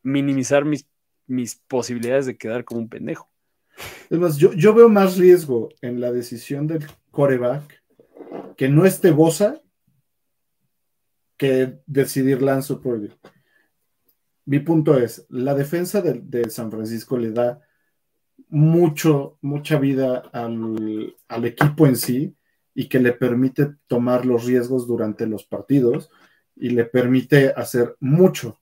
minimizar 0.03 0.65
mis, 0.65 0.85
mis 1.27 1.55
posibilidades 1.55 2.25
de 2.25 2.37
quedar 2.37 2.65
como 2.65 2.81
un 2.81 2.89
pendejo. 2.89 3.29
Es 4.09 4.19
más, 4.19 4.37
yo, 4.37 4.51
yo 4.51 4.73
veo 4.73 4.89
más 4.89 5.17
riesgo 5.17 5.69
en 5.81 6.01
la 6.01 6.11
decisión 6.11 6.67
del 6.67 6.85
coreback 7.11 7.81
que 8.57 8.67
no 8.67 8.85
esté 8.85 9.11
Bosa 9.11 9.61
que 11.37 11.79
decidir 11.85 12.41
Lance 12.41 12.75
por 12.75 12.99
mi 14.49 14.59
punto 14.61 14.97
es, 14.97 15.27
la 15.29 15.53
defensa 15.53 16.01
de, 16.01 16.49
San 16.49 16.71
Francisco 16.71 17.19
le 17.19 17.29
da 17.29 17.61
mucho, 18.47 19.37
mucha 19.41 19.77
vida 19.77 20.23
al, 20.33 21.45
equipo 21.45 21.85
en 21.85 21.95
sí 21.95 22.35
y 22.73 22.89
que 22.89 22.99
le 22.99 23.13
permite 23.13 23.75
tomar 23.85 24.25
los 24.25 24.45
riesgos 24.45 24.87
durante 24.87 25.27
los 25.27 25.43
partidos 25.43 26.09
y 26.55 26.71
le 26.71 26.85
permite 26.85 27.53
hacer 27.55 27.95
mucho. 27.99 28.59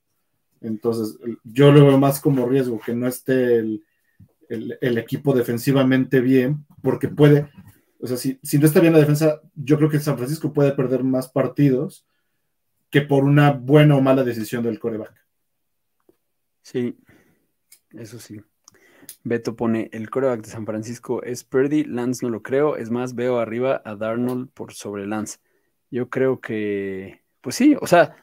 Entonces, 0.59 1.17
yo 1.45 1.71
lo 1.71 1.85
veo 1.85 1.97
más 1.97 2.19
como 2.19 2.49
riesgo 2.49 2.81
que 2.85 2.93
no 2.93 3.07
esté 3.07 3.59
el, 3.59 4.97
equipo 4.97 5.33
defensivamente 5.33 6.19
bien, 6.19 6.65
porque 6.81 7.07
puede, 7.07 7.49
o 8.01 8.07
sea, 8.07 8.17
si, 8.17 8.37
si, 8.43 8.59
no 8.59 8.65
está 8.65 8.81
bien 8.81 8.91
la 8.91 8.99
defensa, 8.99 9.39
yo 9.55 9.77
creo 9.77 9.89
que 9.89 10.01
San 10.01 10.17
Francisco 10.17 10.51
puede 10.51 10.73
perder 10.73 11.05
más 11.05 11.29
partidos 11.29 12.05
que 12.89 12.99
por 12.99 13.23
una 13.23 13.51
buena 13.51 13.95
o 13.95 14.01
mala 14.01 14.25
decisión 14.25 14.63
del 14.63 14.79
coreback. 14.79 15.26
Sí, 16.67 16.97
eso 17.91 18.19
sí. 18.19 18.41
Beto 19.23 19.55
pone, 19.55 19.89
el 19.93 20.09
coreback 20.09 20.41
de 20.41 20.49
San 20.49 20.65
Francisco 20.65 21.23
es 21.23 21.45
Purdy, 21.45 21.85
Lance 21.85 22.25
no 22.25 22.29
lo 22.29 22.43
creo, 22.43 22.75
es 22.75 22.89
más, 22.89 23.15
veo 23.15 23.39
arriba 23.39 23.81
a 23.85 23.95
Darnold 23.95 24.49
por 24.51 24.73
sobre 24.73 25.07
Lance. 25.07 25.39
Yo 25.91 26.09
creo 26.09 26.41
que, 26.41 27.21
pues 27.39 27.55
sí, 27.55 27.77
o 27.79 27.87
sea, 27.87 28.17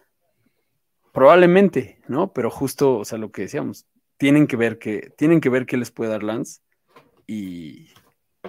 probablemente, 1.14 2.02
¿no? 2.06 2.34
Pero 2.34 2.50
justo, 2.50 2.98
o 2.98 3.06
sea, 3.06 3.16
lo 3.16 3.32
que 3.32 3.42
decíamos, 3.42 3.86
tienen 4.18 4.46
que 4.46 4.56
ver 4.56 4.78
que, 4.78 5.10
tienen 5.16 5.40
que 5.40 5.48
ver 5.48 5.64
qué 5.64 5.78
les 5.78 5.90
puede 5.90 6.10
dar 6.10 6.22
Lance 6.22 6.60
y, 7.26 7.94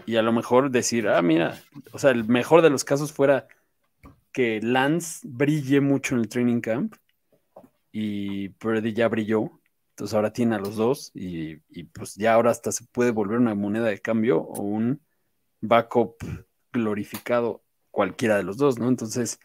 y 0.05 0.17
a 0.17 0.21
lo 0.21 0.33
mejor 0.33 0.71
decir, 0.71 1.07
ah, 1.07 1.21
mira, 1.21 1.57
o 1.93 1.99
sea, 1.99 2.11
el 2.11 2.25
mejor 2.27 2.61
de 2.63 2.69
los 2.69 2.83
casos 2.83 3.13
fuera 3.13 3.47
que 4.33 4.59
Lance 4.61 5.21
brille 5.23 5.79
mucho 5.79 6.15
en 6.15 6.21
el 6.21 6.27
training 6.27 6.59
camp 6.59 6.95
y 7.93 8.49
Purdy 8.49 8.91
ya 8.91 9.07
brilló 9.07 9.61
entonces 9.95 10.13
ahora 10.13 10.33
tiene 10.33 10.55
a 10.55 10.59
los 10.59 10.75
dos 10.75 11.09
y, 11.13 11.55
pues 11.93 12.15
ya 12.15 12.33
ahora 12.33 12.51
hasta 12.51 12.73
se 12.73 12.83
puede 12.91 13.11
volver 13.11 13.39
una 13.39 13.55
moneda 13.55 13.85
de 13.85 13.99
cambio 13.99 14.41
o 14.41 14.61
un 14.61 14.99
backup 15.61 16.15
glorificado 16.73 17.63
cualquiera 17.91 18.35
de 18.35 18.43
los 18.43 18.57
dos, 18.57 18.77
¿no? 18.77 18.89
Entonces 18.89 19.39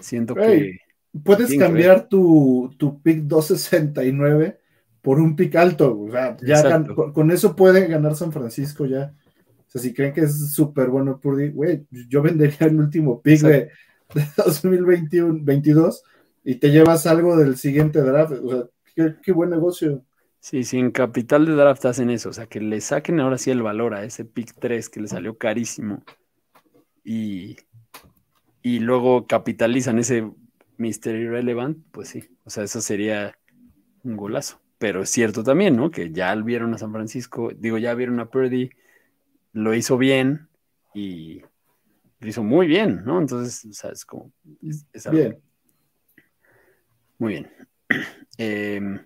siento 0.00 0.34
que... 0.34 0.80
Puedes 1.22 1.56
cambiar 1.56 2.08
tu, 2.08 2.74
tu 2.76 3.00
pick 3.02 3.20
269 3.20 4.58
por 5.00 5.20
un 5.20 5.36
pick 5.36 5.54
alto, 5.54 5.96
o 5.96 6.10
sea, 6.10 6.36
ya 6.44 6.84
con, 7.12 7.30
eso 7.30 7.54
puede 7.54 7.86
ganar 7.86 8.16
San 8.16 8.32
Francisco 8.32 8.86
ya. 8.86 9.14
O 9.60 9.70
sea, 9.70 9.80
si 9.80 9.94
creen 9.94 10.12
que 10.12 10.22
es 10.22 10.52
súper 10.52 10.88
bueno 10.88 11.20
Purdy, 11.20 11.50
güey, 11.50 11.86
yo 12.08 12.20
vendería 12.20 12.66
el 12.66 12.80
último 12.80 13.22
pick 13.22 13.42
de, 13.42 13.70
de 14.12 14.26
2021, 14.38 15.38
22 15.44 16.02
y 16.42 16.56
te 16.56 16.72
llevas 16.72 17.06
algo 17.06 17.36
del 17.36 17.56
siguiente 17.56 18.00
draft. 18.00 18.32
O 18.42 18.50
sea, 18.50 18.64
qué, 18.94 19.32
buen 19.32 19.50
negocio. 19.50 20.04
Sí, 20.40 20.64
sí, 20.64 20.78
en 20.78 20.90
capital 20.90 21.46
de 21.46 21.52
draft 21.52 21.84
hacen 21.86 22.10
eso, 22.10 22.28
o 22.28 22.32
sea, 22.32 22.46
que 22.46 22.60
le 22.60 22.80
saquen 22.80 23.20
ahora 23.20 23.38
sí 23.38 23.50
el 23.50 23.62
valor 23.62 23.94
a 23.94 24.04
ese 24.04 24.24
pick 24.24 24.54
3 24.58 24.90
que 24.90 25.00
le 25.00 25.08
salió 25.08 25.38
carísimo 25.38 26.04
y, 27.02 27.56
y 28.62 28.80
luego 28.80 29.26
capitalizan 29.26 29.98
ese 29.98 30.30
Mystery 30.76 31.22
Irrelevant, 31.22 31.78
pues 31.92 32.08
sí, 32.08 32.24
o 32.44 32.50
sea, 32.50 32.64
eso 32.64 32.80
sería 32.80 33.38
un 34.02 34.16
golazo. 34.16 34.60
Pero 34.78 35.02
es 35.02 35.10
cierto 35.10 35.42
también, 35.42 35.76
¿no? 35.76 35.90
Que 35.90 36.12
ya 36.12 36.34
vieron 36.34 36.74
a 36.74 36.78
San 36.78 36.92
Francisco, 36.92 37.50
digo, 37.56 37.78
ya 37.78 37.94
vieron 37.94 38.20
a 38.20 38.28
Purdy, 38.28 38.70
lo 39.52 39.72
hizo 39.74 39.96
bien 39.96 40.48
y 40.92 41.42
lo 42.20 42.28
hizo 42.28 42.42
muy 42.42 42.66
bien, 42.66 43.02
¿no? 43.04 43.18
Entonces, 43.18 43.64
o 43.64 43.72
sea, 43.72 43.90
es 43.90 44.04
como... 44.04 44.32
bien. 45.10 45.38
Muy 47.18 47.32
bien. 47.32 47.50
Em, 48.38 48.98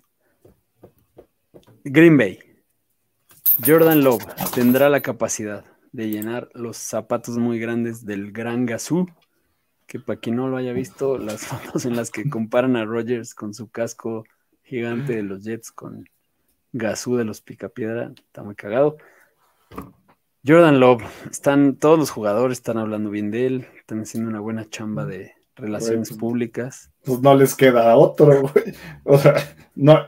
Green 1.84 2.16
Bay. 2.16 2.38
Jordan 3.64 4.02
Love 4.04 4.24
tendrá 4.54 4.88
la 4.88 5.00
capacidad 5.00 5.64
de 5.92 6.08
llenar 6.08 6.48
los 6.54 6.76
zapatos 6.76 7.38
muy 7.38 7.58
grandes 7.58 8.06
del 8.06 8.32
gran 8.32 8.66
Gazú, 8.66 9.06
que 9.86 9.98
para 9.98 10.20
quien 10.20 10.36
no 10.36 10.48
lo 10.48 10.56
haya 10.56 10.72
visto, 10.72 11.18
las 11.18 11.46
fotos 11.46 11.84
en 11.84 11.96
las 11.96 12.10
que 12.10 12.28
comparan 12.28 12.76
a 12.76 12.84
Rogers 12.84 13.34
con 13.34 13.54
su 13.54 13.70
casco 13.70 14.24
gigante 14.62 15.16
de 15.16 15.22
los 15.22 15.44
Jets 15.44 15.72
con 15.72 16.08
Gazú 16.72 17.16
de 17.16 17.24
los 17.24 17.40
Picapiedra, 17.40 18.12
está 18.16 18.42
muy 18.42 18.54
cagado. 18.54 18.98
Jordan 20.46 20.78
Love, 20.78 21.02
están, 21.30 21.76
todos 21.76 21.98
los 21.98 22.10
jugadores 22.10 22.58
están 22.58 22.78
hablando 22.78 23.10
bien 23.10 23.30
de 23.30 23.46
él, 23.46 23.66
están 23.78 24.00
haciendo 24.00 24.30
una 24.30 24.40
buena 24.40 24.68
chamba 24.68 25.04
de, 25.04 25.32
relaciones 25.58 26.08
pues, 26.08 26.20
públicas. 26.20 26.90
Pues 27.04 27.20
no 27.20 27.34
les 27.34 27.54
queda 27.54 27.96
otro, 27.96 28.42
güey. 28.42 28.74
O 29.04 29.18
sea, 29.18 29.34
no. 29.74 29.98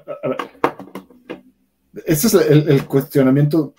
Ese 2.07 2.27
es 2.27 2.35
el, 2.35 2.87
cuestionamiento. 2.87 3.75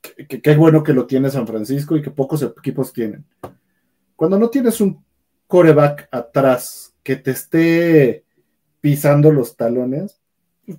Que, 0.00 0.40
qué 0.40 0.56
bueno 0.56 0.82
que 0.82 0.92
lo 0.92 1.06
tiene 1.06 1.30
San 1.30 1.46
Francisco 1.46 1.96
y 1.96 2.02
que 2.02 2.10
pocos 2.10 2.42
equipos 2.42 2.92
tienen. 2.92 3.24
Cuando 4.16 4.38
no 4.38 4.50
tienes 4.50 4.80
un 4.80 5.04
coreback 5.46 6.08
atrás 6.10 6.94
que 7.02 7.16
te 7.16 7.30
esté 7.30 8.24
pisando 8.80 9.32
los 9.32 9.56
talones, 9.56 10.20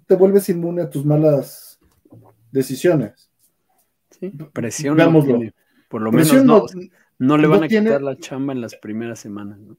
te 0.06 0.16
vuelves 0.16 0.50
inmune 0.50 0.84
a 0.84 0.90
tus 0.90 1.06
malas 1.06 1.80
decisiones. 2.52 3.30
Sí, 4.12 4.32
presión. 4.54 4.98
Por 5.90 6.02
lo 6.02 6.12
menos 6.12 6.68
no, 7.18 7.38
le 7.38 7.48
van 7.48 7.64
a 7.64 7.68
quitar 7.68 8.02
la 8.02 8.18
chamba 8.18 8.54
en 8.54 8.62
las 8.62 8.76
primeras 8.76 9.20
semanas. 9.20 9.60
¿no? 9.60 9.76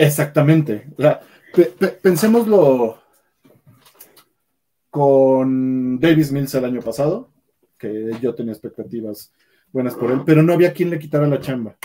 Exactamente. 0.00 0.88
pensémoslo 2.02 2.98
con 4.88 6.00
Davis 6.00 6.32
Mills 6.32 6.54
el 6.54 6.64
año 6.64 6.80
pasado, 6.80 7.30
que 7.76 8.10
yo 8.20 8.34
tenía 8.34 8.52
expectativas 8.52 9.32
buenas 9.72 9.94
por 9.94 10.10
él, 10.10 10.22
pero 10.24 10.42
no 10.42 10.54
había 10.54 10.72
quien 10.72 10.90
le 10.90 10.98
quitara 10.98 11.26
la 11.26 11.40
chamba. 11.40 11.76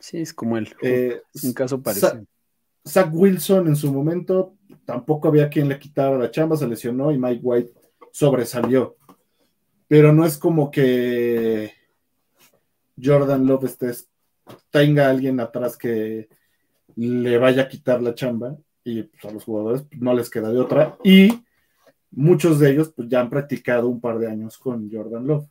Sí, 0.00 0.18
es 0.18 0.34
como 0.34 0.58
él. 0.58 0.74
Eh, 0.82 1.22
un 1.44 1.52
caso 1.52 1.80
parecido. 1.80 2.24
Zach 2.86 3.10
Wilson 3.12 3.68
en 3.68 3.76
su 3.76 3.92
momento 3.92 4.54
tampoco 4.84 5.28
había 5.28 5.48
quien 5.48 5.68
le 5.68 5.78
quitara 5.78 6.18
la 6.18 6.30
chamba, 6.30 6.56
se 6.56 6.66
lesionó 6.66 7.12
y 7.12 7.18
Mike 7.18 7.40
White 7.42 7.72
sobresalió. 8.10 8.96
Pero 9.86 10.12
no 10.12 10.24
es 10.24 10.38
como 10.38 10.70
que 10.70 11.72
Jordan 13.00 13.46
Love 13.46 13.64
estés, 13.64 14.08
tenga 14.70 15.08
alguien 15.08 15.38
atrás 15.38 15.76
que 15.76 16.28
le 16.96 17.38
vaya 17.38 17.62
a 17.62 17.68
quitar 17.68 18.02
la 18.02 18.14
chamba 18.14 18.56
y 18.84 19.02
pues, 19.02 19.24
a 19.24 19.30
los 19.30 19.44
jugadores 19.44 19.84
no 19.98 20.14
les 20.14 20.30
queda 20.30 20.50
de 20.50 20.58
otra. 20.58 20.96
Y 21.04 21.42
muchos 22.10 22.58
de 22.58 22.70
ellos 22.70 22.92
pues, 22.94 23.08
ya 23.08 23.20
han 23.20 23.30
practicado 23.30 23.88
un 23.88 24.00
par 24.00 24.18
de 24.18 24.28
años 24.28 24.58
con 24.58 24.90
Jordan 24.90 25.26
Love. 25.26 25.46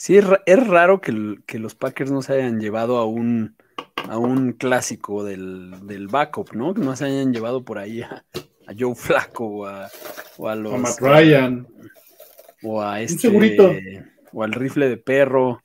Sí, 0.00 0.16
es, 0.16 0.66
raro 0.66 1.02
que, 1.02 1.12
los 1.58 1.74
Packers 1.74 2.10
no 2.10 2.22
se 2.22 2.32
hayan 2.32 2.58
llevado 2.58 2.96
a 2.96 3.04
un, 3.04 3.54
a 4.08 4.16
un 4.16 4.52
clásico 4.52 5.24
del, 5.24 5.86
del 5.86 6.08
backup, 6.08 6.54
¿no? 6.54 6.72
Que 6.72 6.80
no 6.80 6.96
se 6.96 7.04
hayan 7.04 7.34
llevado 7.34 7.66
por 7.66 7.76
ahí 7.76 8.00
a, 8.00 8.24
Joe 8.78 8.94
Flaco 8.94 9.44
o 9.44 9.66
a, 10.48 10.54
los... 10.54 10.72
A 10.72 10.78
Matt 10.78 11.00
Ryan. 11.00 11.66
O 12.62 12.80
a 12.80 13.02
este... 13.02 13.18
segurito. 13.18 13.70
O 14.32 14.42
al 14.42 14.52
rifle 14.52 14.88
de 14.88 14.96
perro. 14.96 15.62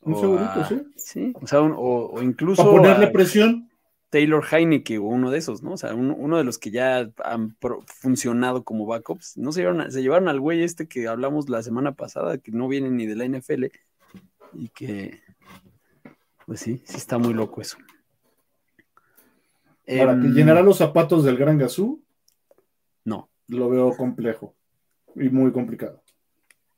Un 0.00 0.18
segurito, 0.18 0.64
sí. 0.68 0.82
Sí, 0.96 1.32
o 1.40 1.46
sea, 1.46 1.60
o, 1.60 2.20
incluso... 2.22 2.62
A 2.62 2.70
ponerle 2.72 3.06
presión. 3.06 3.69
Taylor 4.10 4.44
Heineke 4.50 4.98
o 4.98 5.04
uno 5.04 5.30
de 5.30 5.38
esos, 5.38 5.62
¿no? 5.62 5.72
O 5.72 5.76
sea, 5.76 5.94
uno, 5.94 6.36
de 6.36 6.44
los 6.44 6.58
que 6.58 6.70
ya 6.72 7.10
han 7.24 7.56
funcionado 7.86 8.64
como 8.64 8.84
backups. 8.86 9.36
No 9.38 9.52
se 9.52 9.60
llevaron, 9.60 9.90
se 9.92 10.02
llevaron 10.02 10.28
al 10.28 10.40
güey 10.40 10.62
este 10.62 10.86
que 10.88 11.06
hablamos 11.08 11.48
la 11.48 11.62
semana 11.62 11.92
pasada, 11.92 12.38
que 12.38 12.50
no 12.52 12.66
viene 12.68 12.90
ni 12.90 13.06
de 13.06 13.14
la 13.16 13.24
NFL 13.24 13.66
y 14.54 14.68
que 14.70 15.20
Pues 16.46 16.58
sí, 16.60 16.82
sí 16.84 16.96
está 16.96 17.18
muy 17.18 17.32
loco 17.32 17.60
eso. 17.60 17.76
Ahora, 19.88 20.12
¿que 20.20 20.26
Em, 20.26 20.34
llenará 20.34 20.62
los 20.62 20.78
zapatos 20.78 21.24
del 21.24 21.36
Gran 21.36 21.58
Gazú? 21.58 22.02
No, 23.04 23.28
Lo 23.48 23.68
veo 23.68 23.96
complejo 23.96 24.54
y 25.16 25.28
muy 25.28 25.52
complicado. 25.52 26.02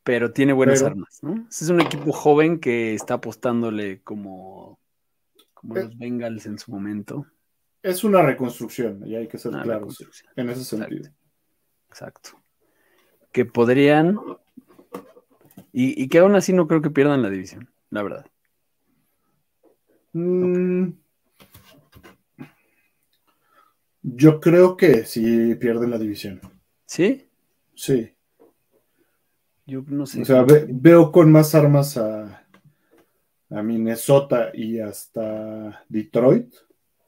pero 0.05 0.33
tiene 0.33 0.53
buenas 0.53 0.81
Pero- 0.81 0.93
armas, 0.93 1.21
¿no? 1.23 1.47
Es 1.49 1.69
un 1.69 1.81
equipo 1.81 2.13
joven 2.13 2.59
que 2.59 2.93
está 2.95 3.15
apostándole 3.15 4.01
como, 4.03 4.79
como 5.63 5.77
Eh. 5.79 5.85
los 5.85 5.97
Bengals 5.99 6.45
en 6.47 6.59
su 6.59 6.71
momento. 6.71 7.27
Es 7.83 8.05
una 8.05 8.23
reconstrucción, 8.23 9.07
y 9.07 9.17
hay 9.17 9.27
que 9.27 9.39
ser 9.39 9.53
Una 9.53 9.63
claros 9.63 9.99
en 10.37 10.51
ese 10.51 10.61
Exacto. 10.61 10.77
sentido. 10.87 11.11
Exacto. 11.89 12.31
Que 13.33 13.45
podrían. 13.47 14.19
Y, 15.73 16.01
y 16.03 16.09
que 16.09 16.19
aún 16.19 16.35
así 16.37 16.53
no 16.53 16.69
creo 16.69 16.83
que 16.83 16.91
pierdan 16.91 17.23
la 17.23 17.31
división, 17.31 17.71
la 17.91 18.03
verdad. 18.03 18.27
Mm, 20.13 20.91
Yo 24.03 24.41
creo 24.41 24.77
que 24.77 25.05
sí 25.05 25.55
pierden 25.55 25.91
la 25.91 25.99
división. 25.99 26.41
¿Sí? 26.87 27.29
Sí. 27.75 28.13
Yo 29.65 29.83
no 29.87 30.07
sé. 30.07 30.23
O 30.23 30.25
sea, 30.25 30.43
ve- 30.43 30.67
veo 30.69 31.13
con 31.13 31.31
más 31.31 31.55
armas 31.55 31.97
a, 31.97 32.42
a 33.55 33.63
Minnesota 33.63 34.51
y 34.53 34.81
hasta 34.81 35.85
Detroit. 35.89 36.55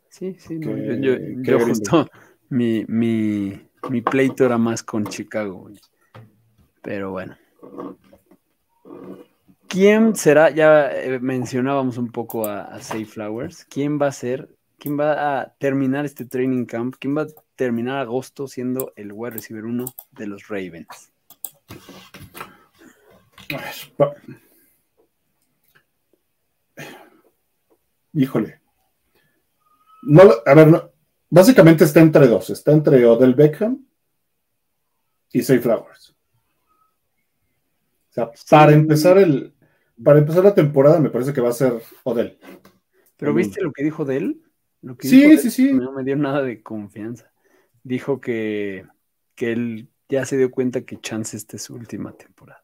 Sí, 0.08 0.36
sí, 0.38 0.58
no, 0.58 0.76
yo, 0.76 1.58
justo 1.60 2.08
mi, 2.48 2.84
mi, 2.86 3.60
mi 3.90 4.00
pleito 4.00 4.44
era 4.44 4.58
más 4.58 4.82
con 4.82 5.04
Chicago, 5.06 5.54
güey. 5.54 5.80
Pero 6.82 7.10
bueno. 7.10 7.36
¿Quién 9.66 10.14
será? 10.14 10.50
Ya 10.50 10.90
eh, 10.92 11.18
mencionábamos 11.18 11.98
un 11.98 12.12
poco 12.12 12.46
a, 12.46 12.62
a 12.62 12.80
Safe 12.80 13.06
Flowers. 13.06 13.64
¿Quién 13.64 13.98
va 14.00 14.08
a 14.08 14.12
ser? 14.12 14.48
¿Quién 14.78 15.00
va 15.00 15.40
a 15.40 15.54
terminar 15.54 16.04
este 16.04 16.26
training 16.26 16.66
camp? 16.66 16.96
¿Quién 16.98 17.16
va 17.16 17.22
a 17.22 17.26
terminar 17.56 17.98
agosto 17.98 18.46
siendo 18.46 18.92
el 18.96 19.12
wide 19.12 19.36
receiver 19.36 19.64
uno 19.64 19.86
de 20.12 20.26
los 20.26 20.48
Ravens? 20.48 21.10
Híjole. 28.14 28.60
No, 30.02 30.22
a 30.46 30.54
ver, 30.54 30.68
no- 30.68 30.90
básicamente 31.30 31.84
está 31.84 32.00
entre 32.00 32.26
dos. 32.26 32.50
Está 32.50 32.72
entre 32.72 33.04
Odell 33.06 33.34
Beckham 33.34 33.84
y 35.32 35.42
Say 35.42 35.58
Flowers. 35.58 36.14
O 38.10 38.12
sea, 38.14 38.30
para 38.48 38.72
empezar 38.72 39.18
el, 39.18 39.54
para 40.02 40.18
empezar 40.20 40.44
la 40.44 40.54
temporada 40.54 41.00
me 41.00 41.10
parece 41.10 41.32
que 41.32 41.40
va 41.40 41.48
a 41.48 41.52
ser 41.52 41.72
Odell. 42.04 42.38
¿Pero 43.16 43.32
Mm. 43.32 43.36
viste 43.36 43.62
lo 43.62 43.72
que 43.72 43.82
dijo 43.84 44.04
de 44.04 44.16
él? 44.18 44.42
Lo 44.82 44.96
que 44.96 45.08
Sí, 45.08 45.16
dijo 45.16 45.30
de 45.30 45.38
sí, 45.38 45.46
él 45.46 45.52
sí. 45.52 45.72
No 45.72 45.92
me 45.92 46.04
dio 46.04 46.14
nada 46.16 46.42
de 46.42 46.62
confianza. 46.62 47.32
Dijo 47.82 48.20
que, 48.20 48.86
que 49.34 49.52
él 49.52 49.88
ya 50.08 50.24
se 50.26 50.36
dio 50.36 50.50
cuenta 50.50 50.82
que 50.82 51.00
Chance 51.00 51.36
esta 51.36 51.56
es 51.56 51.62
su 51.64 51.74
última 51.74 52.12
temporada. 52.12 52.62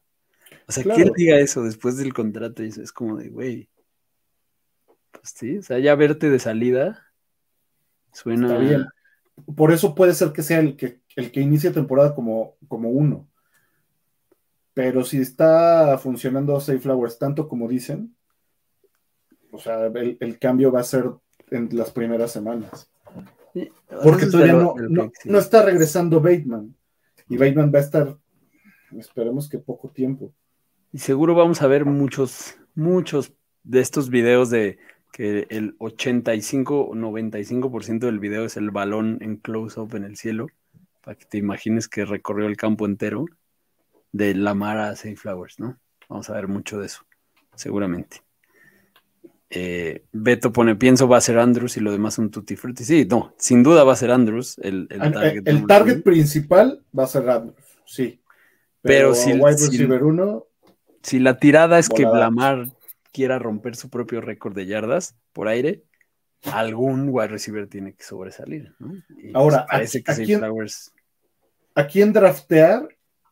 O 0.67 0.71
sea, 0.71 0.83
que 0.83 0.89
Claro. 0.89 1.03
él 1.03 1.11
diga 1.17 1.37
eso 1.39 1.63
después 1.63 1.97
del 1.97 2.13
contrato, 2.13 2.63
es 2.63 2.93
como 2.93 3.17
de, 3.17 3.29
güey. 3.29 3.69
Pues 5.11 5.33
sí, 5.35 5.57
o 5.57 5.61
sea, 5.61 5.79
ya 5.79 5.95
verte 5.95 6.29
de 6.29 6.39
salida 6.39 7.07
suena. 8.13 8.47
Está 8.47 8.59
bien. 8.59 8.85
Por 9.55 9.71
eso 9.71 9.95
puede 9.95 10.13
ser 10.13 10.31
que 10.31 10.43
sea 10.43 10.59
el 10.59 10.75
que, 10.75 11.01
el 11.15 11.31
que 11.31 11.41
inicie 11.41 11.71
temporada 11.71 12.13
como, 12.13 12.55
como 12.67 12.89
uno. 12.89 13.27
Pero 14.73 15.03
si 15.03 15.19
está 15.19 15.97
funcionando 15.97 16.59
Safe 16.59 16.79
Flowers 16.79 17.17
tanto 17.17 17.47
como 17.47 17.67
dicen, 17.67 18.15
o 19.51 19.57
sea, 19.57 19.87
el, 19.87 20.17
el 20.19 20.39
cambio 20.39 20.71
va 20.71 20.79
a 20.79 20.83
ser 20.83 21.05
en 21.49 21.69
las 21.71 21.91
primeras 21.91 22.31
semanas. 22.31 22.89
Porque 24.03 24.25
todavía 24.27 24.53
no, 24.53 24.75
no, 24.89 25.11
no 25.25 25.37
está 25.39 25.63
regresando 25.63 26.21
Bateman. 26.21 26.75
Y 27.27 27.37
Bateman 27.37 27.71
va 27.73 27.79
a 27.79 27.81
estar, 27.81 28.17
esperemos 28.97 29.49
que 29.49 29.57
poco 29.57 29.89
tiempo. 29.89 30.33
Y 30.91 30.99
seguro 30.99 31.35
vamos 31.35 31.61
a 31.61 31.67
ver 31.67 31.85
muchos, 31.85 32.55
muchos 32.75 33.33
de 33.63 33.81
estos 33.81 34.09
videos 34.09 34.49
de 34.49 34.79
que 35.21 35.45
el 35.51 35.75
85 35.77 36.81
o 36.81 36.95
95% 36.95 37.99
del 38.07 38.17
video 38.17 38.43
es 38.45 38.57
el 38.57 38.71
balón 38.71 39.19
en 39.21 39.35
close-up 39.35 39.93
en 39.95 40.03
el 40.03 40.17
cielo, 40.17 40.47
para 41.03 41.15
que 41.15 41.25
te 41.25 41.37
imagines 41.37 41.87
que 41.87 42.05
recorrió 42.05 42.47
el 42.47 42.57
campo 42.57 42.87
entero 42.87 43.25
de 44.11 44.33
Lamar 44.33 44.79
a 44.79 44.95
Safe 44.95 45.15
Flowers, 45.15 45.59
¿no? 45.59 45.77
Vamos 46.09 46.27
a 46.31 46.33
ver 46.33 46.47
mucho 46.47 46.79
de 46.79 46.87
eso, 46.87 47.05
seguramente. 47.55 48.23
Eh, 49.51 50.05
Beto 50.11 50.51
pone, 50.51 50.75
pienso 50.75 51.07
va 51.07 51.17
a 51.17 51.21
ser 51.21 51.37
Andrews 51.37 51.77
y 51.77 51.81
lo 51.81 51.91
demás 51.91 52.17
un 52.17 52.31
tutti 52.31 52.55
frutti. 52.55 52.83
Sí, 52.83 53.05
no, 53.07 53.35
sin 53.37 53.61
duda 53.61 53.83
va 53.83 53.93
a 53.93 53.97
ser 53.97 54.09
Andrews 54.09 54.57
el, 54.57 54.87
el 54.89 55.03
El, 55.03 55.11
target. 55.13 55.41
el 55.47 55.67
target 55.67 56.01
principal 56.03 56.83
va 56.97 57.03
a 57.03 57.07
ser 57.07 57.29
Andrews, 57.29 57.55
sí. 57.85 58.19
Pero 58.81 59.11
Pero, 59.11 59.13
si- 59.13 59.33
wide 59.33 59.57
si- 59.59 59.83
uno, 59.83 60.45
Si 61.03 61.19
la 61.19 61.37
tirada 61.37 61.77
es 61.77 61.89
que. 61.89 62.01
Lamar 62.03 62.65
quiera 63.11 63.39
romper 63.39 63.75
su 63.75 63.89
propio 63.89 64.21
récord 64.21 64.53
de 64.55 64.65
yardas 64.65 65.15
por 65.33 65.47
aire, 65.47 65.83
algún 66.51 67.09
wide 67.09 67.27
receiver 67.27 67.67
tiene 67.67 67.93
que 67.93 68.03
sobresalir. 68.03 68.73
¿no? 68.79 68.93
Y 69.21 69.31
Ahora, 69.35 69.65
pues 69.65 69.71
parece 69.71 69.97
¿a- 69.99 70.01
que 70.03 70.11
a 70.11 70.15
quién- 70.25 70.39
Flowers. 70.39 70.93
¿a 71.75 71.87
quién 71.87 72.13
draftear? 72.13 72.87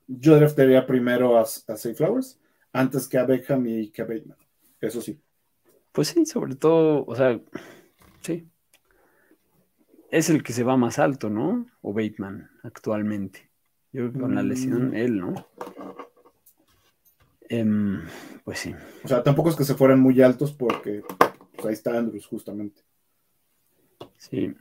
Yo 0.07 0.35
draftearía 0.37 0.85
primero 0.87 1.37
a, 1.37 1.41
a 1.41 1.45
Safe 1.45 1.93
Flowers 1.93 2.39
antes 2.73 3.07
que 3.07 3.17
a 3.17 3.25
Beckham 3.25 3.65
y 3.67 3.89
que 3.89 4.01
a 4.01 4.05
Bateman. 4.05 4.37
Eso 4.81 5.01
sí. 5.01 5.19
Pues 5.91 6.07
sí, 6.09 6.25
sobre 6.25 6.55
todo, 6.55 7.03
o 7.05 7.15
sea, 7.15 7.39
sí. 8.21 8.47
Es 10.11 10.29
el 10.29 10.41
que 10.43 10.53
se 10.53 10.63
va 10.63 10.77
más 10.77 10.97
alto, 10.99 11.29
¿no? 11.29 11.67
O 11.81 11.93
Bateman 11.93 12.49
actualmente. 12.63 13.49
Yo 13.91 14.01
creo 14.01 14.13
que 14.13 14.19
con 14.19 14.35
la 14.35 14.43
lesión, 14.43 14.89
Mm. 14.91 14.95
él, 14.95 15.19
¿no? 15.19 15.33
Em, 17.49 18.03
pues 18.43 18.59
sí. 18.59 18.75
O 19.03 19.07
sea, 19.07 19.23
tampoco 19.23 19.49
es 19.49 19.55
que 19.55 19.63
se 19.63 19.75
fueran 19.75 19.99
muy 19.99 20.21
altos 20.21 20.53
porque 20.53 21.03
pues, 21.55 21.65
ahí 21.67 21.73
está 21.73 21.97
Andrews 21.97 22.27
justamente. 22.27 22.81
Sí. 24.17 24.55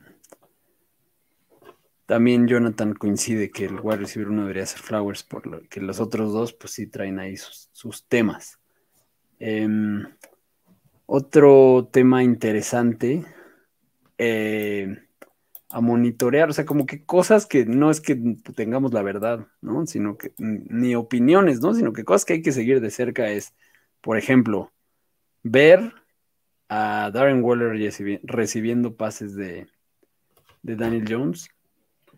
También 2.06 2.48
Jonathan 2.48 2.94
coincide 2.94 3.50
que 3.50 3.66
el 3.66 3.80
wide 3.80 3.98
receiver 3.98 4.30
uno 4.30 4.42
debería 4.42 4.64
ser 4.64 4.80
Flowers, 4.80 5.22
por 5.22 5.46
lo 5.46 5.60
que 5.68 5.82
los 5.82 6.00
otros 6.00 6.32
dos, 6.32 6.54
pues 6.54 6.72
sí 6.72 6.86
traen 6.86 7.18
ahí 7.18 7.36
sus, 7.36 7.68
sus 7.72 8.06
temas. 8.08 8.58
Em, 9.38 10.06
otro 11.04 11.88
tema 11.92 12.22
interesante 12.22 13.24
eh, 14.16 15.07
a 15.70 15.80
monitorear, 15.80 16.48
o 16.50 16.52
sea, 16.52 16.64
como 16.64 16.86
que 16.86 17.04
cosas 17.04 17.46
que 17.46 17.66
no 17.66 17.90
es 17.90 18.00
que 18.00 18.16
tengamos 18.56 18.92
la 18.92 19.02
verdad, 19.02 19.46
¿no? 19.60 19.86
Sino 19.86 20.16
que 20.16 20.32
ni 20.38 20.94
opiniones, 20.94 21.60
¿no? 21.60 21.74
Sino 21.74 21.92
que 21.92 22.04
cosas 22.04 22.24
que 22.24 22.34
hay 22.34 22.42
que 22.42 22.52
seguir 22.52 22.80
de 22.80 22.90
cerca 22.90 23.30
es, 23.30 23.54
por 24.00 24.16
ejemplo, 24.16 24.72
ver 25.42 25.92
a 26.68 27.10
Darren 27.12 27.42
Waller 27.42 27.72
recibi- 27.72 28.20
recibiendo 28.22 28.96
pases 28.96 29.34
de, 29.34 29.68
de 30.62 30.76
Daniel 30.76 31.04
Jones. 31.08 31.48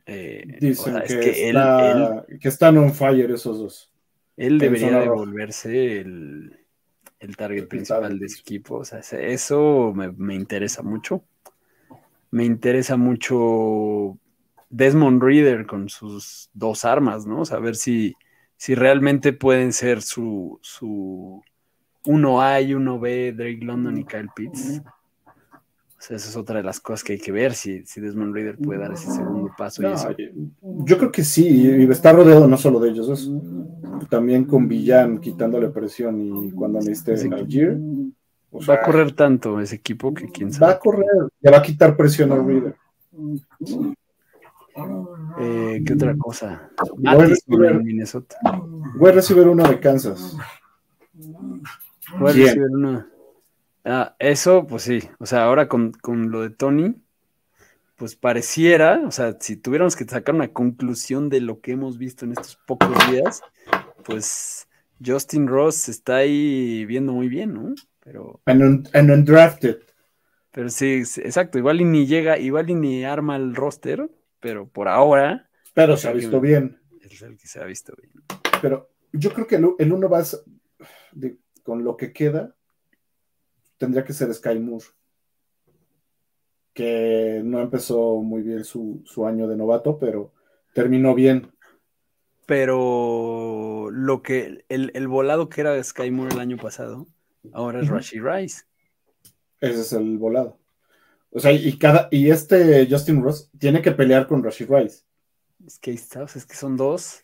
Eh, 0.07 0.45
o 0.61 0.61
Dicen 0.61 0.95
sea, 0.95 1.03
es 1.03 1.15
que, 1.15 1.21
que 1.21 1.51
él, 1.51 2.39
que 2.41 2.49
están 2.49 2.79
on 2.79 2.95
fire 2.95 3.31
esos 3.31 3.59
dos. 3.59 3.93
él 4.37 4.59
debería 4.59 5.01
de 5.01 5.09
volverse 5.09 6.01
el, 6.01 6.57
el 7.21 7.37
target 7.37 7.59
El 7.59 7.69
principal 7.69 8.19
de 8.19 8.27
ese 8.27 8.41
equipo. 8.41 8.77
O 8.77 8.85
sea, 8.85 9.01
eso 9.01 9.93
me, 9.95 10.11
me 10.13 10.35
interesa 10.35 10.83
mucho. 10.83 11.25
Me 12.31 12.45
interesa 12.45 12.97
mucho 12.97 14.19
Desmond 14.71 15.23
Reader 15.23 15.67
con 15.67 15.89
sus 15.89 16.51
dos 16.55 16.85
armas, 16.85 17.27
¿no? 17.27 17.45
Saber 17.45 17.75
si, 17.77 18.15
si 18.57 18.75
realmente 18.75 19.33
pueden 19.33 19.73
ser 19.73 20.01
su, 20.03 20.59
su 20.63 21.43
1A 22.05 22.63
y 22.67 22.73
1B, 22.75 23.35
Drake 23.37 23.65
London 23.65 23.99
y 23.99 24.05
Kyle 24.05 24.29
Pitts. 24.35 24.81
O 26.01 26.03
sea, 26.03 26.17
esa 26.17 26.31
es 26.31 26.37
otra 26.37 26.57
de 26.57 26.63
las 26.63 26.81
cosas 26.81 27.05
que 27.05 27.13
hay 27.13 27.19
que 27.19 27.31
ver, 27.31 27.53
si, 27.53 27.85
si 27.85 28.01
Desmond 28.01 28.35
Reader 28.35 28.57
puede 28.57 28.81
dar 28.81 28.93
ese 28.93 29.11
segundo 29.11 29.51
paso. 29.59 29.83
y 29.83 29.93
eso. 29.93 30.09
yo 30.63 30.97
creo 30.97 31.13
que 31.13 31.23
sí, 31.23 31.47
y 31.47 31.91
está 31.91 32.13
rodeado 32.13 32.49
no 32.49 32.57
solo 32.57 32.81
de 32.81 32.89
ellos, 32.91 33.09
es 33.11 33.29
también 34.09 34.47
con 34.47 34.67
Villan 34.67 35.19
quitándole 35.21 35.69
presión 35.69 36.19
y 36.47 36.53
cuando 36.53 36.79
necesite 36.79 37.19
Sí. 37.19 37.29
Algier. 37.31 37.79
O 38.53 38.59
Va 38.59 38.65
sea, 38.65 38.75
a 38.77 38.83
correr 38.83 39.13
tanto 39.13 39.61
ese 39.61 39.77
equipo 39.77 40.13
que 40.15 40.29
quién 40.29 40.49
Va 40.51 40.55
sabe. 40.55 40.73
a 40.73 40.79
correr, 40.79 41.07
le 41.41 41.51
va 41.51 41.59
a 41.59 41.63
quitar 41.63 41.97
presión 41.97 42.33
a 42.33 42.37
Reader. 42.37 42.75
Eh, 45.39 45.83
¿Qué 45.87 45.93
otra 45.95 46.17
cosa? 46.17 46.71
Voy 46.97 47.07
a 47.07 47.15
recibir- 47.27 47.71
en 47.71 47.85
Minnesota. 47.85 48.37
Voy 48.97 49.11
a 49.11 49.13
recibir 49.13 49.47
uno 49.49 49.67
de 49.69 49.79
Kansas. 49.81 50.37
Voy 52.19 52.31
a 52.31 52.33
Bien. 52.33 52.47
recibir 52.47 52.69
una- 52.71 53.07
Ah, 53.85 54.15
eso, 54.19 54.67
pues 54.67 54.83
sí. 54.83 55.01
O 55.19 55.27
sea, 55.27 55.45
ahora 55.45 55.67
con, 55.69 55.93
con 55.93 56.31
lo 56.31 56.43
de 56.43 56.51
Tony, 56.51 56.95
pues 57.97 58.15
pareciera, 58.15 59.01
o 59.07 59.11
sea, 59.11 59.37
si 59.41 59.57
tuviéramos 59.57 59.97
que 59.97 60.05
sacar 60.05 60.35
una 60.35 60.49
conclusión 60.49 61.29
de 61.29 61.41
lo 61.41 61.61
que 61.61 61.73
hemos 61.73 61.99
visto 61.99 62.25
en 62.25 62.33
estos 62.33 62.57
pocos 62.67 62.91
días, 63.11 63.43
pues 64.05 64.69
Justin 65.05 65.47
Ross 65.49 65.89
está 65.89 66.17
ahí 66.17 66.85
viendo 66.85 67.13
muy 67.13 67.29
bien, 67.29 67.55
¿no? 67.55 67.75
Pero... 68.11 68.41
And, 68.45 68.89
undrafted. 69.11 69.79
Pero 70.51 70.69
sí, 70.69 71.03
exacto, 71.19 71.59
igual 71.59 71.81
y 71.81 71.85
ni 71.85 72.07
llega, 72.07 72.39
igual 72.39 72.69
y 72.71 72.75
ni 72.75 73.05
arma 73.05 73.37
el 73.37 73.55
roster, 73.55 74.11
pero 74.41 74.69
por 74.69 74.89
ahora... 74.89 75.49
Pero 75.75 75.97
se 75.97 76.09
ha 76.09 76.13
visto 76.13 76.41
bien. 76.41 76.81
Es 77.01 77.23
el 77.23 77.37
que 77.37 77.47
se 77.47 77.61
ha 77.61 77.65
visto 77.65 77.95
bien. 78.01 78.13
Pero 78.61 78.91
yo 79.13 79.33
creo 79.33 79.47
que 79.47 79.57
el, 79.57 79.93
uno 79.93 80.09
va 80.09 80.25
con 81.63 81.85
lo 81.85 81.97
que 81.97 82.13
queda, 82.13 82.57
tendría 83.79 84.05
que 84.05 84.13
ser 84.13 84.35
Sky 84.35 84.59
Moore, 84.59 84.87
que 86.75 87.43
no 87.45 87.61
empezó 87.61 88.17
muy 88.17 88.43
bien 88.43 88.65
su, 88.65 89.05
año 89.25 89.47
de 89.47 89.57
novato, 89.57 89.99
pero 89.99 90.33
terminó 90.75 91.15
bien. 91.15 91.53
Pero 92.47 93.89
lo 93.93 94.23
que 94.23 94.65
el, 94.69 95.07
volado 95.07 95.49
que 95.49 95.61
era 95.61 95.73
de 95.73 95.85
Sky 95.85 96.11
Moore 96.11 96.35
el 96.35 96.41
año 96.41 96.57
pasado, 96.57 97.07
ahora 97.53 97.81
es 97.81 97.89
Rashi 97.89 98.21
Rice. 98.21 98.63
Ese 99.61 99.81
es 99.81 99.93
el 99.93 100.19
volado. 100.19 100.59
O 101.33 101.39
sea, 101.39 101.53
y 101.53 101.79
cada, 101.79 102.09
y 102.11 102.31
este 102.31 102.89
Justin 102.91 103.23
Ross 103.23 103.51
tiene 103.59 103.83
que 103.83 103.93
pelear 103.93 104.27
con 104.27 104.43
Rashi 104.43 104.65
Rice. 104.65 105.05
Es 105.67 105.79
que 105.79 105.93
es 105.93 106.47
que 106.47 106.55
son 106.55 106.77
dos. 106.77 107.23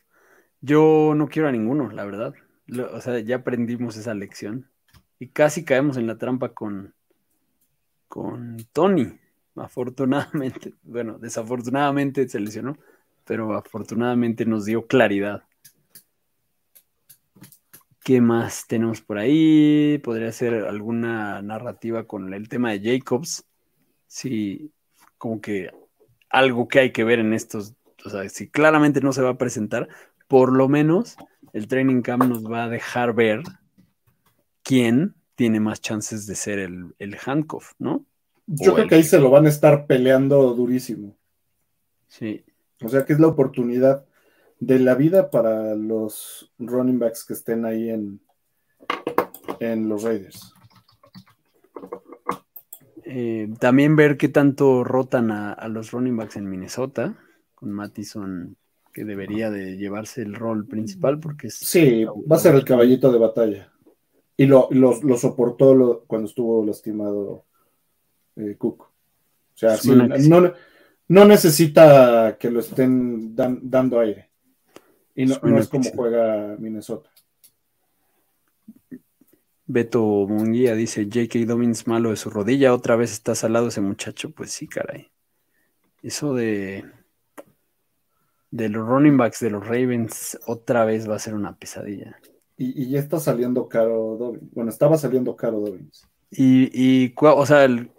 Yo 0.60 1.14
no 1.16 1.28
quiero 1.28 1.48
a 1.48 1.52
ninguno, 1.52 1.90
la 1.90 2.04
verdad. 2.04 2.34
o 2.92 3.00
sea, 3.00 3.18
ya 3.20 3.36
aprendimos 3.36 3.96
esa 3.96 4.14
lección. 4.14 4.70
Y 5.18 5.28
casi 5.28 5.64
caemos 5.64 5.96
en 5.96 6.06
la 6.06 6.18
trampa 6.18 6.50
con, 6.50 6.94
con 8.08 8.58
Tony. 8.72 9.18
Afortunadamente, 9.56 10.74
bueno, 10.82 11.18
desafortunadamente 11.18 12.28
se 12.28 12.40
lesionó, 12.40 12.76
pero 13.24 13.54
afortunadamente 13.54 14.44
nos 14.44 14.66
dio 14.66 14.86
claridad. 14.86 15.44
¿Qué 18.06 18.20
más 18.20 18.68
tenemos 18.68 19.00
por 19.00 19.18
ahí? 19.18 19.98
Podría 19.98 20.30
ser 20.30 20.54
alguna 20.54 21.42
narrativa 21.42 22.06
con 22.06 22.32
el 22.32 22.48
tema 22.48 22.70
de 22.70 23.00
Jacobs. 23.00 23.44
Sí, 24.06 24.70
como 25.18 25.40
que 25.40 25.72
algo 26.30 26.68
que 26.68 26.78
hay 26.78 26.92
que 26.92 27.02
ver 27.02 27.18
en 27.18 27.32
estos, 27.32 27.74
o 28.04 28.08
sea, 28.08 28.28
si 28.28 28.48
claramente 28.48 29.00
no 29.00 29.12
se 29.12 29.22
va 29.22 29.30
a 29.30 29.38
presentar, 29.38 29.88
por 30.28 30.52
lo 30.52 30.68
menos 30.68 31.16
el 31.52 31.66
training 31.66 32.00
camp 32.02 32.22
nos 32.26 32.44
va 32.44 32.62
a 32.62 32.68
dejar 32.68 33.12
ver 33.12 33.42
quién 34.62 35.16
tiene 35.34 35.58
más 35.58 35.80
chances 35.80 36.28
de 36.28 36.36
ser 36.36 36.60
el, 36.60 36.94
el 37.00 37.16
handcuff, 37.26 37.72
¿no? 37.80 38.04
Yo 38.46 38.74
creo 38.74 38.86
que 38.86 38.94
ahí 38.94 39.02
se 39.02 39.18
lo 39.18 39.30
van 39.30 39.46
a 39.46 39.48
estar 39.48 39.88
peleando 39.88 40.54
durísimo. 40.54 41.16
Sí. 42.06 42.44
O 42.84 42.88
sea 42.88 43.04
que 43.04 43.14
es 43.14 43.18
la 43.18 43.26
oportunidad 43.26 44.05
de 44.58 44.78
la 44.78 44.94
vida 44.94 45.30
para 45.30 45.74
los 45.74 46.52
running 46.58 46.98
backs 46.98 47.24
que 47.24 47.34
estén 47.34 47.64
ahí 47.64 47.90
en, 47.90 48.20
en 49.60 49.88
los 49.88 50.02
Raiders. 50.02 50.52
Eh, 53.04 53.48
también 53.60 53.96
ver 53.96 54.16
qué 54.16 54.28
tanto 54.28 54.82
rotan 54.82 55.30
a, 55.30 55.52
a, 55.52 55.68
los 55.68 55.92
running 55.92 56.16
backs 56.16 56.36
en 56.36 56.50
Minnesota, 56.50 57.16
con 57.54 57.70
Mattison 57.70 58.56
que 58.96 59.04
debería 59.04 59.50
de 59.50 59.76
llevarse 59.76 60.22
el 60.22 60.34
rol 60.34 60.66
principal 60.66 61.20
porque 61.20 61.50
Sí, 61.50 62.06
va 62.06 62.36
a 62.36 62.38
ser 62.38 62.54
el 62.54 62.64
caballito 62.64 63.12
de 63.12 63.18
batalla. 63.18 63.70
Y 64.38 64.46
lo, 64.46 64.70
soportó 65.18 66.04
cuando 66.06 66.28
estuvo 66.28 66.64
lastimado 66.64 67.44
eh, 68.36 68.54
Cook. 68.56 68.84
O 68.84 68.88
sea, 69.52 69.76
no, 71.08 71.24
necesita 71.26 72.38
que 72.40 72.50
lo 72.50 72.60
estén 72.60 73.36
dando 73.36 74.00
aire. 74.00 74.30
Y 75.16 75.26
no, 75.26 75.58
es 75.58 75.68
como 75.68 75.90
juega 75.90 76.56
Minnesota. 76.58 77.10
Beto 79.66 80.00
Munguía 80.28 80.74
dice, 80.76 81.04
J.K. 81.04 81.46
Dobbins 81.46 81.88
malo 81.88 82.10
de 82.10 82.16
su 82.16 82.30
rodilla, 82.30 82.72
otra 82.72 82.94
vez 82.94 83.10
está 83.10 83.34
salado 83.34 83.68
ese 83.68 83.80
muchacho. 83.80 84.30
Pues 84.30 84.52
sí, 84.52 84.68
caray. 84.68 85.10
Eso 86.02 86.34
de 86.34 86.84
de 88.50 88.68
los 88.68 88.86
running 88.86 89.16
backs 89.16 89.40
de 89.40 89.50
los 89.50 89.66
Ravens 89.66 90.38
otra 90.46 90.84
vez 90.84 91.08
va 91.08 91.16
a 91.16 91.20
ser 91.20 91.34
una 91.34 91.56
pesadilla. 91.56 92.18
Y, 92.56 92.88
ya 92.88 93.00
está 93.00 93.20
saliendo 93.20 93.68
caro 93.68 94.16
Dobbins. 94.18 94.50
Bueno, 94.52 94.70
estaba 94.70 94.96
saliendo 94.96 95.36
caro 95.36 95.60
Dobbins. 95.60 96.06
Y, 96.30 96.70
y 96.72 97.14
o 97.20 97.44
sea, 97.44 97.64
el, 97.64 97.90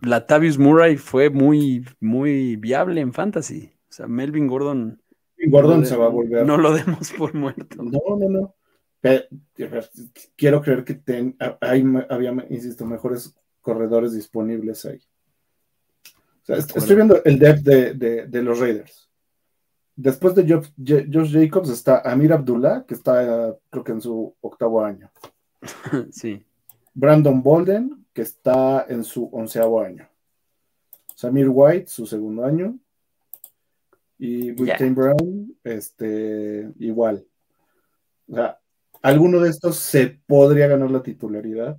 Latavius 0.00 0.58
Murray 0.58 0.96
fue 0.96 1.28
muy, 1.28 1.84
muy 2.00 2.56
viable 2.56 3.00
en 3.00 3.12
fantasy. 3.12 3.72
O 3.90 3.92
sea, 3.92 4.06
Melvin 4.06 4.46
Gordon. 4.46 5.02
Gordon 5.46 5.86
se 5.86 5.96
va 5.96 6.06
a 6.06 6.10
volver. 6.10 6.44
No 6.46 6.56
lo 6.56 6.74
demos 6.74 7.12
por 7.12 7.34
muerto. 7.34 7.82
No, 7.82 8.16
no, 8.16 8.28
no. 8.28 8.54
quiero 10.36 10.60
creer 10.60 10.84
que 10.84 10.94
ten, 10.94 11.36
hay, 11.60 11.84
había, 12.08 12.46
insisto, 12.50 12.84
mejores 12.84 13.34
corredores 13.60 14.12
disponibles 14.14 14.84
ahí. 14.84 15.00
O 16.42 16.44
sea, 16.44 16.56
estoy 16.56 16.96
viendo 16.96 17.22
el 17.24 17.38
depth 17.38 17.62
de, 17.62 18.26
de 18.26 18.42
los 18.42 18.58
Raiders. 18.58 19.08
Después 20.00 20.32
de 20.36 20.46
Josh 20.46 21.32
Jacobs 21.32 21.70
está 21.70 22.02
Amir 22.08 22.32
Abdullah, 22.32 22.84
que 22.86 22.94
está 22.94 23.52
creo 23.68 23.82
que 23.82 23.90
en 23.90 24.00
su 24.00 24.32
octavo 24.40 24.84
año. 24.84 25.10
Sí. 26.12 26.46
Brandon 26.94 27.42
Bolden, 27.42 28.06
que 28.12 28.22
está 28.22 28.86
en 28.88 29.02
su 29.02 29.28
onceavo 29.32 29.80
año. 29.80 30.08
Samir 31.16 31.48
White, 31.48 31.88
su 31.88 32.06
segundo 32.06 32.44
año. 32.44 32.78
Y 34.18 34.50
Britain 34.50 34.94
Brown, 34.94 35.56
este, 35.62 36.70
igual. 36.78 37.24
O 38.28 38.34
sea, 38.34 38.58
alguno 39.02 39.40
de 39.40 39.50
estos 39.50 39.76
se 39.76 40.20
podría 40.26 40.66
ganar 40.66 40.90
la 40.90 41.02
titularidad. 41.02 41.78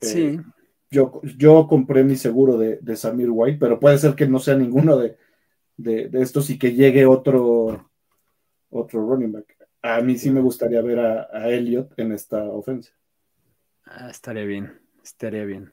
Sí. 0.00 0.20
Eh, 0.20 0.40
yo, 0.90 1.20
yo 1.36 1.66
compré 1.68 2.04
mi 2.04 2.16
seguro 2.16 2.58
de, 2.58 2.78
de 2.80 2.96
Samir 2.96 3.28
White, 3.30 3.58
pero 3.58 3.78
puede 3.78 3.98
ser 3.98 4.14
que 4.14 4.26
no 4.26 4.38
sea 4.38 4.56
ninguno 4.56 4.96
de, 4.96 5.16
de, 5.76 6.10
estos 6.14 6.50
y 6.50 6.58
que 6.58 6.72
llegue 6.72 7.06
otro, 7.06 7.90
otro 8.70 9.06
running 9.06 9.32
back. 9.32 9.56
A 9.82 10.00
mí 10.00 10.16
sí 10.16 10.30
me 10.30 10.40
gustaría 10.40 10.80
ver 10.82 10.98
a, 10.98 11.48
Elliot 11.48 11.92
en 11.98 12.12
esta 12.12 12.42
ofensa. 12.44 12.92
Ah, 13.84 14.10
estaría 14.10 14.44
bien, 14.44 14.80
estaría 15.02 15.44
bien. 15.44 15.72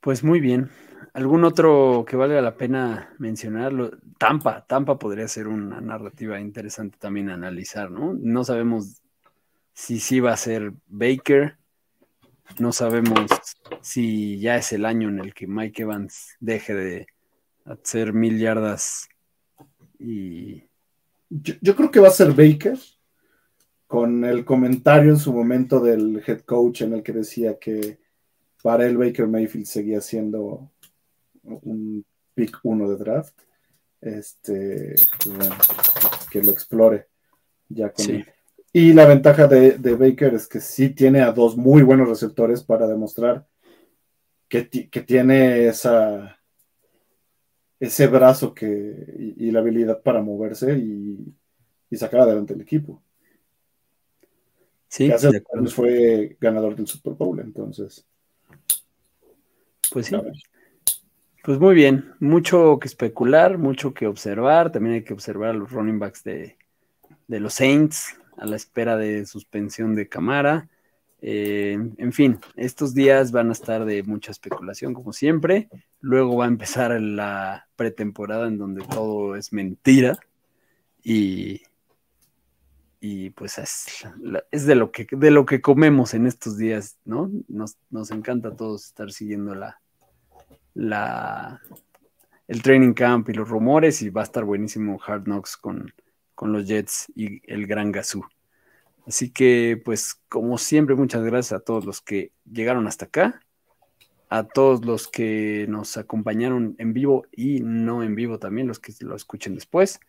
Pues 0.00 0.22
muy 0.22 0.40
bien. 0.40 0.70
¿Algún 1.12 1.44
otro 1.44 2.04
que 2.08 2.16
valga 2.16 2.40
la 2.40 2.56
pena 2.56 3.14
mencionarlo? 3.18 3.90
Tampa, 4.18 4.64
Tampa 4.66 4.98
podría 4.98 5.28
ser 5.28 5.48
una 5.48 5.80
narrativa 5.80 6.40
interesante 6.40 6.98
también 6.98 7.30
analizar, 7.30 7.90
¿no? 7.90 8.14
No 8.14 8.44
sabemos 8.44 9.02
si 9.72 10.00
sí 10.00 10.20
va 10.20 10.32
a 10.32 10.36
ser 10.36 10.72
Baker, 10.86 11.56
no 12.58 12.72
sabemos 12.72 13.26
si 13.80 14.38
ya 14.38 14.56
es 14.56 14.72
el 14.72 14.86
año 14.86 15.08
en 15.08 15.18
el 15.18 15.34
que 15.34 15.46
Mike 15.46 15.82
Evans 15.82 16.36
deje 16.40 16.74
de, 16.74 17.06
hacer 17.64 18.12
mil 18.12 18.38
yardas 18.38 19.08
y... 19.98 20.64
Yo, 21.30 21.74
creo 21.74 21.90
que 21.90 22.00
va 22.00 22.08
a 22.08 22.12
ser 22.12 22.32
Baker, 22.32 22.78
con 23.88 24.24
el 24.24 24.44
comentario 24.44 25.10
en 25.10 25.18
su 25.18 25.32
momento 25.32 25.80
del 25.80 26.22
head 26.24 26.42
coach 26.42 26.82
en 26.82 26.92
el 26.92 27.02
que 27.02 27.12
decía 27.12 27.58
que 27.58 27.98
para 28.62 28.86
él 28.86 28.96
Baker 28.96 29.26
Mayfield 29.26 29.66
seguía 29.66 30.00
siendo 30.00 30.70
un 31.44 32.04
pick 32.34 32.58
uno 32.62 32.88
de 32.90 32.96
draft. 32.96 33.38
Este, 34.00 34.94
pues 35.22 35.48
que 36.30 36.42
lo 36.42 36.50
explore 36.50 37.06
ya 37.68 37.90
con 37.90 38.24
Y 38.72 38.92
la 38.92 39.06
ventaja 39.06 39.46
de, 39.46 39.78
Baker 39.94 40.34
es 40.34 40.46
que 40.46 40.60
sí 40.60 40.90
tiene 40.90 41.22
a 41.22 41.32
dos 41.32 41.56
muy 41.56 41.82
buenos 41.82 42.08
receptores 42.08 42.62
para 42.62 42.86
demostrar 42.86 43.46
que, 44.48 44.68
que 44.68 45.00
tiene 45.00 45.68
esa, 45.68 46.38
ese 47.80 48.06
brazo 48.06 48.52
que, 48.54 49.34
y, 49.36 49.50
la 49.50 49.60
habilidad 49.60 50.02
para 50.02 50.22
moverse 50.22 50.76
y, 50.76 51.34
sacar 51.96 52.22
adelante 52.22 52.54
el 52.54 52.60
equipo. 52.60 53.00
Sí, 54.88 55.08
fue 55.72 56.36
ganador 56.40 56.74
del 56.74 56.88
Super 56.88 57.12
Bowl, 57.12 57.38
entonces. 57.38 58.04
Pues 59.92 60.06
sí. 60.06 60.16
Pues 61.44 61.58
muy 61.58 61.74
bien, 61.74 62.14
mucho 62.20 62.78
que 62.80 62.88
especular, 62.88 63.58
mucho 63.58 63.92
que 63.92 64.06
observar. 64.06 64.72
También 64.72 64.94
hay 64.94 65.04
que 65.04 65.12
observar 65.12 65.50
a 65.50 65.52
los 65.52 65.70
running 65.70 65.98
backs 65.98 66.24
de, 66.24 66.56
de 67.26 67.38
los 67.38 67.52
Saints 67.52 68.18
a 68.38 68.46
la 68.46 68.56
espera 68.56 68.96
de 68.96 69.26
suspensión 69.26 69.94
de 69.94 70.08
Camara. 70.08 70.70
Eh, 71.20 71.78
en 71.98 72.12
fin, 72.14 72.38
estos 72.56 72.94
días 72.94 73.30
van 73.30 73.50
a 73.50 73.52
estar 73.52 73.84
de 73.84 74.02
mucha 74.04 74.30
especulación, 74.30 74.94
como 74.94 75.12
siempre. 75.12 75.68
Luego 76.00 76.38
va 76.38 76.46
a 76.46 76.48
empezar 76.48 76.98
la 76.98 77.68
pretemporada 77.76 78.48
en 78.48 78.56
donde 78.56 78.82
todo 78.86 79.36
es 79.36 79.52
mentira. 79.52 80.18
Y, 81.02 81.60
y 83.00 83.28
pues 83.30 83.58
es, 83.58 84.06
de, 84.50 84.74
lo 84.74 84.90
que, 84.92 85.06
de 85.10 85.30
lo 85.30 85.44
que 85.44 85.60
comemos 85.60 86.14
en 86.14 86.26
estos 86.26 86.56
días, 86.56 86.96
¿no? 87.04 87.30
Nos, 87.48 87.76
encanta 88.10 88.48
a 88.48 88.56
todos 88.56 88.86
estar 88.86 89.12
siguiendo 89.12 89.54
la, 89.54 89.82
la, 90.74 91.60
el 92.46 92.62
training 92.62 92.92
camp 92.92 93.28
y 93.28 93.32
los 93.32 93.48
rumores. 93.48 94.02
Y 94.02 94.10
va 94.10 94.20
a 94.22 94.24
estar 94.24 94.44
buenísimo 94.44 95.00
Hard 95.04 95.24
Knocks 95.24 95.56
con, 95.56 95.92
con 96.34 96.52
los 96.52 96.66
Jets 96.66 97.10
y 97.14 97.40
el 97.50 97.66
Gran 97.66 97.92
Gazoo. 97.92 98.26
Así 99.06 99.30
que, 99.30 99.80
pues, 99.84 100.14
como 100.28 100.58
siempre, 100.58 100.94
muchas 100.94 101.22
gracias 101.24 101.60
a 101.60 101.64
todos 101.64 101.84
los 101.84 102.00
que 102.00 102.32
llegaron 102.50 102.86
hasta 102.86 103.06
acá, 103.06 103.40
a 104.30 104.44
todos 104.44 104.84
los 104.84 105.08
que 105.08 105.66
nos 105.68 105.96
acompañaron 105.96 106.74
en 106.78 106.92
vivo 106.94 107.26
y 107.30 107.60
no 107.60 108.02
en 108.02 108.14
vivo 108.14 108.38
también, 108.38 108.66
los 108.66 108.78
que 108.78 108.92
lo 109.00 109.14
escuchen 109.14 109.54
después. 109.54 110.00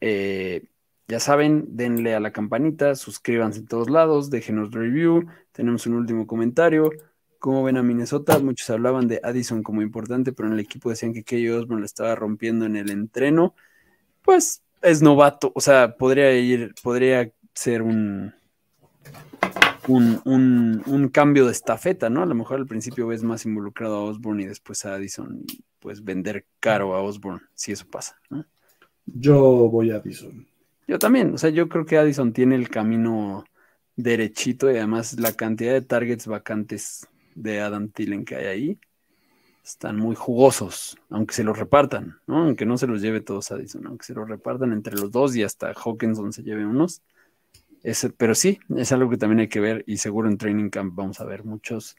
Eh, 0.00 0.68
ya 1.08 1.20
saben, 1.20 1.64
denle 1.76 2.14
a 2.14 2.20
la 2.20 2.32
campanita, 2.32 2.94
suscríbanse 2.94 3.60
en 3.60 3.68
todos 3.68 3.88
lados, 3.88 4.28
déjenos 4.28 4.72
review, 4.72 5.26
tenemos 5.52 5.86
un 5.86 5.94
último 5.94 6.26
comentario. 6.26 6.90
¿Cómo 7.46 7.62
ven 7.62 7.76
a 7.76 7.82
Minnesota? 7.84 8.40
Muchos 8.40 8.68
hablaban 8.70 9.06
de 9.06 9.20
Addison 9.22 9.62
como 9.62 9.80
importante, 9.80 10.32
pero 10.32 10.48
en 10.48 10.54
el 10.54 10.58
equipo 10.58 10.90
decían 10.90 11.12
que 11.12 11.22
Kelly 11.22 11.48
Osborne 11.50 11.82
le 11.82 11.86
estaba 11.86 12.12
rompiendo 12.16 12.66
en 12.66 12.74
el 12.74 12.90
entreno. 12.90 13.54
Pues 14.22 14.64
es 14.82 15.00
novato, 15.00 15.52
o 15.54 15.60
sea, 15.60 15.96
podría 15.96 16.32
ir, 16.32 16.74
podría 16.82 17.30
ser 17.54 17.82
un, 17.82 18.34
un, 19.86 21.08
cambio 21.12 21.46
de 21.46 21.52
estafeta, 21.52 22.10
¿no? 22.10 22.24
A 22.24 22.26
lo 22.26 22.34
mejor 22.34 22.58
al 22.58 22.66
principio 22.66 23.06
ves 23.06 23.22
más 23.22 23.46
involucrado 23.46 23.94
a 23.94 24.02
Osborne 24.02 24.42
y 24.42 24.46
después 24.46 24.84
a 24.84 24.94
Addison 24.94 25.44
y 25.46 25.62
pues 25.78 26.02
vender 26.02 26.46
caro 26.58 26.96
a 26.96 27.00
Osborne, 27.00 27.42
si 27.54 27.70
eso 27.70 27.86
pasa, 27.86 28.20
¿no? 28.28 28.44
Yo 29.04 29.38
voy 29.70 29.92
a 29.92 29.98
Addison. 29.98 30.48
Yo 30.88 30.98
también, 30.98 31.34
o 31.34 31.38
sea, 31.38 31.50
yo 31.50 31.68
creo 31.68 31.86
que 31.86 31.96
Addison 31.96 32.32
tiene 32.32 32.56
el 32.56 32.68
camino 32.68 33.44
derechito 33.94 34.68
y 34.68 34.78
además 34.78 35.20
la 35.20 35.32
cantidad 35.32 35.74
de 35.74 35.82
targets 35.82 36.26
vacantes 36.26 37.06
de 37.36 37.60
Adam 37.60 37.88
Tillen 37.90 38.24
que 38.24 38.34
hay 38.34 38.46
ahí 38.46 38.78
están 39.66 39.96
muy 39.96 40.14
jugosos, 40.14 40.96
aunque 41.10 41.34
se 41.34 41.42
los 41.42 41.58
repartan, 41.58 42.20
¿no? 42.26 42.44
Aunque 42.44 42.64
no 42.64 42.78
se 42.78 42.86
los 42.86 43.02
lleve 43.02 43.20
todos 43.20 43.50
Addison, 43.50 43.86
aunque 43.86 44.06
se 44.06 44.14
los 44.14 44.28
repartan 44.28 44.72
entre 44.72 44.94
los 44.94 45.10
dos 45.10 45.34
y 45.34 45.42
hasta 45.42 45.72
Hawkinson 45.72 46.32
se 46.32 46.44
lleve 46.44 46.64
unos. 46.64 47.02
pero 48.16 48.36
sí, 48.36 48.60
es 48.76 48.92
algo 48.92 49.10
que 49.10 49.16
también 49.16 49.40
hay 49.40 49.48
que 49.48 49.60
ver 49.60 49.82
y 49.86 49.96
seguro 49.96 50.28
en 50.28 50.38
Training 50.38 50.70
Camp 50.70 50.94
vamos 50.94 51.20
a 51.20 51.24
ver 51.24 51.44
muchos 51.44 51.96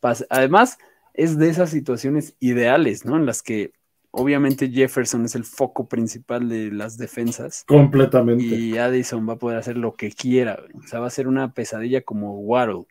pases. 0.00 0.26
Además, 0.28 0.76
es 1.14 1.38
de 1.38 1.48
esas 1.48 1.70
situaciones 1.70 2.34
ideales, 2.40 3.04
¿no? 3.04 3.16
En 3.16 3.26
las 3.26 3.42
que 3.42 3.72
obviamente 4.10 4.68
Jefferson 4.68 5.24
es 5.24 5.36
el 5.36 5.44
foco 5.44 5.88
principal 5.88 6.48
de 6.48 6.72
las 6.72 6.98
defensas. 6.98 7.62
Completamente. 7.64 8.44
Y 8.44 8.76
Addison 8.76 9.28
va 9.28 9.34
a 9.34 9.38
poder 9.38 9.58
hacer 9.58 9.76
lo 9.76 9.94
que 9.94 10.10
quiera. 10.10 10.58
O 10.74 10.86
sea, 10.86 10.98
va 10.98 11.06
a 11.06 11.10
ser 11.10 11.28
una 11.28 11.52
pesadilla 11.52 12.02
como 12.02 12.40
Waddle. 12.40 12.86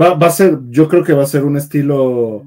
Va, 0.00 0.12
a 0.14 0.30
ser, 0.30 0.58
yo 0.68 0.88
creo 0.88 1.04
que 1.04 1.12
va 1.12 1.22
a 1.22 1.26
ser 1.26 1.44
un 1.44 1.56
estilo 1.56 2.44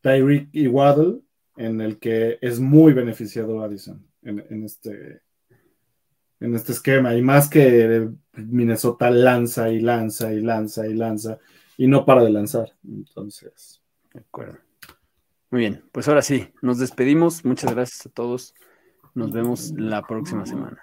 Tyreek 0.00 0.48
y 0.52 0.66
Waddle 0.66 1.20
en 1.56 1.80
el 1.80 1.98
que 1.98 2.38
es 2.40 2.60
muy 2.60 2.92
beneficiado 2.92 3.62
Addison 3.62 4.06
en, 4.22 4.64
este, 4.64 5.22
en 6.40 6.54
este 6.54 6.72
esquema. 6.72 7.14
Y 7.14 7.22
más 7.22 7.48
que 7.48 8.08
Minnesota 8.34 9.10
lanza 9.10 9.70
y 9.70 9.80
lanza 9.80 10.32
y 10.32 10.40
lanza 10.40 10.86
y 10.86 10.94
lanza 10.94 11.38
y 11.76 11.86
no 11.86 12.04
para 12.04 12.22
de 12.22 12.30
lanzar. 12.30 12.72
Entonces. 12.86 13.80
De 14.12 14.20
acuerdo. 14.20 14.58
Muy 15.50 15.60
bien, 15.60 15.82
pues 15.92 16.08
ahora 16.08 16.20
sí, 16.20 16.48
nos 16.60 16.78
despedimos. 16.78 17.44
Muchas 17.44 17.74
gracias 17.74 18.04
a 18.06 18.10
todos. 18.10 18.54
Nos 19.14 19.32
vemos 19.32 19.72
la 19.76 20.02
próxima 20.02 20.44
semana. 20.44 20.82